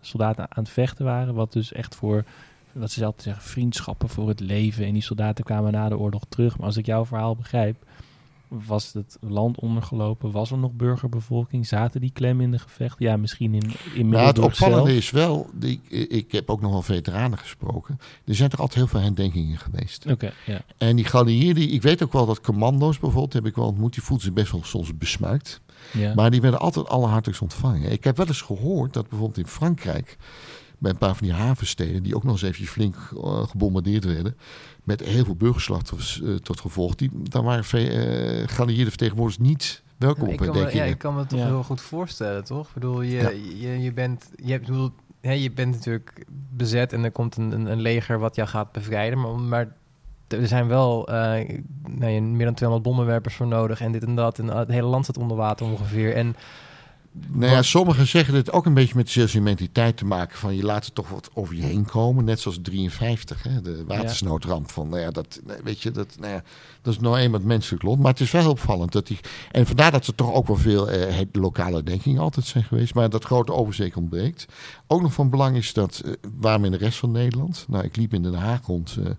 [0.00, 1.34] soldaten aan het vechten waren.
[1.34, 2.24] Wat dus echt voor,
[2.72, 4.86] wat ze zelf zeggen, vriendschappen voor het leven.
[4.86, 6.56] En die soldaten kwamen na de oorlog terug.
[6.56, 7.84] Maar als ik jouw verhaal begrijp,
[8.50, 10.30] was het land ondergelopen?
[10.30, 11.66] Was er nog burgerbevolking?
[11.66, 13.06] Zaten die klem in de gevechten?
[13.06, 14.98] Ja, misschien in, in Nou, het opvallende zelf.
[14.98, 17.98] is wel, die, ik heb ook nog wel veteranen gesproken.
[18.24, 20.06] Er zijn toch altijd heel veel herdenkingen geweest.
[20.06, 20.60] Oké, ja.
[20.78, 24.02] En die geallieerden, ik weet ook wel dat commando's bijvoorbeeld, heb ik wel ontmoet, die
[24.02, 25.60] voelden zich best wel soms besmuikt.
[25.92, 26.14] ja.
[26.14, 27.92] Maar die werden altijd allerhartigst ontvangen.
[27.92, 30.16] Ik heb wel eens gehoord dat bijvoorbeeld in Frankrijk,
[30.78, 34.36] bij een paar van die havensteden, die ook nog eens eventjes flink eh, gebombardeerd werden,
[34.84, 40.28] met heel veel burgerslachtoffers eh, tot gevolg, die, daar waren uh, geallieerde vertegenwoordigers niet welkom
[40.28, 41.46] ik, op kan me, ja, ik kan me toch Ja.
[41.46, 42.66] heel goed voorstellen, toch?
[42.68, 43.28] Ik bedoel, je, Ja.
[43.68, 44.30] je, je bent...
[44.36, 46.26] Je, hebt, ik bedoel, hè, je bent natuurlijk
[46.56, 49.20] bezet en er komt een, een, een leger wat jou gaat bevrijden.
[49.20, 49.76] Maar, maar
[50.28, 51.58] er zijn wel eh,
[51.88, 54.38] nou ja, meer dan 200 bommenwerpers voor nodig en dit en dat.
[54.38, 56.14] En het hele land staat onder water ongeveer.
[56.14, 56.36] En
[57.12, 60.38] Nou ja, sommigen zeggen dit ook een beetje met de Zeeuwse mentaliteit te maken.
[60.38, 62.24] Van je laat het toch wat over je heen komen.
[62.24, 64.70] Net zoals 53, hè, de watersnoodramp.
[64.70, 66.42] Van, nou ja, dat, weet je, dat, nou ja,
[66.82, 67.98] dat is nou eenmaal het menselijk lot.
[67.98, 68.92] Maar het is wel opvallend.
[68.92, 69.18] Dat die,
[69.50, 72.94] en vandaar dat er toch ook wel veel eh, het- lokale denkingen altijd zijn geweest.
[72.94, 74.46] Maar dat grote overzeek ontbreekt.
[74.86, 77.64] Ook nog van belang is dat, eh, waarom in de rest van Nederland?
[77.68, 79.10] Nou, ik liep in Den Haag rond, eh,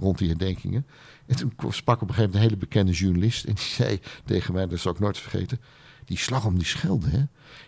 [0.00, 0.86] rond die herdenkingen.
[1.26, 3.44] En toen sprak op een gegeven moment een hele bekende journalist.
[3.44, 5.60] En die zei tegen mij, dat zal ik nooit vergeten.
[6.04, 7.22] Die slag om die Schelde, hè,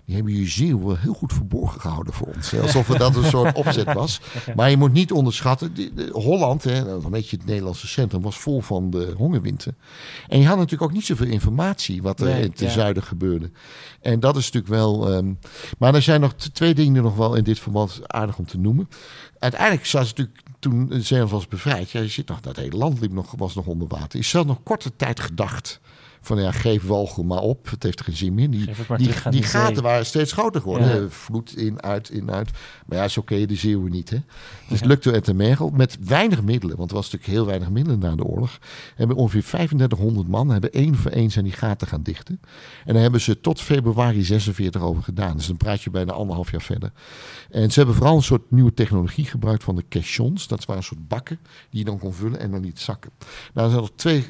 [0.05, 2.55] die hebben je zeeuw wel heel goed verborgen gehouden voor ons.
[2.55, 4.21] Alsof het dat een soort opzet was.
[4.57, 5.73] Maar je moet niet onderschatten,
[6.13, 9.75] Holland, hè, een beetje het Nederlandse centrum, was vol van de hongerwinter.
[10.29, 12.69] En je had natuurlijk ook niet zoveel informatie wat er Nee, in het ja.
[12.69, 13.51] zuiden gebeurde.
[14.01, 15.13] En dat is natuurlijk wel...
[15.13, 15.33] ehm,
[15.79, 18.89] maar er zijn nog twee dingen nog wel in dit verband aardig om te noemen.
[19.39, 21.91] Uiteindelijk zat natuurlijk toen Zeeland was bevrijd.
[21.91, 24.19] Ja, je ziet nog, dat hele land liep nog, was nog onder water.
[24.19, 25.81] Is zelfs nog korte tijd gedacht
[26.29, 27.71] van ja, geef Walchel maar op.
[27.71, 28.51] Het heeft geen zin meer.
[28.51, 28.65] Die,
[28.97, 29.43] die, die zee.
[29.43, 31.03] gaten waren steeds groter geworden.
[31.03, 31.09] Ja.
[31.09, 32.51] Vloed in, uit, in, uit.
[32.87, 34.11] Maar ja, zo ken je de Zeeuwen niet.
[34.11, 34.19] Hè?
[34.69, 36.77] Dus het lukte het Mergel met weinig middelen.
[36.77, 38.59] Want er was natuurlijk heel weinig middelen na de oorlog.
[38.95, 40.49] Hebben ongeveer 3500 man.
[40.49, 42.41] Hebben één voor één zijn die gaten gaan dichten.
[42.85, 45.37] En daar hebben ze tot februari 46 over gedaan.
[45.37, 46.93] Dus dan praat je bijna anderhalf jaar verder.
[47.51, 50.49] En ze hebben vooral een soort nieuwe technologie gebruikt van de caissons.
[50.49, 51.39] Dat waren een soort bakken
[51.71, 53.11] die je dan kon vullen en dan niet zakken.
[53.55, 54.25] Nou, er zijn nog twee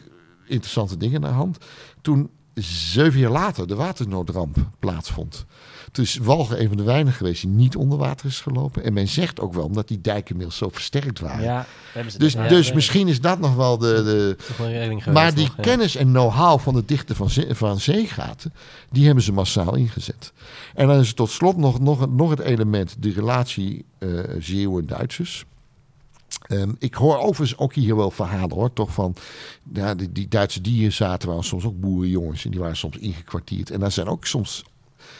[0.49, 1.59] interessante dingen aan de hand.
[2.03, 5.45] Toen zeven jaar later de watersnoodramp plaatsvond.
[5.93, 8.85] Toen is Walger een van de weinigen geweest die niet onder water is gelopen.
[8.85, 11.43] En men zegt ook wel omdat die dijken inmiddels zo versterkt waren.
[11.45, 14.03] Ja, hebben ze dus dat- dus ja, misschien is dat nog wel de...
[14.03, 14.37] de
[15.13, 15.63] maar die nog, ja.
[15.63, 18.53] kennis en know-how van het dichten van, zee- van zeegaten,
[18.91, 20.33] die hebben ze massaal ingezet.
[20.75, 25.45] En dan is er tot slot nog, nog, nog het element, de relatie eh Zeeuwen-Duitsers.
[26.47, 29.15] Ehm, ik hoor overigens ook hier wel verhalen hoor, toch van
[29.73, 32.97] ja, die, die Duitse die hier zaten waren soms ook boerenjongens en die waren soms
[32.97, 33.71] ingekwartierd.
[33.71, 34.65] En daar zijn ook soms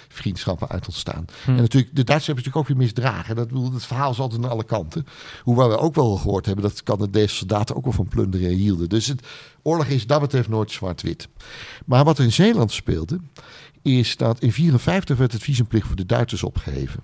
[0.09, 1.25] vriendschappen uit ontstaan.
[1.45, 1.51] Hm.
[1.51, 3.37] En natuurlijk, de Duitsers hebben natuurlijk ook weer misdragen.
[3.37, 5.07] Dat, het verhaal is altijd aan alle kanten.
[5.43, 8.89] Hoewel we ook wel gehoord hebben dat Canadese soldaten ook wel van plunderen hielden.
[8.89, 9.27] Dus het,
[9.63, 11.29] oorlog is dat betreft nooit zwart-wit.
[11.87, 13.21] Maar wat er in Zeeland speelde,
[13.83, 17.03] is dat in 1954 werd het visumplicht voor de Duitsers opgeheven.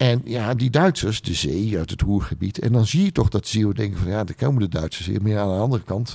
[0.00, 2.58] En ja, die Duitsers, de zee uit het Roergebied.
[2.58, 5.22] En dan zie je toch dat Zeeuwen denken van ja, daar komen de Duitsers hier.
[5.22, 6.10] Maar ja, aan de andere kant,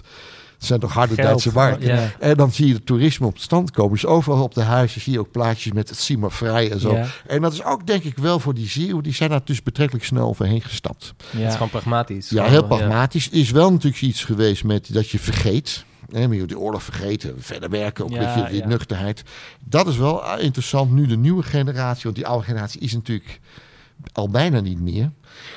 [0.58, 1.28] het zijn toch harde Geld.
[1.28, 1.88] Duitse marken.
[1.88, 2.12] Ja.
[2.20, 3.92] En dan zie je het toerisme op stand komen.
[3.92, 6.94] Dus overal op de huizen zie je ook plaatjes met het Sima vrij en zo.
[6.94, 7.06] Ja.
[7.28, 9.04] En dat is ook denk ik wel voor die Zeeuwen.
[9.04, 11.14] Die zijn daar dus betrekkelijk snel overheen gestapt.
[11.18, 11.52] Het is Ja.
[11.52, 12.30] gewoon pragmatisch.
[12.30, 13.30] Ja, heel pragmatisch.
[13.30, 15.86] Is wel natuurlijk iets geweest met dat je vergeet.
[16.12, 18.68] Hè, maar je de oorlog vergeten, verder werken, ook Ja, met je die ja.
[18.68, 19.24] nuchterheid.
[19.64, 20.92] Dat is wel ah, interessant.
[20.92, 23.40] Nu de nieuwe generatie, want die oude generatie is natuurlijk
[24.12, 25.12] al bijna niet meer.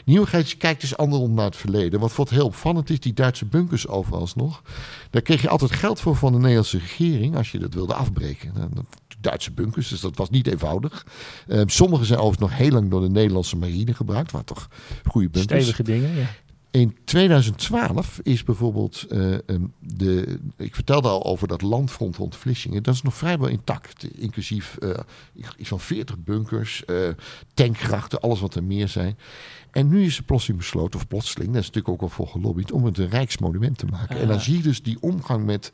[0.04, 2.00] Generatie kijkt dus andersom naar het verleden.
[2.00, 4.62] Wat wat heel opvallend is, die Duitse bunkers overal nog.
[5.10, 8.52] Daar kreeg je altijd geld voor van de Nederlandse regering als je dat wilde afbreken.
[8.54, 8.70] Nou,
[9.20, 11.06] Duitse bunkers, dus dat was niet eenvoudig.
[11.46, 14.32] Eh, sommige zijn overigens nog heel lang door de Nederlandse marine gebruikt.
[14.32, 14.68] Waar toch
[15.04, 15.62] goede bunkers.
[15.62, 16.26] Stevige dingen, ja.
[16.78, 20.38] In 2012 is bijvoorbeeld eh, ehm, de.
[20.56, 22.82] Ik vertelde al over dat landfront rond Vlissingen.
[22.82, 24.04] Dat is nog vrijwel intact.
[24.18, 24.90] Inclusief eh,
[25.56, 27.08] iets van 40 bunkers, eh,
[27.54, 29.18] tankgrachten, alles wat er meer zijn.
[29.70, 32.72] En nu is er plotseling besloten, of plotseling, daar is natuurlijk ook al voor gelobbyd,
[32.72, 34.18] om het een rijksmonument te maken.
[34.18, 34.42] En dan Ah.
[34.42, 35.72] zie je dus die omgang met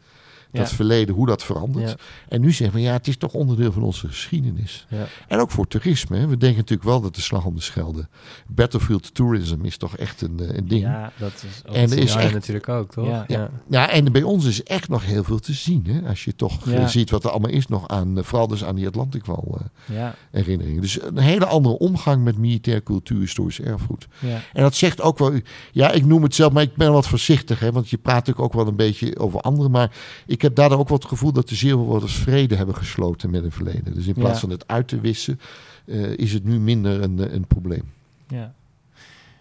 [0.54, 2.02] dat verleden, hoe dat verandert.
[2.28, 4.86] En nu zeggen we, ja, het is toch onderdeel van onze geschiedenis.
[4.88, 5.06] Ja.
[5.28, 6.16] En ook voor toerisme.
[6.16, 6.26] Hè.
[6.26, 8.08] We denken natuurlijk wel dat de slag om de Schelde.
[8.46, 10.82] Battlefield tourism is toch echt een, eh, een ding.
[10.82, 13.06] Ja, dat is ook En er is echt- natuurlijk ook, toch?
[13.28, 13.50] Ja.
[13.68, 13.90] Ja.
[13.90, 15.86] En bij ons is echt nog heel veel te zien.
[15.88, 16.08] Hè?
[16.08, 16.72] Als je toch Ja.
[16.72, 19.96] eh, ziet wat er allemaal is nog aan, eh, vooral dus aan die Atlantikwal eh,
[19.96, 20.80] Ja, herinneringen.
[20.80, 24.06] Dus een hele andere omgang met militair cultuur, historisch erfgoed.
[24.18, 24.40] ja.
[24.52, 25.32] En dat zegt ook wel,
[25.72, 28.44] ja, ik noem het zelf, maar ik ben wat voorzichtig, hè, want je praat natuurlijk
[28.46, 29.70] ook wel een beetje over anderen.
[29.70, 29.90] Maar
[30.26, 33.52] ik heb daardoor ook wel het gevoel dat de Zeeuwenwoorders vrede hebben gesloten met een
[33.52, 33.94] verleden.
[33.94, 34.40] Dus in plaats Ja.
[34.40, 35.40] van het uit te wissen,
[35.86, 37.82] eh, is het nu minder een, eh, een probleem.
[38.28, 38.52] ja.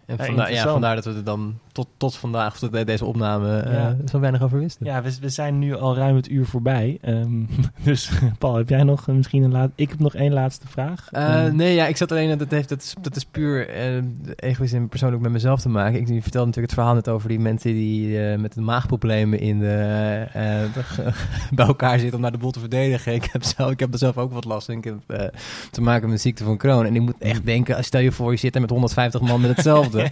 [0.05, 3.57] En vandaar, ja, vandaar dat we er dan tot, tot vandaag, tot bij deze opname,
[3.59, 3.95] eh, Ja.
[4.11, 4.85] zo weinig over wisten.
[4.85, 6.97] Ja, we, we zijn nu al ruim het uur voorbij.
[7.01, 7.43] Ehm,
[7.83, 9.69] dus Paul, heb jij nog eh, misschien een laat?
[9.75, 11.07] Ik heb nog één laatste vraag.
[11.11, 14.01] Eh, Ehm, nee, ja, ik zat alleen, dat, heeft, dat, is, dat is puur eh
[14.35, 15.99] egoïst en persoonlijk met mezelf te maken.
[15.99, 19.59] Ik vertelde natuurlijk het verhaal net over die mensen die eh, met de maagproblemen in
[19.59, 20.43] de, eh,
[20.73, 21.11] de-
[21.55, 23.13] bij elkaar zitten om naar de boel te verdedigen.
[23.13, 24.75] Ik heb, zelf, ik heb er zelf ook wat last van.
[24.77, 25.27] Ik heb eh,
[25.71, 26.85] te maken met de ziekte van Crohn.
[26.85, 29.49] En ik moet echt denken, stel je voor je zit er met 150 man met
[29.55, 30.11] hetzelfde.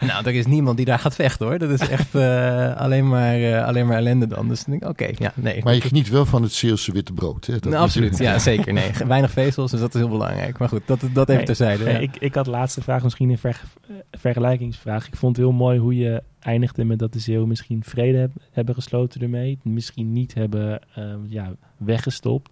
[0.00, 1.58] Nou, er is niemand die daar gaat vechten hoor.
[1.58, 4.48] Dat is echt eh, alleen, maar, eh, alleen maar ellende dan.
[4.48, 5.60] Dus dan denk ik, oké, ja, nee.
[5.64, 7.46] Maar je geniet wel van het Zeeuwse witte brood.
[7.46, 7.52] Hè?
[7.52, 8.72] Dat Nou, is- absoluut, ja, zeker.
[8.72, 10.58] Nee, weinig vezels, dus dat is heel belangrijk.
[10.58, 11.84] Maar goed, dat, dat even Nee, terzijde.
[11.84, 11.98] nee, ja.
[11.98, 15.06] ik, ik had de laatste vraag misschien een ver- eh, vergelijkingsvraag.
[15.06, 18.32] Ik vond het heel mooi hoe je eindigde met dat de Zeeuwen misschien vrede heb-
[18.52, 19.58] hebben gesloten ermee.
[19.62, 22.50] Misschien niet hebben ehm, ja, weggestopt.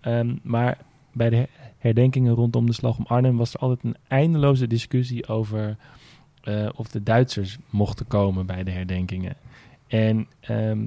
[0.00, 0.78] Ehm, maar
[1.12, 5.28] bij de her- herdenkingen rondom de slag om Arnhem was er altijd een eindeloze discussie
[5.28, 5.76] over
[6.48, 9.36] eh, of de Duitsers mochten komen bij de herdenkingen.
[9.86, 10.86] En ehm,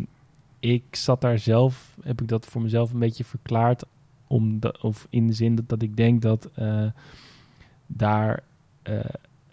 [0.60, 3.84] ik zat daar zelf, heb ik dat voor mezelf een beetje verklaard,
[4.28, 6.86] om of in de zin dat, dat ik denk dat eh,
[7.88, 8.44] daar
[8.82, 9.00] eh,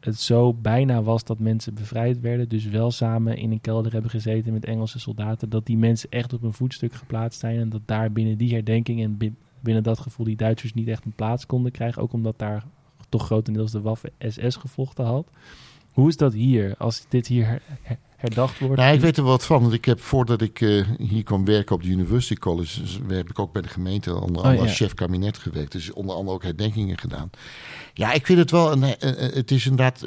[0.00, 4.10] het zo bijna was dat mensen bevrijd werden, dus wel samen in een kelder hebben
[4.10, 7.82] gezeten met Engelse soldaten, dat die mensen echt op een voetstuk geplaatst zijn en dat
[7.84, 11.46] daar binnen die herdenking en bi- binnen dat gevoel die Duitsers niet echt een plaats
[11.46, 12.64] konden krijgen, ook omdat daar
[13.08, 15.30] toch grotendeels de Waffe SS gevochten had.
[15.98, 18.76] Hoe is dat hier, als dit hier her- her- herdacht wordt?
[18.76, 19.60] Nou, ik weet er wat van.
[19.60, 23.30] Want ik heb voordat ik eh, hier kwam werken op de University College, dus heb
[23.30, 24.60] ik ook bij de gemeente onder andere ja.
[24.62, 25.72] als chef kabinet gewerkt.
[25.72, 27.30] Dus onder andere ook herdenkingen gedaan.
[27.94, 28.82] Ja, ik vind het wel een.
[28.82, 30.04] eh, eh, het is inderdaad.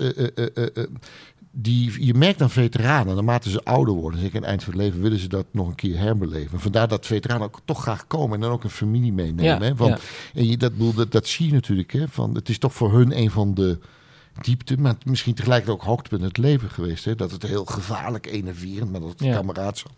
[1.52, 4.82] die, je merkt aan veteranen, naarmate ze ouder worden, zeker aan het eind van het
[4.82, 6.60] leven, willen ze dat nog een keer herbeleven.
[6.60, 9.44] Vandaar dat veteranen ook toch graag komen en dan ook een familie meenemen.
[9.44, 9.76] Ja, hè?
[9.76, 10.02] Want,
[10.34, 10.40] ja.
[10.40, 11.92] En je, dat, bedoel, dat, dat zie je natuurlijk.
[11.92, 12.08] Hè?
[12.08, 13.80] Van, het is toch voor hun een van de
[14.44, 17.06] diepte, maar misschien tegelijkertijd ook hoogtepunt in het leven geweest.
[17.06, 17.16] Hè?
[17.16, 19.34] Dat het heel gevaarlijk, enerverend, maar dat Ja.
[19.36, 19.92] kameraadschap.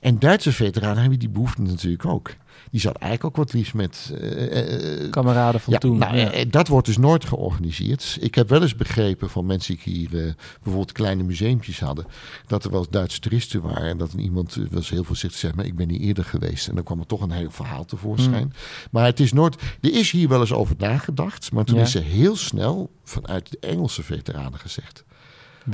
[0.00, 2.30] En Duitse veteranen hebben die behoefte natuurlijk ook.
[2.72, 4.12] Die zat eigenlijk ook wat liefst met...
[4.20, 5.98] eh, Kameraden van ja, toen.
[5.98, 6.44] nou, ja.
[6.44, 8.16] dat wordt dus nooit georganiseerd.
[8.20, 12.06] Ik heb wel eens begrepen van mensen die hier bijvoorbeeld kleine museumpjes hadden,
[12.46, 15.64] dat er wel eens Duitse toeristen waren en dat iemand was heel voorzichtig zegt, maar
[15.64, 16.68] ik ben hier eerder geweest.
[16.68, 18.34] En dan kwam er toch een heel verhaal tevoorschijn.
[18.42, 18.52] Hmm.
[18.90, 21.82] Maar het is nooit, er is hier wel eens over nagedacht, maar toen Ja.
[21.82, 25.04] is er heel snel vanuit de Engelse veteranen gezegd.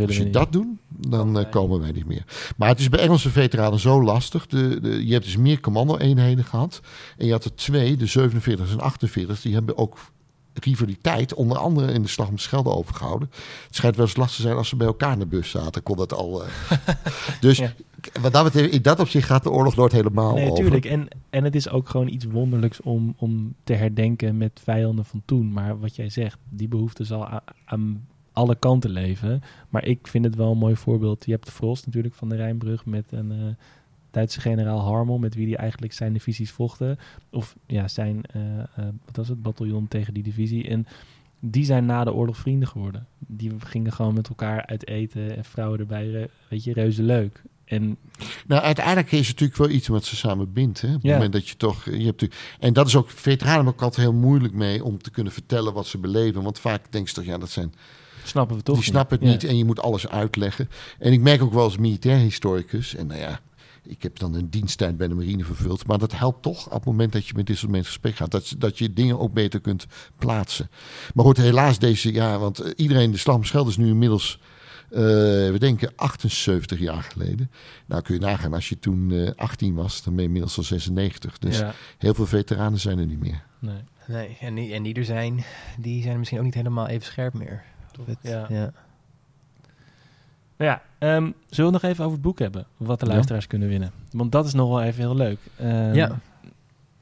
[0.06, 2.24] Als je dat doet, dan wij eh, komen wij niet meer.
[2.56, 4.46] Maar het is bij Engelse veteranen zo lastig.
[4.46, 6.80] De, de, je hebt dus meer commando-eenheden gehad.
[7.18, 9.98] En je had er twee, de 47 en 48, die hebben ook
[10.52, 13.28] rivaliteit, onder andere in de Slag om de Schelde overgehouden.
[13.66, 15.82] Het schijnt wel eens lastig te zijn als ze bij elkaar in de bus zaten.
[15.82, 16.44] Kon dat al.
[16.44, 16.50] eh.
[17.40, 17.72] dus Ja.
[18.20, 20.62] wat dat betreft, in dat opzicht gaat de oorlog nooit helemaal Nee, over.
[20.64, 20.84] tuurlijk.
[20.84, 25.22] En, en het is ook gewoon iets wonderlijks om, om te herdenken met vijanden van
[25.24, 25.52] toen.
[25.52, 27.28] Maar wat jij zegt, die behoefte zal
[27.64, 28.06] aan
[28.38, 29.42] alle kanten leven.
[29.68, 31.24] Maar ik vind het wel een mooi voorbeeld.
[31.24, 33.38] Je hebt Frost natuurlijk van de Rijnbrug met een eh,
[34.10, 36.98] Duitse generaal Harmel, met wie hij eigenlijk zijn divisies vochten.
[37.30, 40.68] Of ja, zijn, eh, wat was het, bataljon tegen die divisie.
[40.68, 40.86] En
[41.40, 43.06] die zijn na de oorlog vrienden geworden.
[43.18, 46.28] Die gingen gewoon met elkaar uit eten en vrouwen erbij.
[46.48, 47.42] Weet je, reuze leuk.
[47.64, 47.96] En
[48.46, 50.80] Nou, uiteindelijk is het natuurlijk wel iets wat ze samen bindt.
[50.80, 50.88] Hè?
[50.88, 51.12] Op het Ja.
[51.12, 51.84] moment dat je toch.
[51.84, 53.10] Je hebt natuurlijk, en dat is ook.
[53.10, 56.42] Veteranen ook altijd heel moeilijk mee om te kunnen vertellen wat ze beleven.
[56.42, 57.72] Want vaak denk je toch, ja, dat zijn
[58.28, 59.32] snappen we toch die snappen het Ja.
[59.32, 60.68] niet en je moet alles uitleggen.
[60.98, 63.40] En ik merk ook wel als militair historicus, en nou ja,
[63.82, 66.84] ik heb dan een diensttijd bij de marine vervuld, maar dat helpt toch op het
[66.84, 69.60] moment dat je met dit soort mensen gesprek gaat, dat, dat je dingen ook beter
[69.60, 69.86] kunt
[70.16, 70.70] plaatsen.
[71.14, 74.38] Maar goed, helaas deze jaar, want eh, iedereen, de Slag om Schelde is nu inmiddels,
[74.90, 75.00] eh,
[75.50, 77.50] we denken 78 jaar geleden.
[77.86, 80.64] Nou kun je nagaan, als je toen eh, 18 was, dan ben je inmiddels al
[80.64, 81.38] 96.
[81.38, 83.42] Dus Ja, heel veel veteranen zijn er niet meer.
[83.58, 83.82] nee.
[84.06, 85.44] Nee, en die, en die er zijn,
[85.78, 87.64] die zijn misschien ook niet helemaal even scherp meer.
[88.20, 88.46] Ja.
[88.48, 88.72] ja.
[90.56, 92.66] Nou ja, ehm, zullen we nog even over het boek hebben?
[92.76, 93.12] Wat de Ja.
[93.12, 93.90] luisteraars kunnen winnen.
[94.10, 95.38] Want dat is nog wel even heel leuk.
[95.56, 96.18] Ehm, Ja.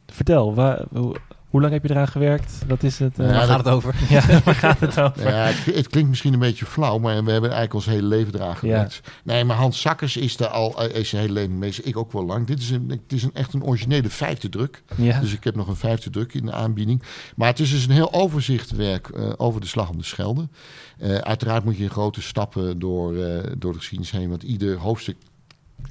[0.07, 1.17] Vertel, wa- hoe,
[1.47, 2.53] hoe lang heb je eraan gewerkt?
[2.69, 3.19] Wat is het?
[3.19, 3.95] eh, Ja, Waar dat- gaat het over?
[4.15, 5.29] ja, waar gaat het over?
[5.29, 8.35] Ja, het, het klinkt misschien een beetje flauw, maar we hebben eigenlijk ons hele leven
[8.35, 9.01] eraan gewerkt.
[9.25, 11.75] Nee, maar Hans Sakkers is er al eh, is zijn hele leven mee.
[11.83, 12.47] Ik ook wel lang.
[12.47, 14.83] Dit is, een, het is een, echt een originele vijfde druk.
[14.97, 17.03] Ja, Dus ik heb nog een vijfde druk in de aanbieding.
[17.37, 20.49] Maar het is dus een heel overzichtwerk eh, over de Slag om de Schelde.
[20.99, 24.29] Eh, uiteraard moet je in grote stappen door, eh, door de geschiedenis heen.
[24.29, 25.17] Want ieder hoofdstuk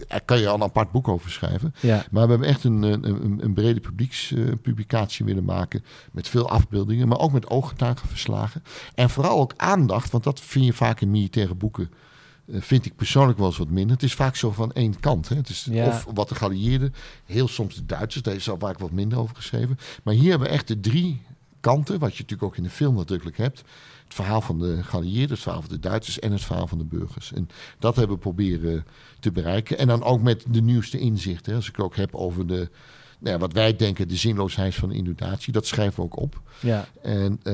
[0.07, 1.73] daar kan je al een apart boek over schrijven.
[1.81, 5.83] ja, Maar we hebben echt een, een, een, brede publiekspublicatie willen maken.
[6.11, 8.63] Met veel afbeeldingen, maar ook met ooggetuigenverslagen.
[8.95, 11.89] En vooral ook aandacht, want dat vind je vaak in militaire boeken.
[12.51, 13.93] eh, vind ik persoonlijk wel eens wat minder.
[13.95, 15.29] Het is vaak zo van één kant.
[15.29, 15.35] Hè.
[15.35, 15.87] Het is Ja.
[15.87, 16.93] of wat de geallieerden,
[17.25, 18.23] heel soms de Duitsers.
[18.23, 19.77] Daar is al vaak wat minder over geschreven.
[20.03, 21.21] Maar hier hebben we echt de drie
[21.65, 23.57] kanten, wat je natuurlijk ook in de film nadrukkelijk hebt.
[24.03, 26.83] Het verhaal van de geallieerden, het verhaal van de Duitsers en het verhaal van de
[26.83, 27.33] burgers.
[27.33, 28.85] En dat hebben we proberen
[29.19, 29.77] te bereiken.
[29.77, 31.55] En dan ook met de nieuwste inzichten.
[31.55, 32.69] Als ik het ook heb over de,
[33.19, 35.53] nou ja, wat wij denken, de zinloosheid van de inundatie.
[35.53, 36.41] Dat schrijven we ook op.
[36.59, 36.87] ja.
[37.01, 37.53] En eh,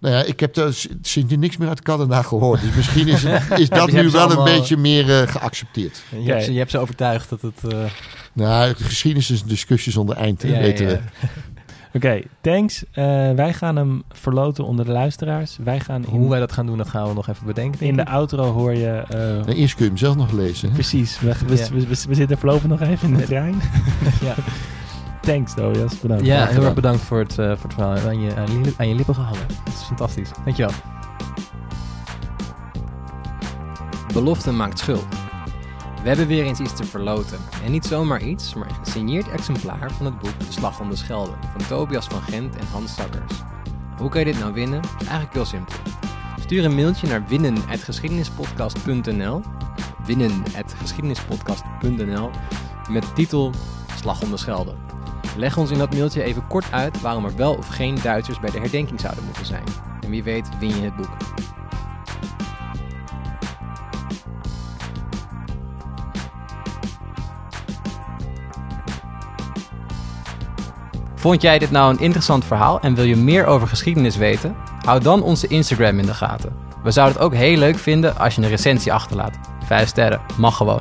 [0.00, 2.60] nou ja, ik heb daar sindsdien niks meer uit Canada gehoord.
[2.60, 6.02] Dus misschien is, het- is dat nu wel een beetje meer eh, geaccepteerd.
[6.10, 7.72] Je, hebt ze, je hebt ze overtuigd dat het...
[7.72, 7.84] eh,
[8.32, 11.00] Nou, de geschiedenis is een discussie zonder eind, weten we.
[11.92, 12.84] Oké, thanks.
[12.92, 15.58] Eh, wij gaan hem verloten onder de luisteraars.
[15.64, 17.86] Wij gaan in, Hoe wij dat gaan doen, dat gaan we nog even bedenken.
[17.86, 18.86] in de outro hoor je...
[19.08, 20.68] eh, Nou, eerst kun je hem zelf nog lezen.
[20.68, 20.74] hè.
[20.74, 21.68] Precies, we, we, Ja.
[21.70, 23.54] we, we- we zitten voorlopig nog even in de trein.
[24.20, 24.34] Ja.
[25.20, 26.00] Thanks, Dojas.
[26.00, 26.24] Bedankt.
[26.26, 27.96] Ja, heel erg bedankt voor het, eh, voor het verhaal.
[27.98, 29.46] Aan je, aan, je, aan je lippen gehangen.
[29.64, 30.30] Dat is fantastisch.
[30.44, 30.72] Dankjewel.
[34.12, 35.06] Belofte maakt schuld.
[36.02, 37.38] We hebben weer eens iets te verloten.
[37.64, 40.96] En niet zomaar iets, maar een gesigneerd exemplaar van het boek De Slag om de
[40.96, 43.32] Schelde van Tobias van Gent en Hans Sakkers.
[43.98, 44.80] Hoe kan je dit nou winnen?
[44.98, 45.76] Eigenlijk heel simpel.
[46.40, 49.42] Stuur een mailtje naar winnen.geschiedenispodcast.nl
[50.04, 52.30] winnen.geschiedenispodcast.nl
[52.90, 53.52] met de titel
[53.96, 54.74] Slag om de Schelde.
[55.36, 58.50] Leg ons in dat mailtje even kort uit waarom er wel of geen Duitsers bij
[58.50, 59.64] de herdenking zouden moeten zijn.
[60.00, 61.16] En wie weet win je het boek.
[71.18, 74.56] Vond jij dit nou een interessant verhaal en wil je meer over geschiedenis weten?
[74.84, 76.52] Hou dan onze Instagram in de gaten.
[76.82, 79.38] We zouden het ook heel leuk vinden als je een recensie achterlaat.
[79.64, 80.80] 5 sterren, mag gewoon.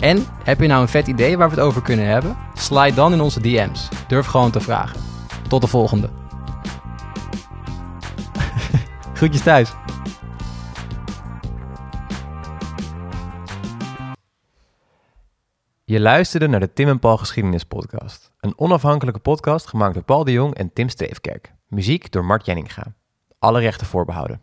[0.00, 2.36] En heb je nou een vet idee waar we het over kunnen hebben?
[2.54, 3.88] Slide dan in onze DM's.
[4.08, 5.00] Durf gewoon te vragen.
[5.48, 6.10] Tot de volgende.
[9.14, 9.72] Groetjes thuis.
[15.84, 18.25] Je luisterde naar de Tim en Paul Geschiedenis Podcast.
[18.40, 21.54] Een onafhankelijke podcast gemaakt door Paul de Jong en Tim Steefkerk.
[21.68, 22.94] Muziek door Mart Jenninga.
[23.38, 24.40] Alle rechten voorbehouden.